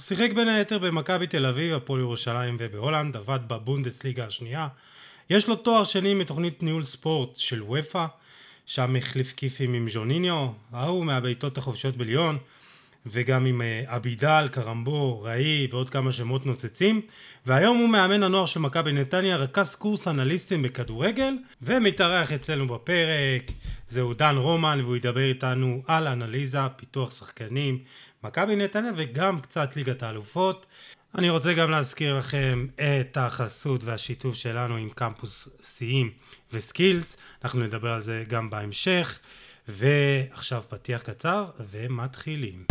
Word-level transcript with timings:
הוא 0.00 0.04
שיחק 0.04 0.32
בין 0.32 0.48
היתר 0.48 0.78
במכבי 0.78 1.26
תל 1.26 1.46
אביב, 1.46 1.74
הפועל 1.74 2.00
ירושלים 2.00 2.56
ובהולנד, 2.58 3.16
עבד 3.16 3.38
בבונדסליגה 3.46 4.26
השנייה. 4.26 4.68
יש 5.30 5.48
לו 5.48 5.56
תואר 5.56 5.84
שני 5.84 6.14
מתוכנית 6.14 6.62
ניהול 6.62 6.84
ספורט 6.84 7.36
של 7.36 7.62
ופא, 7.62 8.06
שם 8.66 8.96
החליף 8.96 9.32
כיפים 9.36 9.74
עם 9.74 9.88
ז'וניניו, 9.88 10.48
ההוא 10.72 11.04
מהבעיטות 11.04 11.58
החופשיות 11.58 11.96
בליון, 11.96 12.38
וגם 13.06 13.46
עם 13.46 13.62
אה, 13.62 13.82
אבידל, 13.86 14.48
קרמבו, 14.52 15.22
ראי 15.22 15.68
ועוד 15.70 15.90
כמה 15.90 16.12
שמות 16.12 16.46
נוצצים 16.46 17.00
והיום 17.46 17.78
הוא 17.78 17.88
מאמן 17.88 18.22
הנוער 18.22 18.46
של 18.46 18.60
מכבי 18.60 18.92
נתניה, 18.92 19.36
רכז 19.36 19.74
קורס 19.74 20.08
אנליסטים 20.08 20.62
בכדורגל 20.62 21.34
ומתארח 21.62 22.32
אצלנו 22.32 22.66
בפרק 22.66 23.52
זהו 23.88 24.14
דן 24.14 24.36
רומן 24.36 24.80
והוא 24.82 24.96
ידבר 24.96 25.28
איתנו 25.28 25.82
על 25.86 26.06
אנליזה, 26.06 26.68
פיתוח 26.76 27.10
שחקנים, 27.10 27.78
מכבי 28.24 28.56
נתניה 28.56 28.92
וגם 28.96 29.40
קצת 29.40 29.76
ליגת 29.76 30.02
האלופות. 30.02 30.66
אני 31.14 31.30
רוצה 31.30 31.52
גם 31.54 31.70
להזכיר 31.70 32.18
לכם 32.18 32.66
את 32.74 33.16
החסות 33.16 33.84
והשיתוף 33.84 34.34
שלנו 34.34 34.76
עם 34.76 34.90
קמפוס 34.90 35.48
שיאים 35.62 36.10
וסקילס, 36.52 37.16
אנחנו 37.44 37.60
נדבר 37.60 37.90
על 37.90 38.00
זה 38.00 38.24
גם 38.28 38.50
בהמשך. 38.50 39.18
ועכשיו 39.68 40.62
פתיח 40.68 41.02
קצר 41.02 41.44
ומתחילים. 41.70 42.64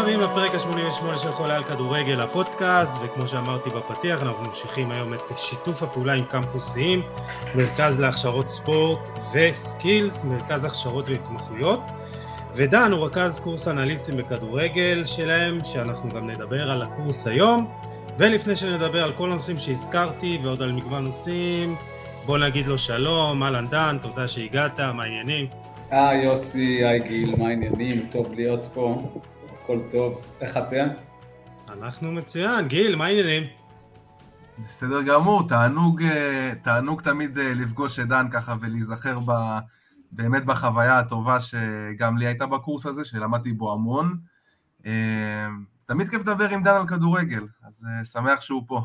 הבאים 0.00 0.20
לפרק 0.20 0.54
ה-88 0.54 1.18
של 1.18 1.32
חולה 1.32 1.56
על 1.56 1.64
כדורגל 1.64 2.20
הפודקאסט 2.20 2.92
וכמו 3.04 3.28
שאמרתי 3.28 3.70
בפתיח 3.70 4.22
אנחנו 4.22 4.44
ממשיכים 4.44 4.90
היום 4.90 5.14
את 5.14 5.20
שיתוף 5.36 5.82
הפעולה 5.82 6.12
עם 6.12 6.24
קמפוס 6.24 6.74
שיאים 6.74 7.02
מרכז 7.54 8.00
להכשרות 8.00 8.50
ספורט 8.50 8.98
וסקילס 9.34 10.24
מרכז 10.24 10.64
הכשרות 10.64 11.08
והתמחויות 11.08 11.80
ודן 12.54 12.92
הוא 12.92 13.06
רכז 13.06 13.40
קורס 13.40 13.68
אנליסטים 13.68 14.16
בכדורגל 14.16 15.02
שלהם 15.06 15.58
שאנחנו 15.64 16.08
גם 16.08 16.30
נדבר 16.30 16.70
על 16.70 16.82
הקורס 16.82 17.26
היום 17.26 17.72
ולפני 18.18 18.56
שנדבר 18.56 19.04
על 19.04 19.12
כל 19.12 19.30
הנושאים 19.30 19.56
שהזכרתי 19.56 20.38
ועוד 20.42 20.62
על 20.62 20.72
מגוון 20.72 21.04
נושאים, 21.04 21.76
בוא 22.26 22.38
נגיד 22.38 22.66
לו 22.66 22.78
שלום, 22.78 23.42
אהלן 23.42 23.66
דן, 23.66 23.96
תודה 24.02 24.28
שהגעת, 24.28 24.80
מה 24.80 25.02
העניינים? 25.02 25.46
היי 25.90 26.24
יוסי, 26.24 26.84
היי 26.84 27.00
גיל, 27.00 27.34
מה 27.38 27.48
העניינים? 27.48 28.06
טוב 28.10 28.34
להיות 28.34 28.68
פה, 28.74 28.98
הכל 29.70 29.90
טוב. 29.90 30.26
איך 30.40 30.56
אתם? 30.56 30.88
אנחנו 31.68 32.12
מצוין, 32.12 32.68
גיל, 32.68 32.96
מה 32.96 33.06
העניינים? 33.06 33.42
בסדר 34.66 35.02
גמור, 35.02 35.48
תענוג, 35.48 36.02
אה, 36.02 36.52
תענוג 36.62 37.02
תמיד 37.02 37.38
אה, 37.38 37.54
לפגוש 37.54 37.98
את 37.98 38.08
דן 38.08 38.26
ככה 38.30 38.54
ולהיזכר 38.60 39.18
ב, 39.26 39.32
באמת 40.12 40.44
בחוויה 40.44 40.98
הטובה 40.98 41.40
שגם 41.40 42.18
לי 42.18 42.26
הייתה 42.26 42.46
בקורס 42.46 42.86
הזה, 42.86 43.04
שלמדתי 43.04 43.52
בו 43.52 43.72
המון. 43.72 44.18
אה, 44.86 45.48
תמיד 45.86 46.08
כיף 46.08 46.20
לדבר 46.20 46.48
עם 46.48 46.62
דן 46.62 46.74
על 46.74 46.86
כדורגל, 46.86 47.46
אז 47.62 47.86
שמח 48.12 48.40
שהוא 48.40 48.62
פה. 48.66 48.82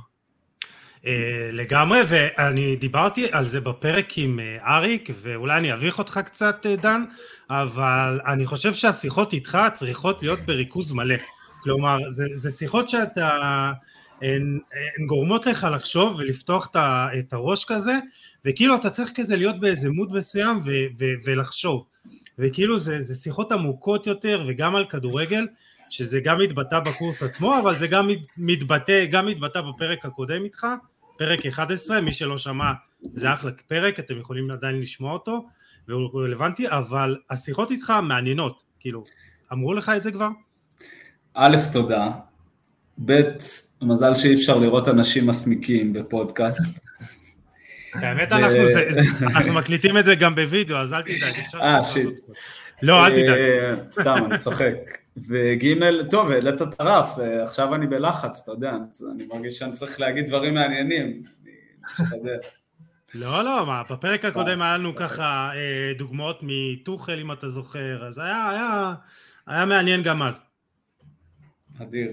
Uh, 1.06 1.08
לגמרי, 1.52 2.00
ואני 2.08 2.76
דיברתי 2.76 3.28
על 3.32 3.46
זה 3.46 3.62
בפרק 3.62 4.18
עם 4.18 4.40
uh, 4.40 4.68
אריק, 4.68 5.10
ואולי 5.22 5.58
אני 5.58 5.74
אביך 5.74 6.00
אותך 6.00 6.20
קצת, 6.26 6.66
uh, 6.66 6.82
דן, 6.82 7.04
אבל 7.50 8.20
אני 8.28 8.46
חושב 8.46 8.74
שהשיחות 8.74 9.34
איתך 9.34 9.58
צריכות 9.74 10.22
להיות 10.22 10.40
בריכוז 10.40 10.92
מלא. 10.92 11.16
כלומר, 11.64 11.98
זה, 12.10 12.26
זה 12.34 12.52
שיחות 12.52 12.90
שאתה... 12.90 13.72
הן, 14.22 14.60
הן 14.98 15.06
גורמות 15.06 15.46
לך 15.46 15.68
לחשוב 15.72 16.16
ולפתוח 16.18 16.68
את, 16.72 16.76
את 17.20 17.34
הראש 17.34 17.66
כזה, 17.66 18.00
וכאילו 18.46 18.76
אתה 18.76 18.90
צריך 18.90 19.12
כזה 19.16 19.38
להיות 19.38 19.60
באיזה 19.60 19.90
מוד 19.90 20.14
מסוים 20.14 20.62
ו, 20.66 20.72
ו, 21.00 21.06
ולחשוב. 21.26 21.86
וכאילו 22.40 22.80
זה, 22.80 23.02
זה 23.02 23.16
שיחות 23.16 23.52
עמוקות 23.52 24.08
יותר, 24.08 24.44
וגם 24.48 24.76
על 24.76 24.86
כדורגל, 24.86 25.48
שזה 25.90 26.20
גם 26.20 26.40
מתבטא 26.40 26.80
בקורס 26.80 27.24
עצמו, 27.24 27.60
אבל 27.60 27.76
זה 27.76 27.88
גם 27.88 28.10
מתבטא, 28.38 29.06
גם 29.06 29.26
מתבטא 29.26 29.62
בפרק 29.62 30.06
הקודם 30.06 30.44
איתך, 30.44 30.68
פרק 31.18 31.46
11, 31.46 32.02
מי 32.02 32.12
שלא 32.12 32.38
שמע 32.38 32.72
זה 33.14 33.34
אחלה 33.34 33.52
פרק, 33.68 34.00
אתם 34.00 34.20
יכולים 34.20 34.52
עדיין 34.52 34.80
לשמוע 34.80 35.14
אותו, 35.14 35.46
והוא 35.88 36.24
רלוונטי, 36.24 36.68
אבל 36.68 37.18
השיחות 37.30 37.72
איתך 37.72 37.94
מעניינות, 38.04 38.64
כאילו, 38.80 39.04
אמרו 39.54 39.74
לך 39.74 39.92
את 39.96 40.04
זה 40.04 40.12
כבר? 40.12 40.30
א', 41.34 41.58
תודה, 41.72 42.12
ב', 43.06 43.22
מזל 43.82 44.14
שאי 44.14 44.34
אפשר 44.34 44.58
לראות 44.58 44.88
אנשים 44.88 45.28
מסמיקים 45.28 45.94
בפודקאסט. 45.94 46.80
האמת 47.94 48.32
אנחנו 49.22 49.54
מקליטים 49.54 49.98
את 49.98 50.06
זה 50.06 50.16
גם 50.16 50.36
בווידאו, 50.36 50.78
אז 50.78 50.94
אל 50.94 51.02
תדאג. 51.02 51.34
אה, 51.62 51.84
שיט. 51.84 52.20
לא, 52.82 53.06
אל 53.06 53.12
תדאג. 53.12 53.30
אה, 53.30 53.76
סתם, 53.90 54.26
אני 54.26 54.38
צוחק. 54.38 55.05
וגימל, 55.18 56.04
טוב, 56.12 56.32
העלית 56.32 56.62
את 56.62 56.80
הרף, 56.80 57.18
עכשיו 57.44 57.76
אני 57.76 57.88
בלחץ, 57.88 58.42
אתה 58.44 58.52
יודע, 58.52 58.72
אני 59.16 59.26
מרגיש 59.34 59.60
שאני 59.60 59.74
צריך 59.74 60.00
להגיד 60.00 60.28
דברים 60.28 60.54
מעניינים, 60.54 61.06
אני 61.06 61.24
משתדל. 61.84 62.38
לא, 63.14 63.44
לא, 63.44 63.66
מה, 63.66 63.82
בפרק 63.90 64.26
הקודם 64.26 64.62
היה 64.62 64.78
לנו 64.78 64.96
ככה 64.96 65.52
אה, 65.56 65.94
דוגמאות 65.98 66.40
מטוחל, 66.42 67.20
אם 67.20 67.32
אתה 67.32 67.50
זוכר, 67.50 68.06
אז 68.08 68.18
היה, 68.18 68.50
היה, 68.50 68.94
היה 69.48 69.66
מעניין 69.66 70.04
גם 70.04 70.24
אז. 70.24 70.44
אדיר. 71.82 72.12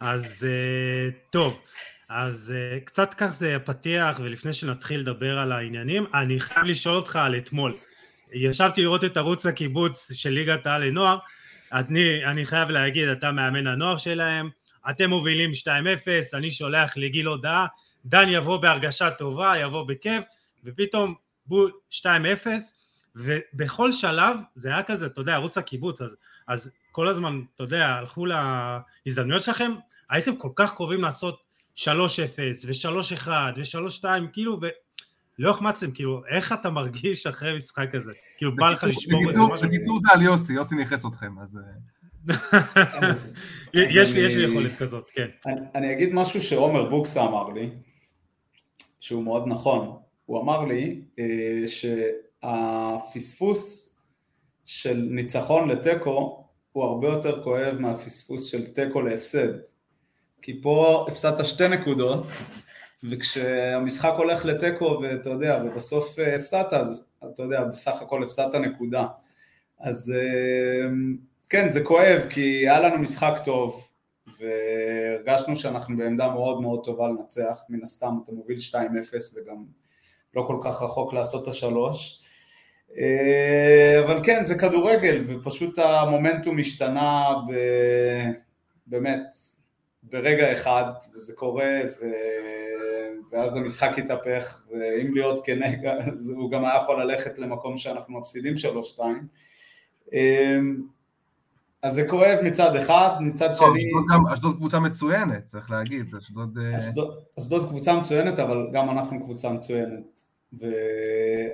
אז 0.00 0.46
אה, 0.48 1.08
טוב, 1.30 1.60
אז 2.08 2.52
קצת 2.84 3.14
כך 3.14 3.34
זה 3.34 3.56
פתיח, 3.64 4.20
ולפני 4.22 4.52
שנתחיל 4.52 5.00
לדבר 5.00 5.38
על 5.38 5.52
העניינים, 5.52 6.06
אני 6.14 6.40
חייב 6.40 6.64
לשאול 6.64 6.96
אותך 6.96 7.16
על 7.16 7.36
אתמול. 7.36 7.74
ישבתי 8.32 8.82
לראות 8.82 9.04
את 9.04 9.16
ערוץ 9.16 9.46
הקיבוץ 9.46 10.12
של 10.12 10.30
ליגת 10.30 10.66
העל 10.66 10.84
לנוער, 10.84 11.18
אני, 11.72 12.24
אני 12.24 12.46
חייב 12.46 12.70
להגיד, 12.70 13.08
אתה 13.08 13.32
מאמן 13.32 13.66
הנוער 13.66 13.96
שלהם, 13.96 14.50
אתם 14.90 15.10
מובילים 15.10 15.50
2-0, 15.52 15.68
אני 16.34 16.50
שולח 16.50 16.96
לגיל 16.96 17.26
הודעה, 17.26 17.66
דן 18.04 18.28
יבוא 18.28 18.56
בהרגשה 18.56 19.10
טובה, 19.10 19.58
יבוא 19.58 19.86
בכיף, 19.86 20.24
ופתאום 20.64 21.14
בול 21.46 21.72
2-0, 21.90 22.04
ובכל 23.16 23.92
שלב 23.92 24.36
זה 24.54 24.68
היה 24.68 24.82
כזה, 24.82 25.06
אתה 25.06 25.20
יודע, 25.20 25.34
ערוץ 25.34 25.58
הקיבוץ, 25.58 26.02
אז, 26.02 26.16
אז 26.48 26.70
כל 26.92 27.08
הזמן, 27.08 27.40
אתה 27.54 27.62
יודע, 27.62 27.88
הלכו 27.88 28.26
להזדמנויות 28.26 29.42
שלכם, 29.42 29.72
הייתם 30.10 30.36
כל 30.36 30.50
כך 30.56 30.74
קרובים 30.74 31.00
לעשות 31.00 31.40
3-0 31.76 31.88
ו-3-1 32.66 33.28
ו-3-2, 33.28 34.04
כאילו, 34.32 34.60
לא 35.40 35.50
החמצתם, 35.50 35.90
כאילו, 35.90 36.22
איך 36.28 36.52
אתה 36.52 36.70
מרגיש 36.70 37.26
אחרי 37.26 37.54
משחק 37.54 37.86
כזה? 37.92 38.12
כאילו, 38.36 38.56
בא 38.56 38.70
לך 38.70 38.84
לשמור 38.84 39.28
את 39.28 39.34
זה 39.34 39.40
משהו? 39.40 39.68
בקיצור 39.68 40.00
זה 40.00 40.08
על 40.12 40.22
יוסי, 40.22 40.52
יוסי 40.52 40.74
ניכס 40.74 41.06
אתכם, 41.06 41.38
אז... 41.38 41.56
אה. 41.56 41.62
יש 43.74 44.14
לי 44.16 44.44
יכולת 44.44 44.76
כזאת, 44.76 45.10
כן. 45.10 45.26
אני 45.74 45.92
אגיד 45.92 46.08
משהו 46.12 46.40
שעומר 46.40 46.90
בוקסה 46.90 47.22
אמר 47.22 47.48
לי, 47.48 47.70
שהוא 49.00 49.24
מאוד 49.24 49.44
נכון. 49.46 49.96
הוא 50.26 50.42
אמר 50.42 50.64
לי 50.64 51.00
אה, 51.18 51.62
שהפספוס 52.42 53.94
של 54.66 55.06
ניצחון 55.10 55.68
לתיקו 55.68 56.44
הוא 56.72 56.84
הרבה 56.84 57.08
יותר 57.08 57.42
כואב 57.42 57.76
מהפספוס 57.78 58.50
של 58.50 58.66
תיקו 58.66 59.02
להפסד. 59.02 59.52
כי 60.42 60.60
פה 60.62 61.06
הפסדת 61.08 61.44
שתי 61.44 61.68
נקודות, 61.68 62.26
וכשהמשחק 63.04 64.12
הולך 64.16 64.44
לתיקו 64.44 65.00
ואתה 65.02 65.30
יודע, 65.30 65.62
ובסוף 65.64 66.18
אה, 66.18 66.36
הפסדת, 66.36 66.72
אז 66.72 67.04
אתה 67.32 67.42
יודע, 67.42 67.64
בסך 67.64 68.02
הכל 68.02 68.22
הפסדת 68.22 68.54
נקודה. 68.54 69.06
אז 69.80 70.14
אה, 70.16 70.88
כן, 71.48 71.70
זה 71.70 71.84
כואב, 71.84 72.26
כי 72.30 72.40
היה 72.40 72.80
לנו 72.80 72.98
משחק 72.98 73.32
טוב, 73.44 73.88
והרגשנו 74.38 75.56
שאנחנו 75.56 75.96
בעמדה 75.96 76.28
מאוד 76.28 76.60
מאוד 76.60 76.84
טובה 76.84 77.08
לנצח, 77.08 77.64
מן 77.68 77.82
הסתם 77.82 78.14
אתה 78.24 78.32
מוביל 78.32 78.58
2-0 78.70 78.74
וגם 79.36 79.64
לא 80.34 80.44
כל 80.46 80.60
כך 80.64 80.82
רחוק 80.82 81.12
לעשות 81.12 81.42
את 81.42 81.48
השלוש. 81.48 82.20
אה, 82.98 84.00
אבל 84.04 84.20
כן, 84.24 84.44
זה 84.44 84.58
כדורגל, 84.58 85.24
ופשוט 85.26 85.78
המומנטום 85.78 86.58
השתנה 86.58 87.28
ב... 87.48 87.54
באמת 88.86 89.26
ברגע 90.02 90.52
אחד, 90.52 90.84
וזה 91.14 91.32
קורה, 91.36 91.80
ו... 92.00 92.06
ואז 93.32 93.56
המשחק 93.56 93.98
התהפך, 93.98 94.62
ואם 94.70 95.14
להיות 95.14 95.46
כן, 95.46 95.58
אז 96.12 96.28
הוא 96.28 96.50
גם 96.50 96.64
היה 96.64 96.76
יכול 96.82 97.02
ללכת 97.02 97.38
למקום 97.38 97.76
שאנחנו 97.76 98.18
מפסידים 98.18 98.56
שלוש 98.56 98.90
שתיים. 98.90 99.26
אמ, 100.12 100.82
אז 101.82 101.94
זה 101.94 102.08
כואב 102.08 102.38
מצד 102.42 102.76
אחד, 102.76 103.10
מצד 103.20 103.54
שני... 103.54 103.66
אשדוד 104.32 104.56
קבוצה 104.56 104.80
מצוינת, 104.80 105.44
צריך 105.44 105.70
להגיד, 105.70 106.14
אשדוד... 106.18 106.58
אה, 106.58 106.78
אשדוד 107.38 107.68
קבוצה 107.68 108.00
מצוינת, 108.00 108.38
אבל 108.38 108.68
גם 108.72 108.90
אנחנו 108.90 109.24
קבוצה 109.24 109.50
מצוינת. 109.50 110.22
ו... 110.60 110.66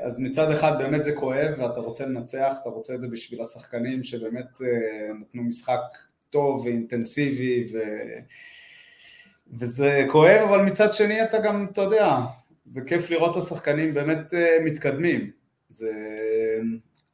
אז 0.03 0.21
מצד 0.21 0.51
אחד 0.51 0.79
באמת 0.79 1.05
זה 1.05 1.13
כואב, 1.13 1.55
ואתה 1.59 1.81
רוצה 1.81 2.07
לנצח, 2.07 2.55
אתה 2.63 2.69
רוצה 2.69 2.95
את 2.95 3.01
זה 3.01 3.09
בשביל 3.09 3.41
השחקנים 3.41 4.03
שבאמת 4.03 4.63
אה, 4.63 5.15
נתנו 5.21 5.43
משחק 5.43 5.81
טוב 6.31 6.67
ואינטנסיבי, 6.67 7.67
ו... 7.73 7.79
וזה 9.52 10.06
כואב, 10.10 10.40
אבל 10.48 10.58
מצד 10.60 10.93
שני 10.93 11.22
אתה 11.22 11.38
גם, 11.38 11.66
אתה 11.72 11.81
יודע, 11.81 12.08
זה 12.66 12.81
כיף 12.87 13.10
לראות 13.10 13.37
את 13.37 13.43
השחקנים 13.43 13.94
באמת 13.94 14.34
אה, 14.34 14.56
מתקדמים. 14.64 15.31
זה, 15.69 15.90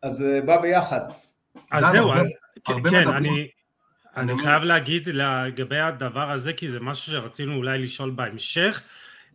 אז 0.03 0.13
זה 0.13 0.41
בא 0.47 0.61
ביחד. 0.61 1.01
אז 1.71 1.85
זהו, 1.93 2.13
אז, 2.13 2.29
כן, 2.91 3.09
אני, 3.09 3.49
אני 4.17 4.39
חייב 4.43 4.63
להגיד 4.63 5.09
לגבי 5.09 5.79
הדבר 5.79 6.31
הזה, 6.31 6.53
כי 6.53 6.69
זה 6.71 6.81
משהו 6.81 7.13
שרצינו 7.13 7.55
אולי 7.55 7.79
לשאול 7.79 8.11
בהמשך, 8.11 8.83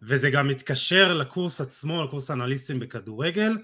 וזה 0.02 0.30
גם 0.30 0.48
מתקשר 0.48 1.14
לקורס 1.14 1.62
עצמו, 1.62 2.04
לקורס 2.04 2.32
אנליסטים 2.32 2.80
בכדורגל, 2.80 3.58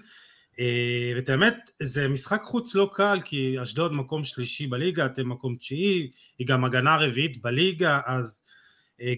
אה, 0.60 1.12
ואת 1.16 1.28
האמת, 1.28 1.70
זה 1.82 2.08
משחק 2.08 2.42
חוץ 2.42 2.74
לא 2.74 2.90
קל, 2.92 3.20
כי 3.24 3.62
אשדוד 3.62 3.92
מקום 3.92 4.24
שלישי 4.24 4.66
בליגה, 4.66 5.06
אתם 5.06 5.28
מקום 5.28 5.56
תשיעי, 5.56 6.10
היא 6.38 6.46
גם 6.46 6.64
הגנה 6.64 6.96
רביעית 6.96 7.42
בליגה, 7.42 8.00
אז 8.06 8.42
אה, 8.44 8.53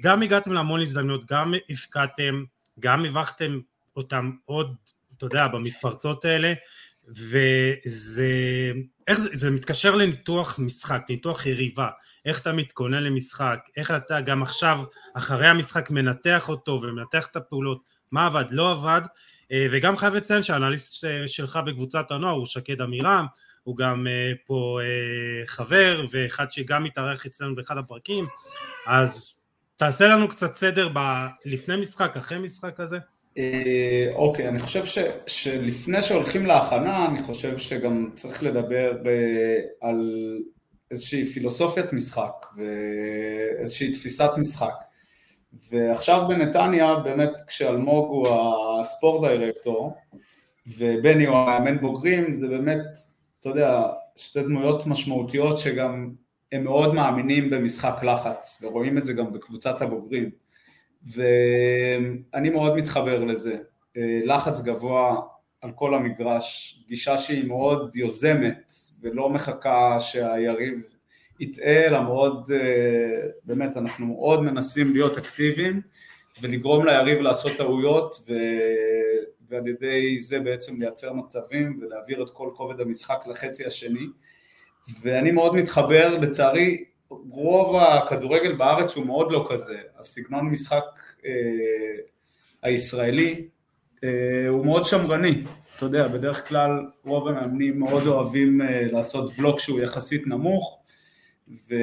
גם 0.01 0.23
הגעתם 0.23 0.53
להמון 0.53 0.81
הזדמנויות, 0.81 1.27
גם 1.27 1.55
הפקעתם, 1.71 2.45
גם 2.81 3.05
הבכתם 3.05 3.61
אותם 3.97 4.31
עוד, 4.45 4.75
אתה 5.17 5.27
יודע, 5.27 5.49
במתפרצות 5.49 6.25
האלה, 6.25 6.53
וזה 7.09 8.73
איך 9.07 9.21
זה, 9.21 9.29
זה 9.33 9.51
מתקשר 9.51 9.95
לניתוח 9.95 10.59
משחק, 10.59 11.03
ניתוח 11.09 11.47
יריבה, 11.47 11.89
איך 12.25 12.41
אתה 12.41 12.53
מתכונן 12.53 13.03
למשחק, 13.03 13.61
איך 13.77 13.91
אתה 13.91 14.21
גם 14.21 14.43
עכשיו 14.43 14.79
אחרי 15.15 15.49
המשחק 15.49 15.91
מנתח 15.91 16.49
אותו 16.49 16.81
ומנתח 16.83 17.27
את 17.27 17.37
הפעולות, 17.37 17.83
מה 18.13 18.27
עבד, 18.27 18.45
לא 18.51 18.71
עבד, 18.71 19.01
אה, 19.53 19.67
וגם 19.71 19.97
חייב 19.97 20.15
לציין 20.15 20.43
שהאנליסט 20.43 21.07
שלך 21.27 21.59
בקבוצת 21.67 22.11
הנוער 22.11 22.35
הוא 22.35 22.47
שקד 22.47 22.81
עמירם, 22.81 23.27
הוא 23.63 23.77
גם 23.77 24.07
אה, 24.07 24.33
פה 24.47 24.81
אה, 24.83 25.47
חבר 25.47 26.05
ואחד 26.11 26.51
שגם 26.51 26.85
מתארח 26.85 27.27
אצלנו 27.27 27.55
באחד 27.55 27.79
הפרקים, 27.79 28.25
אז 28.87 29.41
תעשה 29.77 30.09
לנו 30.09 30.29
קצת 30.29 30.57
סדר 30.57 30.89
ב... 30.95 30.99
לפני 31.47 31.77
משחק, 31.77 32.17
אחרי 32.17 32.39
משחק 32.39 32.77
כזה. 32.77 32.99
אה, 33.39 34.13
אוקיי, 34.15 34.49
אני 34.49 34.59
חושב 34.59 34.85
ש, 34.85 34.99
שלפני 35.27 36.03
שהולכים 36.03 36.47
להכנה, 36.47 37.07
אני 37.07 37.23
חושב 37.23 37.59
שגם 37.59 38.11
צריך 38.15 38.43
לדבר 38.43 38.93
ב, 39.05 39.09
על 39.81 40.11
איזושהי 40.91 41.25
פילוסופיית 41.25 41.93
משחק 41.93 42.47
ואיזושהי 42.57 43.93
תפיסת 43.93 44.31
משחק. 44.39 44.75
ועכשיו 45.71 46.29
בנתניה, 46.29 46.95
באמת 46.95 47.33
כשאלמוג 47.47 48.07
הוא 48.09 48.29
הספורט 48.81 49.31
דירקטור 49.31 49.95
ובני 50.79 51.27
הוא 51.27 51.37
המאמן 51.37 51.81
בוגרים, 51.81 52.35
זה 52.35 52.49
באמת, 52.49 52.83
אתה 53.41 53.49
יודע, 53.49 53.83
שתי 54.17 54.43
דמויות 54.43 54.87
משמעותיות 54.87 55.59
שגם 55.59 56.11
הם 56.53 56.65
מאוד 56.65 56.95
מאמינים 56.95 57.51
במשחק 57.51 58.03
לחץ, 58.03 58.63
ורואים 58.63 58.99
את 58.99 59.07
זה 59.07 59.13
גם 59.13 59.33
בקבוצת 59.33 59.83
הבוגרים. 59.83 60.31
ואני 61.13 62.51
מאוד 62.51 62.77
מתחבר 62.77 63.25
לזה. 63.25 63.59
אה, 63.97 64.21
לחץ 64.25 64.61
גבוה 64.61 65.21
על 65.61 65.73
כל 65.75 65.95
המגרש, 65.95 66.79
גישה 66.89 67.19
שהיא 67.19 67.49
מאוד 67.49 67.97
יוזמת 67.97 68.73
ולא 69.01 69.31
מחכה 69.31 70.01
שהיריב 70.01 70.83
יטעה, 71.41 71.89
למרות, 71.89 72.51
אה, 72.51 73.29
באמת, 73.45 73.77
אנחנו 73.77 74.07
מאוד 74.07 74.43
מנסים 74.43 74.93
להיות 74.93 75.19
אקטיביים 75.19 75.81
ולגרום 76.41 76.87
ליריב 76.87 77.21
לעשות 77.21 77.53
טעויות 77.57 78.17
ו... 78.29 78.33
ועל 79.49 79.67
ידי 79.67 80.21
זה 80.21 80.41
בעצם 80.41 80.81
לייצר 80.81 81.13
מצבים 81.13 81.79
ולהעביר 81.81 82.23
את 82.23 82.31
כל 82.31 82.51
כובד 82.55 82.81
המשחק 82.81 83.27
לחצי 83.27 83.67
השני 83.67 84.07
ואני 85.03 85.31
מאוד 85.31 85.55
מתחבר, 85.55 86.19
לצערי 86.19 86.85
רוב 87.09 87.77
הכדורגל 87.77 88.53
בארץ 88.53 88.97
הוא 88.97 89.07
מאוד 89.07 89.33
לא 89.33 89.49
כזה, 89.51 89.79
הסגנון 89.99 90.51
משחק 90.51 90.85
אה, 91.27 91.31
הישראלי 92.63 93.49
אה, 94.05 94.49
הוא 94.49 94.67
מאוד 94.67 94.85
שמרני, 94.85 95.43
אתה 95.77 95.85
יודע, 95.85 96.09
בדרך 96.09 96.49
כלל 96.49 96.87
רוב 97.05 97.29
המאמנים 97.29 97.79
מאוד 97.79 98.07
אוהבים 98.07 98.63
אה, 98.63 98.87
לעשות 98.93 99.33
בלוק 99.37 99.61
שהוא 99.61 99.81
יחסית 99.81 100.27
נמוך 100.27 100.79
ו... 101.49 101.75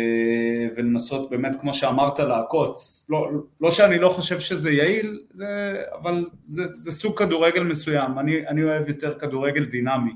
ולנסות 0.75 1.29
באמת 1.29 1.55
כמו 1.61 1.73
שאמרת 1.73 2.19
לעקוץ, 2.19 3.07
לא, 3.09 3.29
לא 3.61 3.71
שאני 3.71 3.99
לא 3.99 4.09
חושב 4.09 4.39
שזה 4.39 4.71
יעיל, 4.71 5.19
זה... 5.31 5.81
אבל 6.01 6.25
זה, 6.43 6.63
זה 6.73 6.91
סוג 6.91 7.19
כדורגל 7.19 7.63
מסוים, 7.63 8.19
אני, 8.19 8.47
אני 8.47 8.63
אוהב 8.63 8.89
יותר 8.89 9.19
כדורגל 9.19 9.65
דינמי 9.65 10.11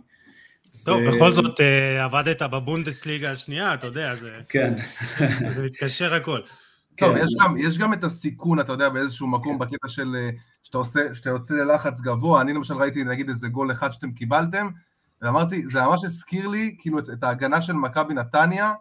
טוב, 0.85 0.99
בכל 1.07 1.31
זאת 1.31 1.59
אה, 1.59 2.03
עבדת 2.03 2.41
בבונדסליגה 2.41 3.31
השנייה, 3.31 3.73
אתה 3.73 3.87
יודע, 3.87 4.15
זה... 4.15 4.31
כן. 4.49 4.73
זה 5.55 5.63
מתקשר 5.63 6.13
הכל. 6.13 6.39
טוב, 6.97 7.15
כן, 7.17 7.23
יש, 7.25 7.35
גם, 7.39 7.53
יש 7.67 7.77
גם 7.77 7.93
את 7.93 8.03
הסיכון, 8.03 8.59
אתה 8.59 8.71
יודע, 8.71 8.89
באיזשהו 8.89 9.27
מקום, 9.27 9.53
כן. 9.53 9.59
בקטע 9.59 9.87
של 9.87 10.15
אה, 10.15 10.29
שאתה, 10.63 10.77
עושה, 10.77 11.15
שאתה 11.15 11.29
יוצא 11.29 11.53
ללחץ 11.53 12.01
גבוה, 12.01 12.41
אני 12.41 12.53
למשל 12.53 12.73
ראיתי 12.73 13.03
נגיד 13.03 13.29
איזה 13.29 13.47
גול 13.47 13.71
אחד 13.71 13.91
שאתם 13.91 14.11
קיבלתם, 14.11 14.69
ואמרתי, 15.21 15.67
זה 15.67 15.81
ממש 15.81 16.03
הזכיר 16.03 16.47
לי, 16.47 16.75
כאילו, 16.79 16.99
את, 16.99 17.09
את 17.09 17.23
ההגנה 17.23 17.61
של 17.61 17.73
מכבי 17.73 18.13
נתניה, 18.13 18.73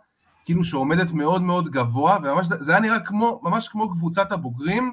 כאילו 0.45 0.65
שעומדת 0.65 1.11
מאוד 1.11 1.43
מאוד 1.43 1.69
גבוה, 1.69 2.19
וממש 2.23 2.47
זה 2.47 2.73
היה 2.73 2.81
נראה 2.81 3.01
כמו, 3.01 3.41
ממש 3.43 3.69
כמו 3.69 3.91
קבוצת 3.91 4.33
הבוגרים, 4.33 4.93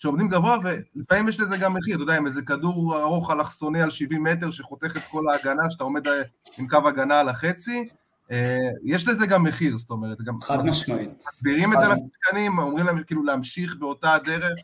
שעומדים 0.00 0.28
גבוה, 0.28 0.58
ולפעמים 0.96 1.28
יש 1.28 1.40
לזה 1.40 1.56
גם 1.56 1.74
מחיר, 1.74 1.94
אתה 1.94 2.02
יודע, 2.02 2.16
עם 2.16 2.26
איזה 2.26 2.42
כדור 2.42 3.00
ארוך 3.00 3.30
אלכסוני 3.30 3.82
על 3.82 3.90
70 3.90 4.24
מטר 4.24 4.50
שחותך 4.50 4.96
את 4.96 5.02
כל 5.10 5.28
ההגנה, 5.28 5.62
שאתה 5.70 5.84
עומד 5.84 6.08
אה, 6.08 6.22
עם 6.58 6.68
קו 6.68 6.88
הגנה 6.88 7.20
על 7.20 7.28
החצי, 7.28 7.88
אה, 8.32 8.58
יש 8.84 9.08
לזה 9.08 9.26
גם 9.26 9.44
מחיר, 9.44 9.78
זאת 9.78 9.90
אומרת, 9.90 10.22
גם... 10.22 10.40
חד 10.40 10.58
משמעית. 10.64 11.10
מסבירים 11.28 11.72
את 11.72 11.78
זה 11.80 11.86
לשחקנים, 11.88 12.58
אומרים 12.58 12.86
להם 12.86 13.02
כאילו 13.02 13.24
להמשיך 13.24 13.76
באותה 13.76 14.14
הדרך. 14.14 14.58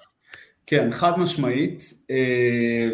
כן, 0.66 0.88
חד 0.92 1.18
משמעית. 1.18 1.94
אה, 2.10 2.88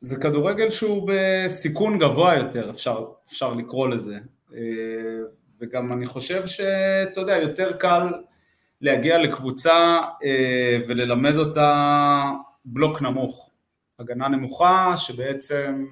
זה 0.00 0.16
כדורגל 0.16 0.70
שהוא 0.70 1.10
בסיכון 1.12 1.98
גבוה 1.98 2.36
יותר, 2.36 2.70
אפשר, 2.70 3.04
אפשר 3.28 3.54
לקרוא 3.54 3.88
לזה. 3.88 4.18
וגם 5.60 5.92
אני 5.92 6.06
חושב 6.06 6.46
שאתה 6.46 7.20
יודע, 7.20 7.36
יותר 7.36 7.72
קל 7.72 8.08
להגיע 8.80 9.18
לקבוצה 9.18 9.98
אה, 10.24 10.78
וללמד 10.86 11.36
אותה 11.36 12.22
בלוק 12.64 13.02
נמוך, 13.02 13.50
הגנה 13.98 14.28
נמוכה 14.28 14.96
שבעצם 14.96 15.86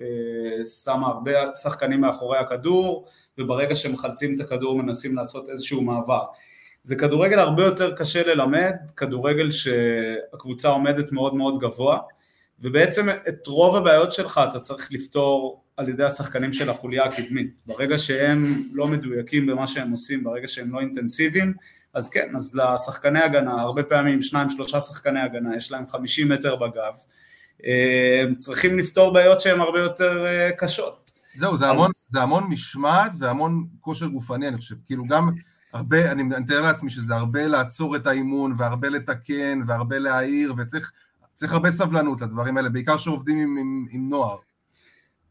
אה, 0.00 0.64
שמה 0.84 1.06
הרבה 1.06 1.30
שחקנים 1.62 2.00
מאחורי 2.00 2.38
הכדור 2.38 3.04
וברגע 3.38 3.74
שמחלצים 3.74 4.34
את 4.34 4.40
הכדור 4.40 4.82
מנסים 4.82 5.16
לעשות 5.16 5.50
איזשהו 5.50 5.82
מעבר. 5.82 6.24
זה 6.82 6.96
כדורגל 6.96 7.38
הרבה 7.38 7.64
יותר 7.64 7.96
קשה 7.96 8.26
ללמד, 8.26 8.74
כדורגל 8.96 9.50
שהקבוצה 9.50 10.68
עומדת 10.68 11.12
מאוד 11.12 11.34
מאוד 11.34 11.58
גבוה 11.60 11.98
ובעצם 12.60 13.08
את 13.28 13.46
רוב 13.46 13.76
הבעיות 13.76 14.12
שלך 14.12 14.40
אתה 14.50 14.60
צריך 14.60 14.92
לפתור 14.92 15.64
על 15.76 15.88
ידי 15.88 16.04
השחקנים 16.04 16.52
של 16.52 16.70
החוליה 16.70 17.04
הקדמית. 17.04 17.62
ברגע 17.66 17.98
שהם 17.98 18.42
לא 18.72 18.86
מדויקים 18.86 19.46
במה 19.46 19.66
שהם 19.66 19.90
עושים, 19.90 20.24
ברגע 20.24 20.48
שהם 20.48 20.72
לא 20.72 20.80
אינטנסיביים, 20.80 21.54
אז 21.94 22.08
כן, 22.08 22.28
אז 22.36 22.54
לשחקני 22.54 23.22
הגנה, 23.22 23.60
הרבה 23.60 23.82
פעמים 23.82 24.22
שניים 24.22 24.48
שלושה 24.48 24.80
שחקני 24.80 25.20
הגנה, 25.20 25.56
יש 25.56 25.72
להם 25.72 25.88
50 25.88 26.28
מטר 26.28 26.56
בגב, 26.56 26.94
אה, 27.66 28.22
הם 28.22 28.34
צריכים 28.34 28.78
לפתור 28.78 29.12
בעיות 29.12 29.40
שהן 29.40 29.60
הרבה 29.60 29.80
יותר 29.80 30.26
אה, 30.26 30.50
קשות. 30.58 31.10
זהו, 31.38 31.56
זה, 31.56 31.64
אז... 31.64 31.70
המון, 31.70 31.90
זה 32.10 32.20
המון 32.20 32.44
משמעת 32.44 33.12
והמון 33.18 33.66
כושר 33.80 34.06
גופני, 34.06 34.48
אני 34.48 34.56
חושב, 34.56 34.74
כאילו 34.84 35.04
גם 35.04 35.30
הרבה, 35.72 36.12
אני 36.12 36.22
מתאר 36.22 36.62
לעצמי 36.62 36.90
שזה 36.90 37.14
הרבה 37.14 37.46
לעצור 37.46 37.96
את 37.96 38.06
האימון, 38.06 38.54
והרבה 38.58 38.88
לתקן, 38.88 39.60
והרבה 39.66 39.98
להעיר, 39.98 40.54
וצריך 40.56 40.92
הרבה 41.48 41.70
סבלנות 41.70 42.20
לדברים 42.20 42.56
האלה, 42.56 42.68
בעיקר 42.68 42.96
שעובדים 42.96 43.38
עם, 43.38 43.56
עם, 43.56 43.86
עם 43.90 44.08
נוער. 44.10 44.36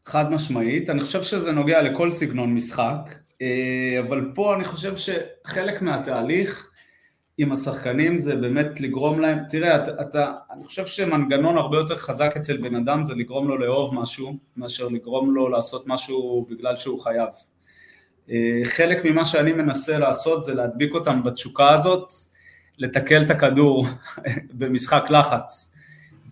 חד 0.06 0.30
משמעית, 0.30 0.90
אני 0.90 1.00
חושב 1.00 1.22
שזה 1.22 1.52
נוגע 1.52 1.82
לכל 1.82 2.12
סגנון 2.12 2.54
משחק, 2.54 3.14
אה, 3.42 4.00
אבל 4.00 4.30
פה 4.34 4.54
אני 4.54 4.64
חושב 4.64 4.94
שחלק 4.96 5.82
מהתהליך 5.82 6.70
עם 7.38 7.52
השחקנים 7.52 8.18
זה 8.18 8.36
באמת 8.36 8.80
לגרום 8.80 9.20
להם, 9.20 9.38
תראה, 9.48 9.82
אתה, 9.82 10.02
אתה, 10.02 10.32
אני 10.52 10.64
חושב 10.64 10.86
שמנגנון 10.86 11.56
הרבה 11.56 11.76
יותר 11.76 11.98
חזק 11.98 12.36
אצל 12.36 12.56
בן 12.56 12.74
אדם 12.74 13.02
זה 13.02 13.14
לגרום 13.14 13.48
לו 13.48 13.58
לאהוב 13.58 13.94
משהו, 13.94 14.36
מאשר 14.56 14.88
לגרום 14.88 15.34
לו 15.34 15.48
לעשות 15.48 15.86
משהו 15.86 16.46
בגלל 16.50 16.76
שהוא 16.76 17.00
חייב. 17.00 17.28
אה, 18.30 18.60
חלק 18.64 19.04
ממה 19.04 19.24
שאני 19.24 19.52
מנסה 19.52 19.98
לעשות 19.98 20.44
זה 20.44 20.54
להדביק 20.54 20.94
אותם 20.94 21.22
בתשוקה 21.22 21.72
הזאת, 21.72 22.12
לתקל 22.78 23.22
את 23.22 23.30
הכדור 23.30 23.86
במשחק 24.58 25.04
לחץ, 25.10 25.76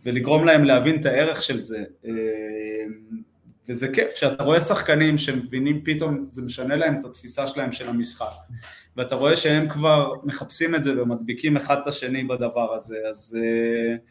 ולגרום 0.05 0.45
להם 0.45 0.65
להבין 0.65 1.01
את 1.01 1.07
הערך 1.07 1.43
של 1.43 1.63
זה. 1.63 1.85
אה, 2.07 2.13
וזה 3.69 3.89
כיף 3.93 4.15
שאתה 4.15 4.43
רואה 4.43 4.61
שחקנים 4.61 5.19
שמבינים 5.19 5.81
פתאום, 5.85 6.27
זה 6.29 6.43
משנה 6.43 6.77
להם 6.77 7.01
את 7.01 7.05
התפיסה 7.05 7.47
שלהם 7.47 7.73
של 7.73 7.89
המשחק, 7.89 8.27
ואתה 8.97 9.15
רואה 9.15 9.37
שהם 9.37 9.69
כבר 9.69 10.13
מחפשים 10.25 10.75
את 10.75 10.83
זה 10.83 11.03
ומדביקים 11.03 11.57
אחד 11.57 11.79
את 11.83 11.87
השני 11.87 12.25
בדבר 12.25 12.75
הזה, 12.75 12.97
אז 13.11 13.39
uh, 13.41 14.11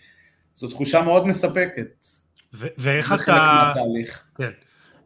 זו 0.54 0.68
תחושה 0.68 1.02
מאוד 1.02 1.28
מספקת. 1.28 2.06
ואיך 2.54 3.14
אתה... 3.14 3.34
מהתהליך. 3.34 4.28
כן. 4.38 4.52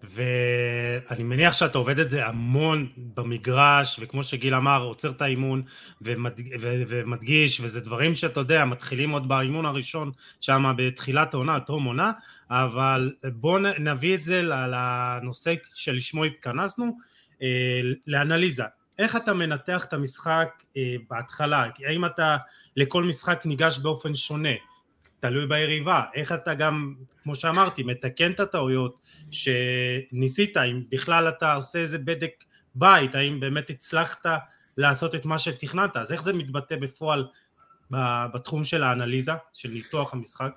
ואני 0.04 1.24
מניח 1.24 1.54
שאתה 1.54 1.78
עובד 1.78 2.00
את 2.00 2.10
זה 2.10 2.26
המון 2.26 2.88
במגרש, 3.16 4.00
וכמו 4.02 4.24
שגיל 4.24 4.56
אמר, 4.56 4.84
עוצר 4.84 5.10
את 5.10 5.22
האימון 5.22 5.62
ומדג... 6.02 6.44
ומדגיש, 6.88 7.62
וזה 7.64 7.82
דברים 7.82 8.16
שאתה 8.16 8.40
יודע, 8.40 8.66
מתחילים 8.66 9.10
עוד 9.10 9.28
באימון 9.28 9.66
הראשון 9.66 10.12
שם 10.42 10.74
בתחילת 10.78 11.34
העונה, 11.34 11.60
טרום 11.60 11.86
עונה, 11.86 12.12
אבל 12.50 13.14
בואו 13.24 13.58
נביא 13.80 14.16
את 14.16 14.20
זה 14.20 14.42
לנושא 14.44 15.54
שלשמו 15.74 16.24
התכנסנו, 16.24 16.98
אה, 17.42 17.82
לאנליזה. 18.08 18.64
איך 19.00 19.16
אתה 19.16 19.34
מנתח 19.34 19.86
את 19.86 19.94
המשחק 19.94 20.64
אה, 20.78 20.96
בהתחלה? 21.10 21.66
האם 21.86 22.06
אתה 22.06 22.38
לכל 22.78 23.04
משחק 23.04 23.46
ניגש 23.46 23.78
באופן 23.78 24.16
שונה? 24.16 24.50
תלוי 25.22 25.48
ביריבה, 25.48 26.04
איך 26.14 26.32
אתה 26.32 26.54
גם, 26.54 26.94
כמו 27.24 27.36
שאמרתי, 27.36 27.84
מתקן 27.84 28.32
את 28.32 28.40
הטעויות 28.40 29.00
שניסית, 29.32 30.58
אם 30.58 30.84
בכלל 30.90 31.30
אתה 31.30 31.54
עושה 31.54 31.80
איזה 31.80 31.98
בדק 31.98 32.44
בית, 32.76 33.16
האם 33.16 33.40
באמת 33.40 33.70
הצלחת 33.70 34.26
לעשות 34.78 35.16
את 35.16 35.26
מה 35.26 35.38
שתכננת, 35.38 35.98
אז 35.98 36.12
איך 36.12 36.24
זה 36.24 36.34
מתבטא 36.34 36.76
בפועל 36.76 37.28
בתחום 38.34 38.64
של 38.64 38.84
האנליזה, 38.84 39.32
של 39.54 39.70
ניתוח 39.70 40.14
המשחק? 40.14 40.52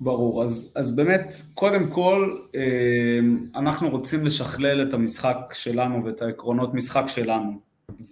ברור, 0.00 0.42
אז, 0.42 0.72
אז 0.76 0.96
באמת, 0.96 1.32
קודם 1.54 1.90
כל, 1.90 2.38
אה, 2.54 3.18
אנחנו 3.54 3.90
רוצים 3.90 4.26
לשכלל 4.26 4.82
את 4.82 4.94
המשחק 4.94 5.36
שלנו 5.52 6.04
ואת 6.04 6.22
העקרונות 6.22 6.74
משחק 6.74 7.04
שלנו, 7.06 7.60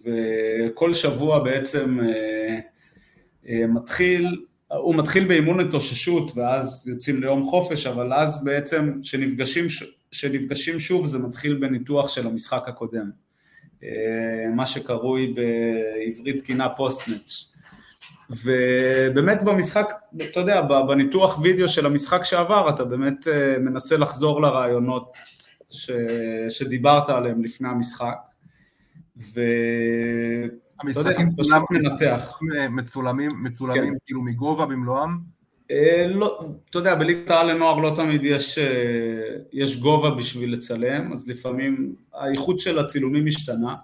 וכל 0.05 0.93
שבוע 0.93 1.45
בעצם 1.45 2.01
אה, 2.01 2.59
אה, 3.49 3.67
מתחיל 3.67 4.45
הוא 4.69 4.95
מתחיל 4.95 5.29
באימון 5.29 5.61
התאוששות 5.61 6.37
ואז 6.37 6.89
יוצאים 6.89 7.21
ליום 7.21 7.45
חופש, 7.45 7.87
אבל 7.87 8.13
אז 8.13 8.45
בעצם 8.45 8.93
כשנפגשים, 10.11 10.79
שוב 10.79 11.07
זה 11.07 11.19
מתחיל 11.19 11.55
בניתוח 11.55 12.09
של 12.09 12.27
המשחק 12.27 12.69
הקודם, 12.69 13.11
אה, 13.85 13.89
מה 14.55 14.67
שקרוי 14.67 15.35
בעברית 15.35 16.39
תקינה 16.39 16.69
פוסט-מאץ'. 16.69 17.53
ובאמת 18.31 19.43
במשחק, 19.43 19.93
אתה 20.31 20.41
יודע, 20.41 20.61
בניתוח 20.89 21.39
וידאו 21.43 21.69
של 21.69 21.87
המשחק 21.87 22.25
שעבר, 22.25 22.71
אתה 22.71 22.85
באמת 22.85 23.29
אה, 23.29 23.59
מנסה 23.59 23.97
לחזור 23.97 24.43
לרעיונות 24.43 25.17
ש, 25.71 25.91
שדיברת 26.49 27.09
עליהם 27.09 27.45
לפני 27.45 27.69
המשחק, 27.69 28.17
ו... 29.19 29.41
המשחקים 30.81 31.31
כולם 31.37 31.63
מנתח. 31.71 32.41
מצולמים, 32.71 33.31
מצולמים 33.43 33.93
כן. 33.93 33.99
כאילו 34.07 34.23
מגובה 34.23 34.67
במלואם? 34.67 35.37
אה, 35.71 36.07
לא, 36.09 36.47
אתה 36.71 36.79
יודע, 36.79 36.95
בליגת 36.95 37.31
העל 37.31 37.53
לנוער 37.53 37.77
לא 37.79 37.93
תמיד 37.95 38.21
יש, 38.25 38.59
אה, 38.59 38.65
יש 39.53 39.81
גובה 39.81 40.11
בשביל 40.11 40.53
לצלם, 40.53 41.13
אז 41.13 41.29
לפעמים 41.29 41.95
האיכות 42.15 42.59
של 42.59 42.79
הצילומים 42.79 43.27
משתנה, 43.27 43.75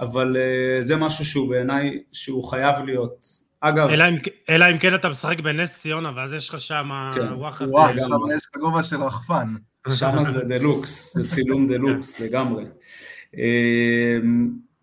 אבל 0.00 0.36
אה, 0.36 0.82
זה 0.82 0.96
משהו 0.96 1.24
שהוא 1.24 1.50
בעיניי, 1.50 2.02
שהוא 2.12 2.44
חייב 2.44 2.84
להיות. 2.84 3.26
אגב... 3.60 3.88
אלא 3.88 4.04
אם, 4.08 4.16
אלא 4.50 4.64
אם 4.70 4.78
כן 4.78 4.94
אתה 4.94 5.08
משחק 5.08 5.40
בנס 5.40 5.78
ציונה, 5.78 6.12
ואז 6.16 6.32
יש 6.32 6.48
לך 6.48 6.60
שם 6.60 6.90
כן. 7.14 7.32
וואחד... 7.32 7.68
וואו, 7.68 7.92
שם 7.96 8.36
יש 8.36 8.46
לך 8.50 8.60
גובה 8.60 8.82
של 8.82 9.02
רחפן. 9.02 9.54
שם 9.94 10.22
זה 10.32 10.44
דה 10.44 10.58
לוקס, 10.58 11.16
זה 11.16 11.28
צילום 11.28 11.66
דה 11.66 11.76
לוקס 11.76 12.20
לגמרי. 12.20 12.64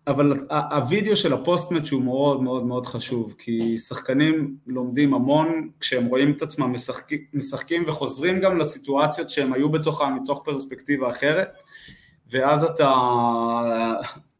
אבל 0.08 0.32
הווידאו 0.50 1.16
של 1.16 1.32
ה 1.32 1.37
post-match 1.37 1.88
הוא 1.88 2.02
מאוד 2.02 2.42
מאוד 2.42 2.66
מאוד 2.66 2.86
חשוב, 2.86 3.34
כי 3.38 3.78
שחקנים 3.78 4.56
לומדים 4.66 5.14
המון 5.14 5.68
כשהם 5.80 6.04
רואים 6.04 6.32
את 6.32 6.42
עצמם 6.42 6.72
משחקים, 6.72 7.18
משחקים 7.32 7.84
וחוזרים 7.86 8.40
גם 8.40 8.58
לסיטואציות 8.58 9.30
שהם 9.30 9.52
היו 9.52 9.68
בתוכם 9.68 10.14
מתוך 10.22 10.42
פרספקטיבה 10.44 11.08
אחרת, 11.08 11.48
ואז 12.30 12.64
אתה 12.64 12.92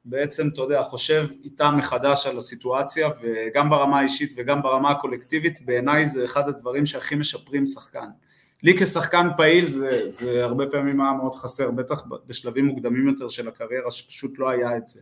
בעצם, 0.04 0.48
אתה 0.54 0.62
יודע, 0.62 0.82
חושב 0.82 1.28
איתם 1.44 1.74
מחדש 1.78 2.26
על 2.26 2.38
הסיטואציה, 2.38 3.08
וגם 3.20 3.70
ברמה 3.70 3.98
האישית 3.98 4.34
וגם 4.36 4.62
ברמה 4.62 4.90
הקולקטיבית, 4.90 5.62
בעיניי 5.62 6.04
זה 6.04 6.24
אחד 6.24 6.48
הדברים 6.48 6.86
שהכי 6.86 7.14
משפרים 7.14 7.66
שחקן. 7.66 8.06
לי 8.62 8.78
כשחקן 8.78 9.28
פעיל 9.36 9.68
זה, 9.68 10.00
זה 10.06 10.44
הרבה 10.44 10.64
פעמים 10.70 11.00
היה 11.00 11.12
מאוד 11.12 11.34
חסר, 11.34 11.70
בטח 11.70 12.02
בשלבים 12.26 12.66
מוקדמים 12.66 13.08
יותר 13.08 13.28
של 13.28 13.48
הקריירה, 13.48 13.90
שפשוט 13.90 14.38
לא 14.38 14.48
היה 14.48 14.76
את 14.76 14.88
זה. 14.88 15.00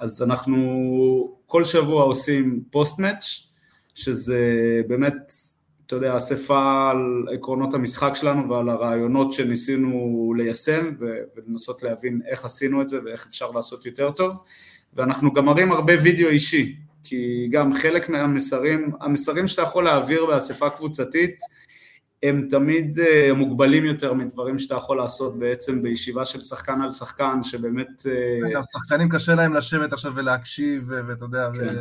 אז 0.00 0.22
אנחנו 0.22 1.36
כל 1.46 1.64
שבוע 1.64 2.02
עושים 2.02 2.62
פוסט 2.70 2.98
מאץ', 2.98 3.46
שזה 3.94 4.40
באמת, 4.88 5.32
אתה 5.86 5.96
יודע, 5.96 6.16
אספה 6.16 6.90
על 6.90 7.34
עקרונות 7.34 7.74
המשחק 7.74 8.12
שלנו 8.14 8.48
ועל 8.48 8.68
הרעיונות 8.68 9.32
שניסינו 9.32 10.32
ליישם 10.36 10.90
ולנסות 11.36 11.82
להבין 11.82 12.20
איך 12.30 12.44
עשינו 12.44 12.82
את 12.82 12.88
זה 12.88 12.98
ואיך 13.04 13.26
אפשר 13.26 13.50
לעשות 13.50 13.86
יותר 13.86 14.10
טוב, 14.10 14.40
ואנחנו 14.94 15.32
גם 15.32 15.44
מראים 15.44 15.72
הרבה 15.72 15.92
וידאו 16.02 16.28
אישי, 16.28 16.76
כי 17.04 17.48
גם 17.50 17.74
חלק 17.74 18.08
מהמסרים, 18.08 18.90
המסרים 19.00 19.46
שאתה 19.46 19.62
יכול 19.62 19.84
להעביר 19.84 20.26
באספה 20.26 20.70
קבוצתית, 20.70 21.38
הם 22.28 22.46
תמיד 22.50 22.98
אה, 23.00 23.34
מוגבלים 23.34 23.84
יותר 23.84 24.12
מדברים 24.12 24.58
שאתה 24.58 24.74
יכול 24.74 24.96
לעשות 24.96 25.38
בעצם 25.38 25.82
בישיבה 25.82 26.24
של 26.24 26.40
שחקן 26.40 26.82
על 26.82 26.90
שחקן, 26.90 27.42
שבאמת... 27.42 28.06
אה, 28.06 28.48
אגב, 28.50 28.62
שחקנים 28.72 29.08
קשה 29.08 29.34
להם 29.34 29.54
לשבת 29.54 29.92
עכשיו 29.92 30.12
ולהקשיב, 30.14 30.82
ואתה 30.86 31.24
יודע, 31.24 31.48
כן. 31.54 31.74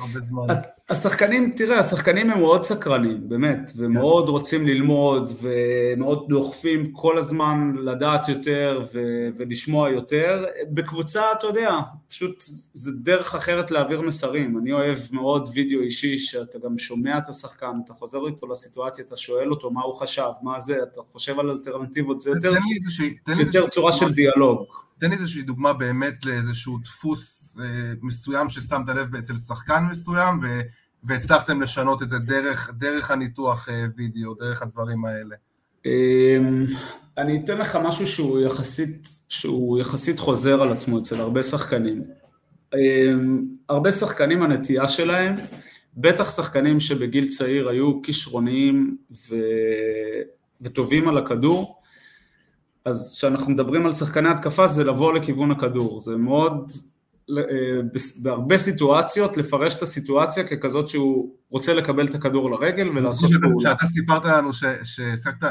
הרבה 0.00 0.20
זמן. 0.20 0.46
השחקנים, 0.88 1.52
תראה, 1.56 1.78
השחקנים 1.78 2.30
הם 2.30 2.40
מאוד 2.40 2.62
סקרנים, 2.62 3.28
באמת, 3.28 3.70
ומאוד. 3.76 4.28
רוצים 4.28 4.66
ללמוד, 4.66 5.30
ומאוד 5.42 6.26
דוחפים 6.28 6.92
כל 6.92 7.18
הזמן 7.18 7.72
לדעת 7.78 8.28
יותר 8.28 8.80
ו- 8.94 9.28
ולשמוע 9.36 9.90
יותר. 9.90 10.44
בקבוצה, 10.70 11.22
אתה 11.38 11.46
יודע, 11.46 11.70
פשוט 12.08 12.42
זה 12.72 12.92
דרך 12.92 13.34
אחרת 13.34 13.70
להעביר 13.70 14.00
מסרים. 14.00 14.58
אני 14.58 14.72
אוהב 14.72 14.98
מאוד 15.12 15.48
וידאו 15.54 15.80
אישי, 15.80 16.18
שאתה 16.18 16.58
גם 16.58 16.78
שומע 16.78 17.18
את 17.18 17.28
השחקן, 17.28 17.72
אתה 17.84 17.94
חוזר 17.94 18.26
איתו 18.26 18.46
לסיטואציה, 18.46 19.04
אתה 19.04 19.16
שואל 19.16 19.50
אותו 19.50 19.70
מה 19.70 19.82
הוא 19.82 19.94
חשב, 19.94 20.30
מה 20.42 20.58
זה, 20.58 20.76
אתה 20.92 21.00
חושב 21.12 21.40
על 21.40 21.50
אלטרנטיבות, 21.50 22.20
זה 22.20 22.30
יותר, 22.30 22.52
יותר 23.38 23.66
צורה 23.66 23.92
של 23.92 24.12
דיאלוג. 24.12 24.85
תן 25.00 25.10
לי 25.10 25.16
איזושהי 25.16 25.42
דוגמה 25.42 25.72
באמת 25.72 26.24
לאיזשהו 26.24 26.78
דפוס 26.78 27.56
אה, 27.60 27.92
מסוים 28.02 28.48
ששמת 28.48 28.88
לב 28.88 29.16
אצל 29.16 29.36
שחקן 29.36 29.84
מסוים, 29.90 30.40
ו, 30.42 30.60
והצלחתם 31.04 31.62
לשנות 31.62 32.02
את 32.02 32.08
זה 32.08 32.18
דרך, 32.18 32.70
דרך 32.78 33.10
הניתוח 33.10 33.68
אה, 33.68 33.84
וידאו, 33.96 34.34
דרך 34.34 34.62
הדברים 34.62 35.04
האלה. 35.04 35.36
אמ, 35.86 36.64
אני 37.18 37.40
אתן 37.44 37.58
לך 37.58 37.76
משהו 37.76 38.06
שהוא 38.06 38.40
יחסית, 38.40 39.08
שהוא 39.28 39.78
יחסית 39.78 40.18
חוזר 40.18 40.62
על 40.62 40.72
עצמו 40.72 40.98
אצל 40.98 41.20
הרבה 41.20 41.42
שחקנים. 41.42 42.04
אמ, 42.74 43.44
הרבה 43.68 43.90
שחקנים 43.90 44.42
הנטייה 44.42 44.88
שלהם, 44.88 45.36
בטח 45.96 46.30
שחקנים 46.36 46.80
שבגיל 46.80 47.28
צעיר 47.28 47.68
היו 47.68 48.02
כישרוניים 48.02 48.96
ו... 49.10 49.34
וטובים 50.60 51.08
על 51.08 51.18
הכדור, 51.18 51.78
אז 52.86 53.14
כשאנחנו 53.16 53.52
מדברים 53.52 53.86
על 53.86 53.94
שחקני 53.94 54.28
התקפה 54.28 54.66
זה 54.66 54.84
לבוא 54.84 55.12
לכיוון 55.12 55.50
הכדור, 55.50 56.00
זה 56.00 56.16
מאוד 56.16 56.72
אה, 57.38 57.42
בהרבה 58.22 58.58
סיטואציות 58.58 59.36
לפרש 59.36 59.74
את 59.74 59.82
הסיטואציה 59.82 60.44
ככזאת 60.44 60.88
שהוא 60.88 61.34
רוצה 61.50 61.74
לקבל 61.74 62.06
את 62.06 62.14
הכדור 62.14 62.50
לרגל 62.50 62.88
ולעשות 62.88 63.30
פעולה. 63.40 63.74
כשאתה 63.76 63.86
סיפרת 63.86 64.24
לנו 64.24 64.52
שהעסקת 64.84 65.48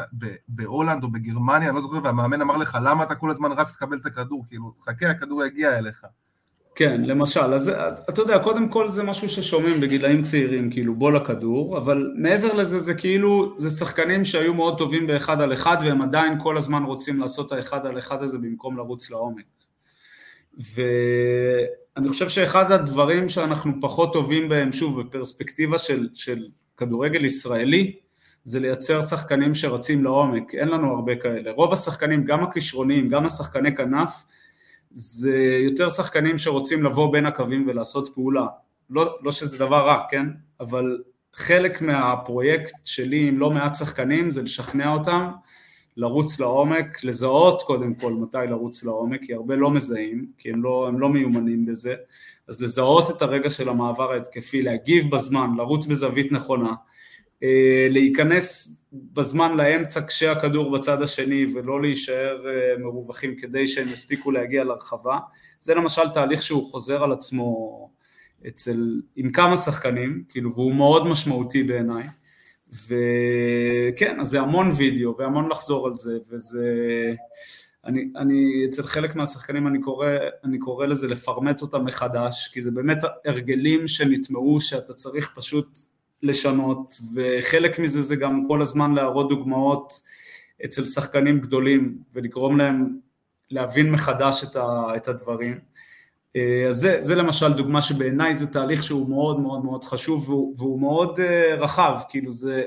בהולנד 0.47 1.03
או 1.03 1.11
בגרמניה, 1.11 1.69
אני 1.69 1.75
לא 1.75 1.81
זוכר, 1.81 1.99
והמאמן 2.03 2.41
אמר 2.41 2.57
לך 2.57 2.77
למה 2.83 3.03
אתה 3.03 3.15
כל 3.15 3.31
הזמן 3.31 3.51
רץ 3.51 3.71
לקבל 3.75 3.97
את 3.97 4.05
הכדור, 4.05 4.45
כאילו 4.47 4.73
חכה 4.85 5.09
הכדור 5.09 5.45
יגיע 5.45 5.77
אליך. 5.77 6.05
כן, 6.75 7.01
למשל, 7.01 7.53
אז 7.53 7.71
אתה 8.09 8.21
יודע, 8.21 8.39
קודם 8.39 8.69
כל 8.69 8.89
זה 8.89 9.03
משהו 9.03 9.29
ששומעים 9.29 9.79
בגילאים 9.79 10.21
צעירים, 10.21 10.69
כאילו 10.71 10.95
בוא 10.95 11.11
לכדור, 11.11 11.77
אבל 11.77 12.11
מעבר 12.15 12.53
לזה 12.53 12.79
זה 12.79 12.93
כאילו, 12.93 13.53
זה 13.57 13.69
שחקנים 13.69 14.25
שהיו 14.25 14.53
מאוד 14.53 14.77
טובים 14.77 15.07
באחד 15.07 15.41
על 15.41 15.53
אחד 15.53 15.77
והם 15.81 16.01
עדיין 16.01 16.39
כל 16.39 16.57
הזמן 16.57 16.83
רוצים 16.83 17.19
לעשות 17.19 17.51
האחד 17.51 17.85
על 17.85 17.97
אחד 17.97 18.23
הזה 18.23 18.37
במקום 18.37 18.77
לרוץ 18.77 19.11
לעומק. 19.11 19.45
ואני 20.57 22.09
חושב 22.09 22.29
שאחד 22.29 22.71
הדברים 22.71 23.29
שאנחנו 23.29 23.73
פחות 23.81 24.13
טובים 24.13 24.49
בהם, 24.49 24.71
שוב, 24.71 25.01
בפרספקטיבה 25.01 25.77
של, 25.77 26.09
של 26.13 26.47
כדורגל 26.77 27.25
ישראלי, 27.25 27.95
זה 28.43 28.59
לייצר 28.59 29.01
שחקנים 29.01 29.55
שרצים 29.55 30.03
לעומק, 30.03 30.55
אין 30.55 30.67
לנו 30.67 30.95
הרבה 30.95 31.15
כאלה. 31.15 31.51
רוב 31.51 31.73
השחקנים, 31.73 32.23
גם 32.23 32.43
הכישרוניים, 32.43 33.07
גם 33.07 33.25
השחקני 33.25 33.75
כנף, 33.75 34.09
זה 34.97 35.59
יותר 35.63 35.89
שחקנים 35.89 36.37
שרוצים 36.37 36.83
לבוא 36.83 37.11
בין 37.11 37.25
הקווים 37.25 37.67
ולעשות 37.67 38.09
פעולה. 38.13 38.45
לא, 38.89 39.17
לא 39.21 39.31
שזה 39.31 39.57
דבר 39.57 39.87
רע, 39.87 40.03
כן? 40.09 40.25
אבל 40.59 40.97
חלק 41.33 41.81
מהפרויקט 41.81 42.73
שלי 42.83 43.27
עם 43.27 43.39
לא 43.39 43.51
מעט 43.51 43.75
שחקנים 43.75 44.29
זה 44.29 44.41
לשכנע 44.41 44.93
אותם 44.93 45.29
לרוץ 45.97 46.39
לעומק, 46.39 47.03
לזהות 47.03 47.63
קודם 47.63 47.93
כל 47.93 48.13
מתי 48.13 48.37
לרוץ 48.49 48.83
לעומק, 48.83 49.19
כי 49.23 49.33
הרבה 49.33 49.55
לא 49.55 49.71
מזהים, 49.71 50.25
כי 50.37 50.49
הם 50.49 50.63
לא, 50.63 50.87
הם 50.87 50.99
לא 50.99 51.09
מיומנים 51.09 51.65
בזה, 51.65 51.95
אז 52.47 52.61
לזהות 52.61 53.17
את 53.17 53.21
הרגע 53.21 53.49
של 53.49 53.69
המעבר 53.69 54.11
ההתקפי, 54.13 54.61
להגיב 54.61 55.11
בזמן, 55.11 55.49
לרוץ 55.57 55.85
בזווית 55.85 56.31
נכונה, 56.31 56.73
אה, 57.43 57.87
להיכנס 57.89 58.77
בזמן 59.15 59.57
לאמצע 59.57 60.07
כשהכדור 60.07 60.71
בצד 60.71 61.01
השני 61.01 61.45
ולא 61.53 61.81
להישאר 61.81 62.45
אה, 62.47 62.77
מרווחים 62.77 63.35
כדי 63.35 63.67
שהם 63.67 63.87
יספיקו 63.87 64.31
להגיע 64.31 64.63
לרחבה, 64.63 65.17
זה 65.59 65.73
למשל 65.73 66.09
תהליך 66.13 66.41
שהוא 66.41 66.71
חוזר 66.71 67.03
על 67.03 67.11
עצמו 67.11 67.89
אצל, 68.47 69.01
עם 69.15 69.29
כמה 69.29 69.57
שחקנים, 69.57 70.23
כאילו, 70.29 70.53
והוא 70.53 70.75
מאוד 70.75 71.07
משמעותי 71.07 71.63
בעיניי. 71.63 72.03
וכן, 72.87 74.19
אז 74.19 74.27
זה 74.27 74.39
המון 74.39 74.69
וידאו 74.77 75.17
והמון 75.17 75.49
לחזור 75.49 75.87
על 75.87 75.93
זה, 75.95 76.17
וזה... 76.29 76.65
אני, 77.85 78.09
אני, 78.15 78.65
אצל 78.69 78.83
חלק 78.83 79.15
מהשחקנים 79.15 79.67
אני 79.67 79.81
קורא, 79.81 80.07
אני 80.43 80.59
קורא 80.59 80.85
לזה 80.85 81.07
לפרמט 81.07 81.61
אותם 81.61 81.85
מחדש, 81.85 82.47
כי 82.53 82.61
זה 82.61 82.71
באמת 82.71 82.97
הרגלים 83.25 83.87
שנטמעו 83.87 84.61
שאתה 84.61 84.93
צריך 84.93 85.31
פשוט 85.35 85.79
לשנות, 86.23 86.89
וחלק 87.15 87.79
מזה 87.79 88.01
זה 88.01 88.15
גם 88.15 88.45
כל 88.47 88.61
הזמן 88.61 88.93
להראות 88.93 89.29
דוגמאות 89.29 90.01
אצל 90.65 90.85
שחקנים 90.85 91.39
גדולים, 91.39 91.97
ולגרום 92.13 92.57
להם 92.57 92.97
להבין 93.51 93.91
מחדש 93.91 94.43
את, 94.43 94.55
ה, 94.55 94.95
את 94.95 95.07
הדברים. 95.07 95.59
אה, 96.35 96.65
אז 96.69 96.75
זה, 96.75 96.97
זה 96.99 97.15
למשל 97.15 97.53
דוגמה 97.53 97.81
שבעיניי 97.81 98.33
זה 98.33 98.47
תהליך 98.47 98.83
שהוא 98.83 99.09
מאוד 99.09 99.39
מאוד 99.39 99.65
מאוד 99.65 99.83
חשוב 99.83 100.29
והוא, 100.29 100.55
והוא 100.57 100.81
מאוד 100.81 101.19
uh, 101.19 101.61
רחב, 101.61 101.99
כאילו 102.09 102.31
זה, 102.31 102.63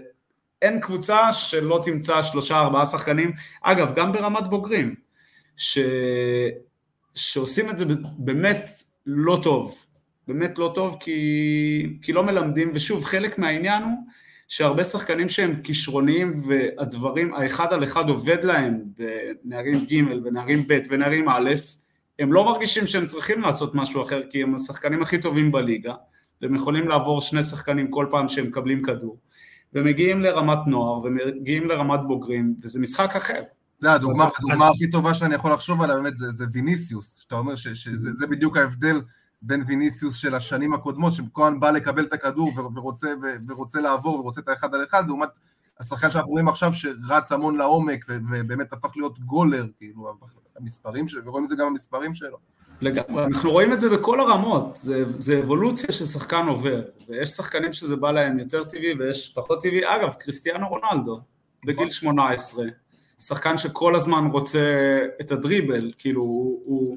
אין 0.63 0.81
קבוצה 0.81 1.33
שלא 1.33 1.81
תמצא 1.85 2.23
שלושה 2.23 2.59
ארבעה 2.59 2.87
שחקנים, 2.87 3.33
אגב 3.63 3.95
גם 3.95 4.13
ברמת 4.13 4.47
בוגרים, 4.47 4.95
ש, 5.57 5.79
שעושים 7.15 7.71
את 7.71 7.79
זה 7.79 7.85
באמת 8.19 8.69
לא 9.07 9.41
טוב, 9.43 9.88
באמת 10.29 10.59
לא 10.59 10.73
טוב 10.75 10.97
כי, 11.01 11.99
כי 12.03 12.13
לא 12.13 12.25
מלמדים, 12.25 12.71
ושוב 12.75 13.05
חלק 13.05 13.39
מהעניין 13.39 13.83
הוא 13.83 14.07
שהרבה 14.49 14.85
שחקנים 14.85 15.29
שהם 15.29 15.63
כישרוניים 15.63 16.33
והדברים, 16.47 17.35
האחד 17.35 17.73
על 17.73 17.85
אחד 17.85 18.09
עובד 18.09 18.45
להם 18.45 18.83
בנערים 19.45 19.85
ג' 19.85 20.25
ונערים 20.25 20.67
ב' 20.69 20.79
ונערים 20.91 21.29
א', 21.29 21.51
הם 22.19 22.33
לא 22.33 22.45
מרגישים 22.45 22.87
שהם 22.87 23.07
צריכים 23.07 23.43
לעשות 23.43 23.75
משהו 23.75 24.03
אחר 24.03 24.23
כי 24.31 24.43
הם 24.43 24.55
השחקנים 24.55 25.03
הכי 25.03 25.19
טובים 25.19 25.53
בליגה 25.53 25.95
והם 26.43 26.55
יכולים 26.55 26.89
לעבור 26.89 27.21
שני 27.21 27.43
שחקנים 27.43 27.91
כל 27.91 28.07
פעם 28.11 28.29
שהם 28.29 28.47
מקבלים 28.47 28.83
כדור 28.83 29.19
ומגיעים 29.73 30.21
לרמת 30.21 30.59
נוער 30.67 30.99
ומגיעים 31.05 31.69
לרמת 31.69 32.01
בוגרים 32.07 32.55
וזה 32.63 32.81
משחק 32.81 33.17
אחר. 33.17 33.43
זה 33.81 33.93
הדוגמה, 33.93 34.29
הדוגמה 34.39 34.69
הכי 34.69 34.91
טובה 34.91 35.15
שאני 35.15 35.35
יכול 35.35 35.53
לחשוב 35.53 35.83
עליה 35.83 35.97
באמת 35.97 36.17
זה, 36.17 36.31
זה 36.31 36.45
ויניסיוס, 36.53 37.17
שאתה 37.17 37.35
אומר 37.35 37.57
שזה 37.57 38.27
בדיוק 38.27 38.57
ההבדל 38.57 39.01
בין 39.43 39.65
ויניסיוס 39.67 40.17
של 40.17 40.35
השנים 40.35 40.73
הקודמות, 40.73 41.13
שכהן 41.13 41.61
בא 41.61 41.71
לקבל 41.71 42.05
את 42.05 42.13
הכדור 42.13 42.53
ורוצה, 42.75 43.09
ורוצה 43.49 43.81
לעבור 43.81 44.21
ורוצה 44.21 44.41
את 44.41 44.49
האחד 44.49 44.75
על 44.75 44.85
אחד, 44.85 45.07
לעומת 45.07 45.29
השחקן 45.81 46.11
שאנחנו 46.11 46.31
רואים 46.31 46.49
עכשיו 46.49 46.73
שרץ 46.73 47.33
המון 47.33 47.57
לעומק 47.57 48.05
ובאמת 48.09 48.73
הפך 48.73 48.97
להיות 48.97 49.19
גולר, 49.19 49.67
כאילו 49.79 50.15
המספרים 50.57 51.09
שלו, 51.09 51.27
ורואים 51.27 51.45
את 51.45 51.49
זה 51.49 51.57
גם 51.57 51.67
במספרים 51.73 52.15
שלו. 52.15 52.39
לגמרי, 52.81 53.25
אנחנו 53.25 53.51
רואים 53.51 53.73
את 53.73 53.81
זה 53.81 53.89
בכל 53.89 54.21
הרמות, 54.21 54.77
זה, 54.77 55.05
זה 55.07 55.39
אבולוציה 55.39 55.93
ששחקן 55.93 56.47
עובר, 56.47 56.83
ויש 57.09 57.29
שחקנים 57.29 57.73
שזה 57.73 57.97
בא 57.97 58.11
להם 58.11 58.39
יותר 58.39 58.65
טבעי 58.65 58.95
ויש 58.99 59.33
פחות 59.37 59.63
טבעי, 59.63 59.81
אגב, 59.85 60.13
קריסטיאנו 60.13 60.69
רונלדו, 60.69 61.21
בגיל 61.65 61.91
18, 61.91 62.65
שחקן 63.19 63.59
שכל 63.59 63.95
הזמן 63.95 64.27
רוצה 64.27 64.61
את 65.21 65.33
הדריבל, 65.33 65.93
כאילו 65.99 66.23
הוא, 66.23 66.63
הוא, 66.65 66.97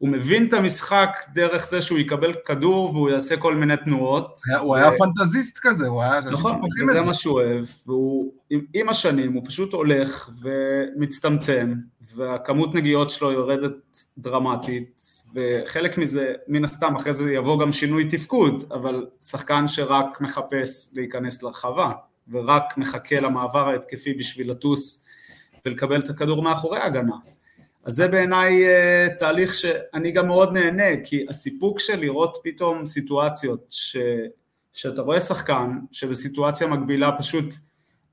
הוא 0.00 0.08
מבין 0.08 0.48
את 0.48 0.52
המשחק 0.52 1.24
דרך 1.32 1.66
זה 1.66 1.82
שהוא 1.82 1.98
יקבל 1.98 2.32
כדור 2.44 2.90
והוא 2.90 3.10
יעשה 3.10 3.36
כל 3.36 3.54
מיני 3.54 3.76
תנועות. 3.76 4.40
הוא 4.60 4.76
היה 4.76 4.90
פנטזיסט 4.98 5.58
כזה, 5.62 5.86
הוא 5.86 6.02
היה... 6.02 6.20
נכון, 6.20 6.60
זה 6.92 7.00
מה 7.00 7.14
שהוא 7.14 7.40
אוהב, 7.40 7.64
והוא 7.86 8.32
עם 8.74 8.88
השנים 8.88 9.32
הוא 9.32 9.42
פשוט 9.46 9.72
הולך 9.72 10.30
ומצטמצם, 10.42 11.72
והכמות 12.14 12.74
נגיעות 12.74 13.10
שלו 13.10 13.32
יורדת 13.32 14.04
דרמטית, 14.18 15.02
וחלק 15.34 15.98
מזה, 15.98 16.32
מן 16.48 16.64
הסתם, 16.64 16.94
אחרי 16.94 17.12
זה 17.12 17.32
יבוא 17.32 17.60
גם 17.60 17.72
שינוי 17.72 18.08
תפקוד, 18.08 18.64
אבל 18.72 19.06
שחקן 19.20 19.68
שרק 19.68 20.20
מחפש 20.20 20.92
להיכנס 20.96 21.42
לרחבה, 21.42 21.90
ורק 22.30 22.76
מחכה 22.76 23.20
למעבר 23.20 23.68
ההתקפי 23.68 24.14
בשביל 24.14 24.50
לטוס 24.50 25.04
ולקבל 25.66 26.00
את 26.00 26.10
הכדור 26.10 26.42
מאחורי 26.42 26.78
ההגנה. 26.78 27.16
אז 27.84 27.94
זה 27.94 28.08
בעיניי 28.08 28.64
uh, 28.64 29.12
תהליך 29.18 29.54
שאני 29.54 30.12
גם 30.12 30.26
מאוד 30.26 30.52
נהנה, 30.52 31.04
כי 31.04 31.26
הסיפוק 31.28 31.80
של 31.80 32.00
לראות 32.00 32.38
פתאום 32.44 32.84
סיטואציות 32.84 33.66
ש, 33.70 33.96
שאתה 34.72 35.02
רואה 35.02 35.20
שחקן 35.20 35.78
שבסיטואציה 35.92 36.66
מקבילה 36.66 37.18
פשוט 37.18 37.54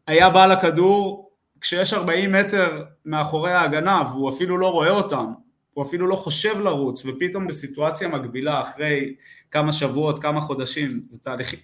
היה 0.07 0.29
בא 0.29 0.45
לכדור 0.45 1.31
כשיש 1.61 1.93
40 1.93 2.31
מטר 2.31 2.83
מאחורי 3.05 3.51
ההגנה 3.51 4.03
והוא 4.07 4.29
אפילו 4.29 4.57
לא 4.57 4.71
רואה 4.71 4.89
אותם, 4.89 5.25
הוא 5.73 5.83
אפילו 5.85 6.07
לא 6.07 6.15
חושב 6.15 6.59
לרוץ, 6.59 7.05
ופתאום 7.05 7.47
בסיטואציה 7.47 8.07
מקבילה 8.07 8.61
אחרי 8.61 9.15
כמה 9.51 9.71
שבועות, 9.71 10.19
כמה 10.19 10.41
חודשים, 10.41 10.89
זה 10.91 11.19
תהליך, 11.19 11.55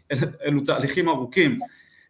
אלו 0.46 0.62
תהליכים 0.62 1.10
ארוכים, 1.10 1.58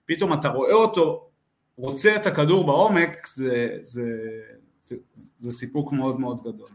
פתאום 0.06 0.34
אתה 0.34 0.50
רואה 0.50 0.74
אותו 0.74 1.30
רוצה 1.78 2.16
את 2.16 2.26
הכדור 2.26 2.64
בעומק, 2.66 3.28
זה, 3.28 3.68
זה, 3.82 4.04
זה, 4.84 4.96
זה 5.38 5.52
סיפוק 5.52 5.92
מאוד 5.92 6.20
מאוד 6.20 6.40
גדול. 6.40 6.70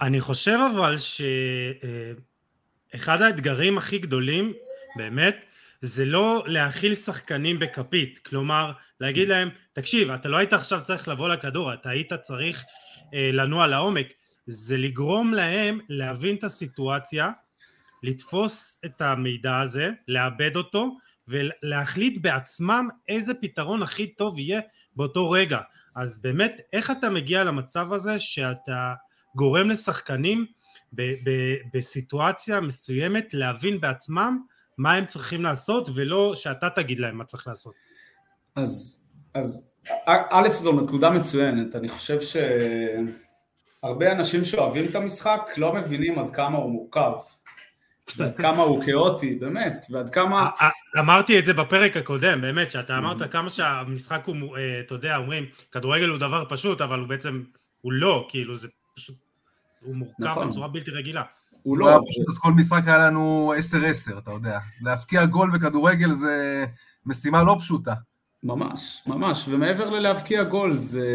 אני 0.00 0.20
חושב 0.20 0.58
אבל 0.76 0.96
שאחד 2.94 3.22
האתגרים 3.22 3.78
הכי 3.78 3.98
גדולים 3.98 4.52
באמת 4.96 5.36
זה 5.82 6.04
לא 6.04 6.44
להכיל 6.46 6.94
שחקנים 6.94 7.58
בכפית, 7.58 8.18
כלומר 8.18 8.72
להגיד 9.00 9.28
להם 9.28 9.48
תקשיב 9.72 10.10
אתה 10.10 10.28
לא 10.28 10.36
היית 10.36 10.52
עכשיו 10.52 10.80
צריך 10.84 11.08
לבוא 11.08 11.28
לכדור 11.28 11.74
אתה 11.74 11.90
היית 11.90 12.12
צריך 12.12 12.64
אה, 13.14 13.30
לנוע 13.32 13.66
לעומק, 13.66 14.06
זה 14.46 14.76
לגרום 14.76 15.34
להם 15.34 15.80
להבין 15.88 16.36
את 16.36 16.44
הסיטואציה, 16.44 17.30
לתפוס 18.02 18.80
את 18.84 19.00
המידע 19.00 19.60
הזה, 19.60 19.90
לאבד 20.08 20.56
אותו 20.56 20.96
ולהחליט 21.28 22.22
בעצמם 22.22 22.88
איזה 23.08 23.34
פתרון 23.34 23.82
הכי 23.82 24.06
טוב 24.06 24.38
יהיה 24.38 24.60
באותו 24.96 25.30
רגע 25.30 25.60
אז 25.98 26.18
באמת, 26.18 26.60
איך 26.72 26.90
אתה 26.90 27.10
מגיע 27.10 27.44
למצב 27.44 27.92
הזה 27.92 28.18
שאתה 28.18 28.94
גורם 29.34 29.70
לשחקנים 29.70 30.46
ב- 30.92 31.02
ב- 31.02 31.56
בסיטואציה 31.74 32.60
מסוימת 32.60 33.34
להבין 33.34 33.80
בעצמם 33.80 34.38
מה 34.78 34.92
הם 34.92 35.06
צריכים 35.06 35.42
לעשות 35.42 35.88
ולא 35.94 36.34
שאתה 36.34 36.70
תגיד 36.70 36.98
להם 36.98 37.18
מה 37.18 37.24
צריך 37.24 37.46
לעשות? 37.46 37.74
אז, 38.56 39.04
אז 39.34 39.70
א' 40.06 40.48
זו 40.48 40.80
נקודה 40.80 41.10
מצוינת, 41.10 41.76
אני 41.76 41.88
חושב 41.88 42.18
שהרבה 43.80 44.12
אנשים 44.12 44.44
שאוהבים 44.44 44.84
את 44.90 44.94
המשחק 44.94 45.40
לא 45.56 45.74
מבינים 45.74 46.18
עד 46.18 46.30
כמה 46.30 46.58
הוא 46.58 46.70
מורכב. 46.70 47.12
ועד 48.16 48.36
כמה 48.36 48.62
הוא 48.62 48.82
כאוטי, 48.84 49.34
באמת, 49.34 49.86
ועד 49.90 50.10
כמה... 50.10 50.50
אמרתי 50.98 51.38
את 51.38 51.44
זה 51.44 51.52
בפרק 51.52 51.96
הקודם, 51.96 52.40
באמת, 52.40 52.70
שאתה 52.70 52.98
אמרת 52.98 53.32
כמה 53.32 53.50
שהמשחק 53.50 54.22
הוא, 54.26 54.56
אה, 54.56 54.80
אתה 54.80 54.94
יודע, 54.94 55.16
אומרים, 55.16 55.44
כדורגל 55.72 56.08
הוא 56.08 56.18
דבר 56.18 56.44
פשוט, 56.48 56.80
אבל 56.80 57.00
הוא 57.00 57.08
בעצם, 57.08 57.42
הוא 57.80 57.92
לא, 57.92 58.26
כאילו, 58.30 58.56
זה 58.56 58.68
פשוט, 58.94 59.16
הוא 59.80 59.96
מורכב 59.96 60.24
נכון. 60.24 60.48
בצורה 60.48 60.68
בלתי 60.68 60.90
רגילה. 60.90 61.22
הוא 61.62 61.78
לא... 61.78 62.00
פשוט, 62.10 62.28
אז 62.28 62.38
כל 62.38 62.52
משחק 62.52 62.82
היה 62.86 62.98
לנו 62.98 63.52
10-10, 64.14 64.18
אתה 64.18 64.30
יודע. 64.30 64.58
להבקיע 64.82 65.24
גול 65.24 65.50
בכדורגל 65.54 66.10
זה 66.10 66.64
משימה 67.06 67.42
לא 67.42 67.56
פשוטה. 67.60 67.94
ממש, 68.42 69.02
ממש, 69.06 69.44
ומעבר 69.48 69.90
ללהבקיע 69.90 70.42
גול, 70.42 70.72
זה, 70.72 71.08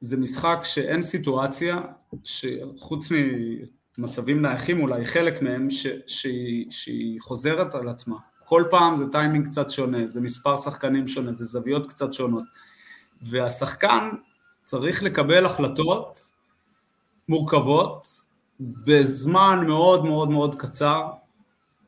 זה 0.00 0.16
משחק 0.16 0.58
שאין 0.62 1.02
סיטואציה, 1.02 1.80
שחוץ 2.24 3.12
מ... 3.12 3.16
מצבים 3.98 4.42
נייחים 4.42 4.80
אולי, 4.80 5.04
חלק 5.04 5.42
מהם, 5.42 5.70
ש, 5.70 5.86
שהיא, 6.06 6.66
שהיא 6.70 7.20
חוזרת 7.20 7.74
על 7.74 7.88
עצמה. 7.88 8.16
כל 8.48 8.64
פעם 8.70 8.96
זה 8.96 9.04
טיימינג 9.12 9.46
קצת 9.46 9.70
שונה, 9.70 10.06
זה 10.06 10.20
מספר 10.20 10.56
שחקנים 10.56 11.08
שונה, 11.08 11.32
זה 11.32 11.44
זוויות 11.44 11.86
קצת 11.86 12.12
שונות. 12.12 12.44
והשחקן 13.22 14.08
צריך 14.64 15.02
לקבל 15.02 15.46
החלטות 15.46 16.20
מורכבות 17.28 18.06
בזמן 18.60 19.64
מאוד 19.66 20.04
מאוד 20.04 20.30
מאוד 20.30 20.54
קצר, 20.54 21.08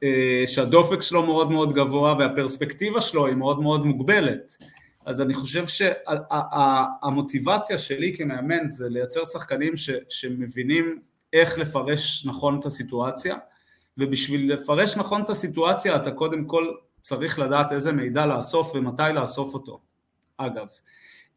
אה, 0.03 0.43
שהדופק 0.47 1.03
שלו 1.03 1.27
מאוד 1.27 1.51
מאוד 1.51 1.73
גבוה 1.73 2.15
והפרספקטיבה 2.19 3.01
שלו 3.01 3.27
היא 3.27 3.35
מאוד 3.35 3.61
מאוד 3.61 3.87
מוגבלת. 3.87 4.57
אז 5.07 5.21
אני 5.21 5.35
חושב 5.35 5.65
שהמוטיבציה 5.67 7.79
שלי 7.79 8.17
כמאמן 8.17 8.71
זה 8.71 8.89
לייצר 8.89 9.25
שחקנים 9.25 9.77
ש, 9.77 9.91
שמבינים 10.09 11.01
איך 11.33 11.59
לפרש 11.59 12.27
נכון 12.27 12.59
את 12.59 12.67
הסיטואציה, 12.67 13.37
ובשביל 14.01 14.53
לפרש 14.53 14.97
נכון 14.97 15.23
את 15.23 15.31
הסיטואציה 15.31 15.97
אתה 15.97 16.11
קודם 16.11 16.45
כל 16.45 16.73
צריך 17.01 17.39
לדעת 17.39 17.73
איזה 17.73 17.93
מידע 17.93 18.27
לאסוף 18.27 18.75
ומתי 18.75 19.03
לאסוף 19.15 19.55
אותו, 19.55 19.81
אגב. 20.37 20.67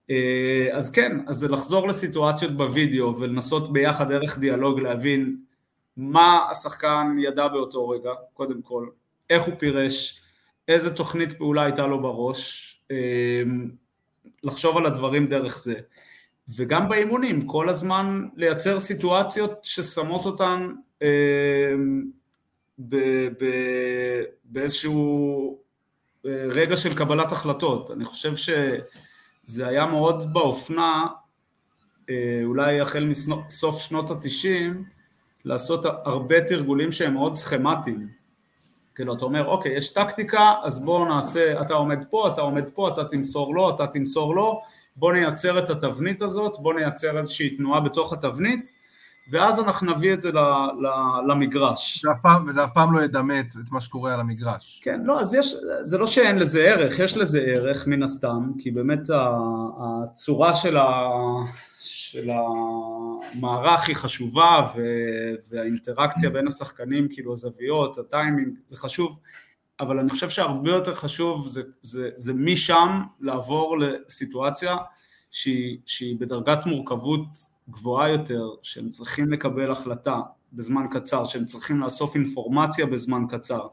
אה, 0.10 0.67
אז 0.71 0.91
כן, 0.91 1.17
אז 1.28 1.36
זה 1.36 1.47
לחזור 1.47 1.88
לסיטואציות 1.88 2.52
בווידאו 2.52 3.15
ולנסות 3.19 3.73
ביחד 3.73 4.10
דרך 4.10 4.39
דיאלוג 4.39 4.80
להבין 4.80 5.38
מה 5.97 6.39
השחקן 6.52 7.15
ידע 7.19 7.47
באותו 7.47 7.89
רגע, 7.89 8.12
קודם 8.34 8.62
כל, 8.62 8.88
איך 9.30 9.43
הוא 9.43 9.54
פירש, 9.58 10.21
איזה 10.67 10.95
תוכנית 10.95 11.34
פעולה 11.34 11.63
הייתה 11.63 11.88
לו 11.88 12.02
בראש, 12.02 12.69
לחשוב 14.43 14.78
על 14.78 14.86
הדברים 14.86 15.28
דרך 15.28 15.58
זה. 15.58 15.76
וגם 16.58 16.89
באימונים, 16.89 17.47
כל 17.47 17.69
הזמן 17.69 18.28
לייצר 18.36 18.80
סיטואציות 18.80 19.60
ששמות 19.63 20.26
אותן 20.26 20.69
באיזשהו 24.43 25.57
רגע 26.25 26.77
של 26.77 26.95
קבלת 26.97 27.31
החלטות. 27.31 27.91
אני 27.91 28.05
חושב 28.05 28.36
שזה 28.36 29.67
היה 29.67 29.86
מאוד 29.86 30.33
באופנה, 30.33 31.07
אולי 32.43 32.81
החל 32.81 33.05
מסוף 33.05 33.79
שנות 33.79 34.12
התשעים, 34.12 34.83
לעשות 35.45 35.86
הרבה 35.86 36.41
תרגולים 36.41 36.91
שהם 36.91 37.13
מאוד 37.13 37.33
סכמטיים. 37.36 38.07
כאילו, 38.95 39.13
אתה 39.13 39.25
אומר, 39.25 39.47
אוקיי, 39.47 39.77
יש 39.77 39.93
טקטיקה, 39.93 40.53
אז 40.63 40.86
בואו 40.86 41.05
נעשה, 41.05 41.62
אתה 41.62 41.73
עומד 41.73 42.05
פה, 42.09 42.27
אתה 42.33 42.41
עומד 42.41 42.69
פה, 42.69 42.89
אתה 42.93 43.05
תמסור 43.05 43.55
לו, 43.55 43.69
אתה 43.75 43.88
תמסור 43.88 44.36
לו, 44.36 44.62
בואו 44.95 45.12
נייצר 45.12 45.59
את 45.59 45.69
התבנית 45.69 46.21
הזאת, 46.21 46.57
בואו 46.59 46.75
נייצר 46.75 47.17
איזושהי 47.17 47.57
תנועה 47.57 47.79
בתוך 47.79 48.13
התבנית, 48.13 48.73
ואז 49.31 49.59
אנחנו 49.59 49.93
נביא 49.93 50.13
את 50.13 50.21
זה 50.21 50.31
ל, 50.31 50.38
ל, 50.38 50.88
למגרש. 51.27 52.01
זה 52.01 52.09
פעם, 52.21 52.47
וזה 52.47 52.63
אף 52.63 52.73
פעם 52.73 52.93
לא 52.93 53.03
ידמה 53.03 53.39
את 53.39 53.71
מה 53.71 53.81
שקורה 53.81 54.13
על 54.13 54.19
המגרש. 54.19 54.81
כן, 54.83 55.01
לא, 55.03 55.21
אז 55.21 55.36
יש, 55.36 55.55
זה 55.81 55.97
לא 55.97 56.07
שאין 56.07 56.39
לזה 56.39 56.62
ערך, 56.62 56.99
יש 56.99 57.17
לזה 57.17 57.39
ערך 57.39 57.88
מן 57.88 58.03
הסתם, 58.03 58.51
כי 58.59 58.71
באמת 58.71 59.09
הצורה 59.79 60.55
של, 60.55 60.77
ה, 60.77 61.09
של 61.79 62.29
המערך 62.29 63.88
היא 63.88 63.95
חשובה, 63.95 64.62
והאינטראקציה 65.51 66.29
בין 66.29 66.47
השחקנים, 66.47 67.07
כאילו 67.12 67.33
הזוויות, 67.33 67.97
הטיימינג, 67.97 68.53
זה 68.67 68.77
חשוב, 68.77 69.19
אבל 69.79 69.99
אני 69.99 70.09
חושב 70.09 70.29
שהרבה 70.29 70.71
יותר 70.71 70.95
חשוב 70.95 71.47
זה, 71.47 71.62
זה, 71.81 72.09
זה 72.15 72.33
משם 72.33 73.01
לעבור 73.21 73.77
לסיטואציה 73.79 74.75
שהיא, 75.31 75.77
שהיא 75.86 76.19
בדרגת 76.19 76.65
מורכבות 76.65 77.52
גבוהה 77.69 78.10
יותר, 78.10 78.49
שהם 78.62 78.89
צריכים 78.89 79.32
לקבל 79.32 79.71
החלטה 79.71 80.19
בזמן 80.54 80.86
קצר, 80.91 81.23
שהם 81.23 81.45
צריכים 81.45 81.82
לאסוף 81.82 82.15
אינפורמציה 82.15 82.86
בזמן 82.86 83.23
קצר. 83.30 83.67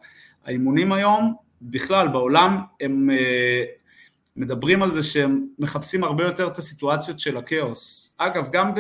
האימונים 0.44 0.92
היום, 0.92 1.34
בכלל 1.62 2.08
בעולם, 2.08 2.60
הם 2.80 3.10
אה, 3.10 3.64
מדברים 4.36 4.82
על 4.82 4.90
זה 4.90 5.02
שהם 5.02 5.46
מחפשים 5.58 6.04
הרבה 6.04 6.24
יותר 6.24 6.46
את 6.46 6.58
הסיטואציות 6.58 7.18
של 7.18 7.36
הכאוס. 7.36 8.14
אגב, 8.18 8.48
גם 8.52 8.74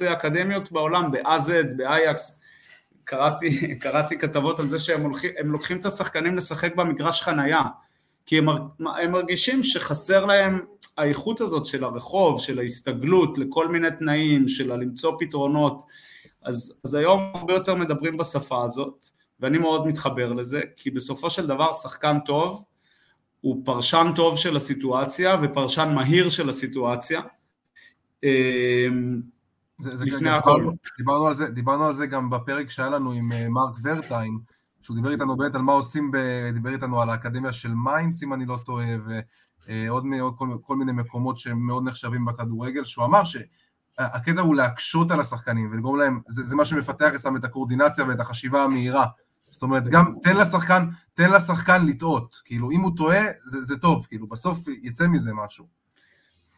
באקדמיות 0.00 0.72
בעולם, 0.72 1.10
ב-AZ, 1.10 1.50
ב-אייקס, 1.76 2.42
קראתי, 3.04 3.68
קראתי 3.82 4.18
כתבות 4.18 4.60
על 4.60 4.68
זה 4.68 4.78
שהם 4.78 5.02
הולכים, 5.02 5.30
לוקחים 5.44 5.78
את 5.78 5.84
השחקנים 5.84 6.36
לשחק 6.36 6.74
במגרש 6.74 7.22
חנייה, 7.22 7.62
כי 8.26 8.38
הם, 8.38 8.48
הם 8.48 9.12
מרגישים 9.12 9.62
שחסר 9.62 10.24
להם 10.24 10.60
האיכות 10.98 11.40
הזאת 11.40 11.64
של 11.64 11.84
הרחוב, 11.84 12.40
של 12.40 12.58
ההסתגלות 12.58 13.38
לכל 13.38 13.68
מיני 13.68 13.88
תנאים, 13.98 14.48
של 14.48 14.72
למצוא 14.72 15.12
פתרונות, 15.18 15.82
אז, 16.42 16.80
אז 16.84 16.94
היום 16.94 17.32
הרבה 17.34 17.52
יותר 17.52 17.74
מדברים 17.74 18.16
בשפה 18.16 18.64
הזאת, 18.64 19.06
ואני 19.40 19.58
מאוד 19.58 19.86
מתחבר 19.86 20.32
לזה, 20.32 20.60
כי 20.76 20.90
בסופו 20.90 21.30
של 21.30 21.46
דבר 21.46 21.72
שחקן 21.72 22.18
טוב 22.26 22.64
הוא 23.40 23.64
פרשן 23.64 24.12
טוב 24.16 24.38
של 24.38 24.56
הסיטואציה 24.56 25.36
ופרשן 25.42 25.92
מהיר 25.94 26.28
של 26.28 26.48
הסיטואציה. 26.48 27.20
אמ, 28.24 29.20
זה, 29.80 29.96
זה 29.96 30.04
לפני 30.04 30.30
הכל. 30.30 30.50
דיברנו, 30.50 30.72
דיברנו, 30.96 31.26
על 31.26 31.34
זה, 31.34 31.48
דיברנו 31.48 31.84
על 31.84 31.94
זה 31.94 32.06
גם 32.06 32.30
בפרק 32.30 32.70
שהיה 32.70 32.90
לנו 32.90 33.12
עם 33.12 33.32
אה, 33.32 33.48
מרק 33.48 33.74
ורטיין, 33.84 34.38
שהוא 34.84 34.96
דיבר 34.96 35.10
איתנו 35.10 35.36
באמת 35.36 35.54
על 35.54 35.62
מה 35.62 35.72
עושים, 35.72 36.10
ב, 36.10 36.16
דיבר 36.52 36.72
איתנו 36.72 37.00
על 37.00 37.10
האקדמיה 37.10 37.52
של 37.52 37.74
מיינץ, 37.74 38.22
אם 38.22 38.34
אני 38.34 38.46
לא 38.46 38.58
טועה, 38.64 38.86
ועוד 39.68 40.04
עוד 40.20 40.34
כל, 40.38 40.48
כל 40.62 40.76
מיני 40.76 40.92
מקומות 40.92 41.38
שהם 41.38 41.66
מאוד 41.66 41.84
נחשבים 41.84 42.24
בכדורגל, 42.24 42.84
שהוא 42.84 43.04
אמר 43.04 43.22
שהקטע 43.24 44.40
הוא 44.40 44.54
להקשות 44.54 45.10
על 45.10 45.20
השחקנים 45.20 45.70
ולגרום 45.72 45.98
להם, 45.98 46.20
זה, 46.28 46.42
זה 46.42 46.56
מה 46.56 46.64
שמפתח 46.64 47.14
אצלם 47.14 47.36
את 47.36 47.44
הקורדינציה 47.44 48.04
ואת 48.08 48.20
החשיבה 48.20 48.64
המהירה. 48.64 49.06
זאת 49.50 49.62
אומרת, 49.62 49.84
גם 49.84 50.14
תן 50.22 50.36
לשחקן, 50.36 50.86
תן 51.14 51.30
לשחקן 51.30 51.86
לטעות, 51.86 52.40
כאילו 52.44 52.70
אם 52.70 52.80
הוא 52.80 52.96
טועה, 52.96 53.24
זה, 53.44 53.64
זה 53.64 53.76
טוב, 53.76 54.06
כאילו 54.08 54.26
בסוף 54.26 54.58
יצא 54.82 55.06
מזה 55.08 55.30
משהו. 55.34 55.64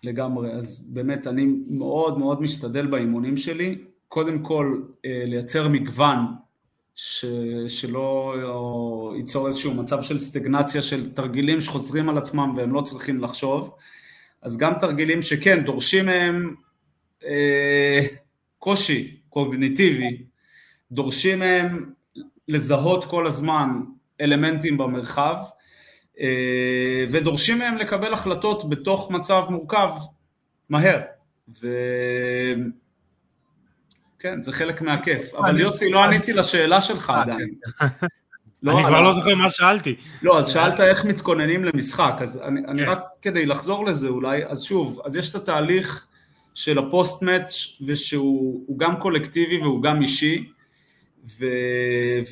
לגמרי, 0.03 0.53
אז 0.53 0.91
באמת 0.95 1.27
אני 1.27 1.47
מאוד 1.69 2.19
מאוד 2.19 2.43
משתדל 2.43 2.87
באימונים 2.87 3.37
שלי, 3.37 3.85
קודם 4.09 4.43
כל 4.43 4.83
אה, 5.05 5.23
לייצר 5.27 5.69
מגוון 5.69 6.19
ש, 6.96 7.24
שלא 7.68 8.35
ייצור 9.16 9.46
איזשהו 9.46 9.74
מצב 9.74 10.02
של 10.02 10.18
סטגנציה 10.18 10.82
של 10.82 11.14
תרגילים 11.14 11.61
שחוזרים 11.61 12.09
על 12.09 12.18
עצמם 12.18 12.54
והם 12.56 12.72
לא 12.72 12.80
צריכים 12.80 13.20
לחשוב, 13.20 13.76
אז 14.42 14.56
גם 14.56 14.72
תרגילים 14.80 15.22
שכן 15.22 15.64
דורשים 15.64 16.06
מהם 16.06 16.54
אה, 17.24 18.00
קושי 18.59 19.16
קוגניטיבי, 19.28 20.24
דורשים 20.92 21.38
מהם 21.38 21.92
לזהות 22.48 23.04
כל 23.04 23.26
הזמן 23.26 23.68
אלמנטים 24.20 24.76
במרחב, 24.76 25.37
אה, 26.20 27.04
ודורשים 27.11 27.59
מהם 27.59 27.76
לקבל 27.76 28.12
החלטות 28.12 28.68
בתוך 28.68 29.11
מצב 29.11 29.42
מורכב 29.50 29.90
מהר. 30.68 31.00
ו... 31.62 31.68
כן, 34.27 34.43
זה 34.43 34.53
חלק 34.53 34.83
מהכיף. 34.83 35.35
אבל 35.35 35.61
יוסי, 35.61 35.91
לא 35.91 36.05
עניתי 36.05 36.33
לשאלה 36.33 36.81
שלך 36.81 37.11
אה, 37.11 37.23
עדיין. 37.23 37.49
כן. 37.79 37.87
לא, 38.62 38.73
אני 38.73 38.89
כבר 38.89 39.01
לא 39.01 39.12
זוכר 39.12 39.35
מה 39.35 39.51
שאלתי. 39.51 39.97
לא, 40.23 40.39
אז 40.39 40.49
שאלת 40.49 40.81
איך 40.81 41.05
מתכוננים 41.05 41.65
למשחק, 41.65 42.15
אז 42.21 42.43
אני 42.45 42.85
כן. 42.85 42.91
רק 42.91 42.99
כדי 43.23 43.47
לחזור 43.47 43.87
לזה 43.87 44.09
אולי, 44.09 44.47
אז 44.47 44.62
שוב, 44.62 45.01
אז 45.05 45.17
יש 45.17 45.31
את 45.31 45.35
התהליך 45.35 46.07
של 46.55 46.79
הפוסט-מאץ' 46.79 47.53
ושהוא 47.87 48.79
גם 48.79 48.97
קולקטיבי 48.97 49.59
והוא 49.59 49.83
גם 49.83 50.03
אישי, 50.03 50.53
ו, 51.39 51.47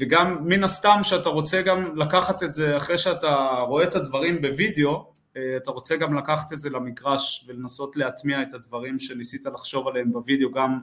וגם 0.00 0.38
מן 0.44 0.64
הסתם 0.64 0.98
שאתה 1.02 1.28
רוצה 1.28 1.62
גם 1.62 1.96
לקחת 1.96 2.42
את 2.42 2.54
זה, 2.54 2.76
אחרי 2.76 2.98
שאתה 2.98 3.34
רואה 3.68 3.84
את 3.84 3.94
הדברים 3.94 4.42
בווידאו, 4.42 5.06
אה, 5.36 5.56
אתה 5.56 5.70
רוצה 5.70 5.96
גם 5.96 6.14
לקחת 6.14 6.52
את 6.52 6.60
זה 6.60 6.70
למגרש 6.70 7.44
ולנסות 7.48 7.96
להטמיע 7.96 8.42
את 8.42 8.54
הדברים 8.54 8.98
שניסית 8.98 9.46
לחשוב 9.54 9.88
עליהם 9.88 10.12
בווידאו 10.12 10.50
גם, 10.50 10.80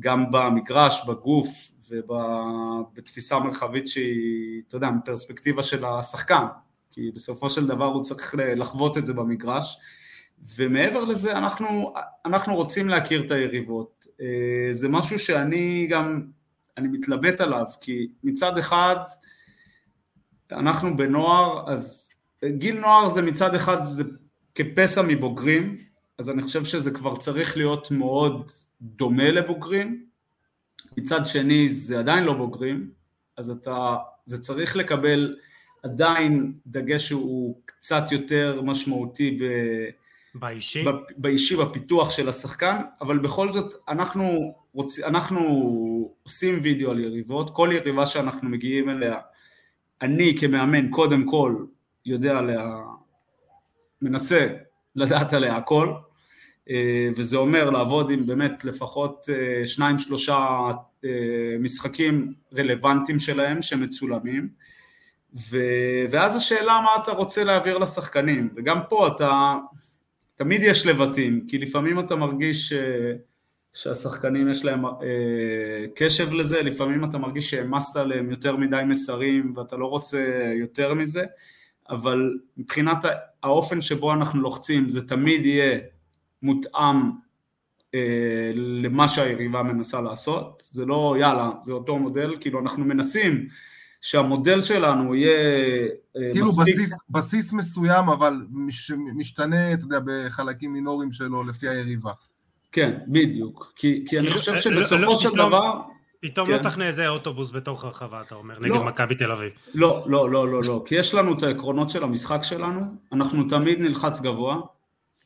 גם 0.00 0.30
במגרש, 0.30 1.08
בגוף 1.08 1.70
ובתפיסה 1.90 3.38
מרחבית 3.38 3.86
שהיא, 3.86 4.62
אתה 4.68 4.76
יודע, 4.76 4.90
מפרספקטיבה 4.90 5.62
של 5.62 5.84
השחקן, 5.84 6.44
כי 6.90 7.10
בסופו 7.14 7.50
של 7.50 7.66
דבר 7.66 7.84
הוא 7.84 8.02
צריך 8.02 8.34
לחוות 8.38 8.98
את 8.98 9.06
זה 9.06 9.12
במגרש. 9.12 9.78
ומעבר 10.56 11.04
לזה 11.04 11.38
אנחנו, 11.38 11.94
אנחנו 12.24 12.54
רוצים 12.54 12.88
להכיר 12.88 13.26
את 13.26 13.30
היריבות, 13.30 14.06
אה, 14.20 14.68
זה 14.70 14.88
משהו 14.88 15.18
שאני 15.18 15.86
גם 15.90 16.22
אני 16.76 16.88
מתלבט 16.88 17.40
עליו, 17.40 17.66
כי 17.80 18.08
מצד 18.24 18.58
אחד 18.58 18.96
אנחנו 20.52 20.96
בנוער, 20.96 21.72
אז 21.72 22.10
גיל 22.44 22.80
נוער 22.80 23.08
זה 23.08 23.22
מצד 23.22 23.54
אחד 23.54 23.84
זה 23.84 24.04
כפסע 24.54 25.02
מבוגרים, 25.02 25.76
אז 26.18 26.30
אני 26.30 26.42
חושב 26.42 26.64
שזה 26.64 26.90
כבר 26.90 27.16
צריך 27.16 27.56
להיות 27.56 27.90
מאוד 27.90 28.50
דומה 28.80 29.30
לבוגרים, 29.30 30.06
מצד 30.96 31.26
שני 31.26 31.68
זה 31.68 31.98
עדיין 31.98 32.24
לא 32.24 32.34
בוגרים, 32.34 32.90
אז 33.36 33.50
אתה, 33.50 33.96
זה 34.24 34.42
צריך 34.42 34.76
לקבל 34.76 35.36
עדיין 35.82 36.52
דגש 36.66 37.08
שהוא 37.08 37.60
קצת 37.64 38.12
יותר 38.12 38.60
משמעותי 38.62 39.38
ב... 39.40 39.44
באישי? 40.34 40.84
באישי, 41.16 41.56
בפיתוח 41.56 42.10
של 42.10 42.28
השחקן, 42.28 42.76
אבל 43.00 43.18
בכל 43.18 43.52
זאת 43.52 43.74
אנחנו, 43.88 44.54
רוצ... 44.72 45.00
אנחנו 45.00 45.42
עושים 46.22 46.58
וידאו 46.62 46.90
על 46.90 47.00
יריבות, 47.00 47.50
כל 47.50 47.70
יריבה 47.72 48.06
שאנחנו 48.06 48.48
מגיעים 48.48 48.90
אליה, 48.90 49.18
אני 50.02 50.34
כמאמן 50.40 50.90
קודם 50.90 51.26
כל 51.26 51.64
יודע 52.06 52.38
עליה, 52.38 52.64
מנסה 54.02 54.46
לדעת 54.96 55.32
עליה 55.32 55.56
הכל, 55.56 55.94
וזה 57.16 57.36
אומר 57.36 57.70
לעבוד 57.70 58.10
עם 58.10 58.26
באמת 58.26 58.64
לפחות 58.64 59.26
אה, 59.32 59.66
שניים 59.66 59.98
שלושה 59.98 60.46
אה, 61.04 61.10
משחקים 61.60 62.32
רלוונטיים 62.58 63.18
שלהם 63.18 63.62
שמצולמים, 63.62 64.48
ו... 65.50 65.58
ואז 66.10 66.36
השאלה 66.36 66.80
מה 66.80 67.02
אתה 67.02 67.12
רוצה 67.12 67.44
להעביר 67.44 67.78
לשחקנים, 67.78 68.48
וגם 68.56 68.80
פה 68.88 69.08
אתה 69.08 69.54
תמיד 70.34 70.62
יש 70.62 70.86
לבטים, 70.86 71.46
כי 71.48 71.58
לפעמים 71.58 72.00
אתה 72.00 72.16
מרגיש 72.16 72.68
ש... 72.68 72.72
שהשחקנים 73.74 74.50
יש 74.50 74.64
להם 74.64 74.86
אה, 74.86 74.90
קשב 75.94 76.32
לזה, 76.32 76.62
לפעמים 76.62 77.04
אתה 77.04 77.18
מרגיש 77.18 77.50
שהעמסת 77.50 77.96
עליהם 77.96 78.30
יותר 78.30 78.56
מדי 78.56 78.82
מסרים 78.86 79.52
ואתה 79.56 79.76
לא 79.76 79.86
רוצה 79.86 80.52
יותר 80.60 80.94
מזה, 80.94 81.24
אבל 81.90 82.38
מבחינת 82.56 83.04
האופן 83.42 83.80
שבו 83.80 84.12
אנחנו 84.12 84.40
לוחצים 84.40 84.88
זה 84.88 85.08
תמיד 85.08 85.46
יהיה 85.46 85.78
מותאם 86.42 87.10
אה, 87.94 88.52
למה 88.54 89.08
שהיריבה 89.08 89.62
מנסה 89.62 90.00
לעשות, 90.00 90.62
זה 90.66 90.84
לא 90.84 91.16
יאללה, 91.20 91.50
זה 91.60 91.72
אותו 91.72 91.98
מודל, 91.98 92.34
כאילו 92.40 92.60
אנחנו 92.60 92.84
מנסים 92.84 93.46
שהמודל 94.00 94.60
שלנו 94.60 95.14
יהיה 95.14 95.38
אה, 96.16 96.32
כאילו 96.32 96.46
מספיק... 96.46 96.76
בסיס, 96.76 96.98
בסיס 97.10 97.52
מסוים, 97.52 98.08
אבל 98.08 98.46
מש, 98.50 98.92
משתנה, 99.16 99.72
אתה 99.72 99.84
יודע, 99.84 99.98
בחלקים 100.04 100.72
מינוריים 100.72 101.12
שלו 101.12 101.44
לפי 101.44 101.68
היריבה. 101.68 102.12
כן, 102.72 102.98
בדיוק. 103.08 103.72
כי, 103.76 104.04
כי 104.08 104.18
אני 104.18 104.30
חושב 104.30 104.56
שבסופו 104.56 105.02
לא, 105.02 105.14
של 105.14 105.30
דבר... 105.30 105.80
פתאום 106.20 106.50
לא 106.50 106.56
כן. 106.56 106.64
לא 106.64 106.70
תכנה 106.70 106.86
איזה 106.88 107.08
אוטובוס 107.08 107.50
בתוך 107.50 107.84
הרחבה, 107.84 108.20
אתה 108.20 108.34
אומר, 108.34 108.58
נגד 108.60 108.74
לא. 108.74 108.84
מכבי 108.84 109.14
תל 109.14 109.32
אביב. 109.32 109.52
לא, 109.74 110.04
לא, 110.06 110.30
לא, 110.30 110.48
לא, 110.48 110.60
לא, 110.66 110.84
כי 110.86 110.94
יש 110.94 111.14
לנו 111.14 111.32
את 111.32 111.42
העקרונות 111.42 111.90
של 111.90 112.04
המשחק 112.04 112.42
שלנו, 112.42 112.80
אנחנו 113.12 113.44
תמיד 113.48 113.80
נלחץ 113.80 114.20
גבוה, 114.20 114.60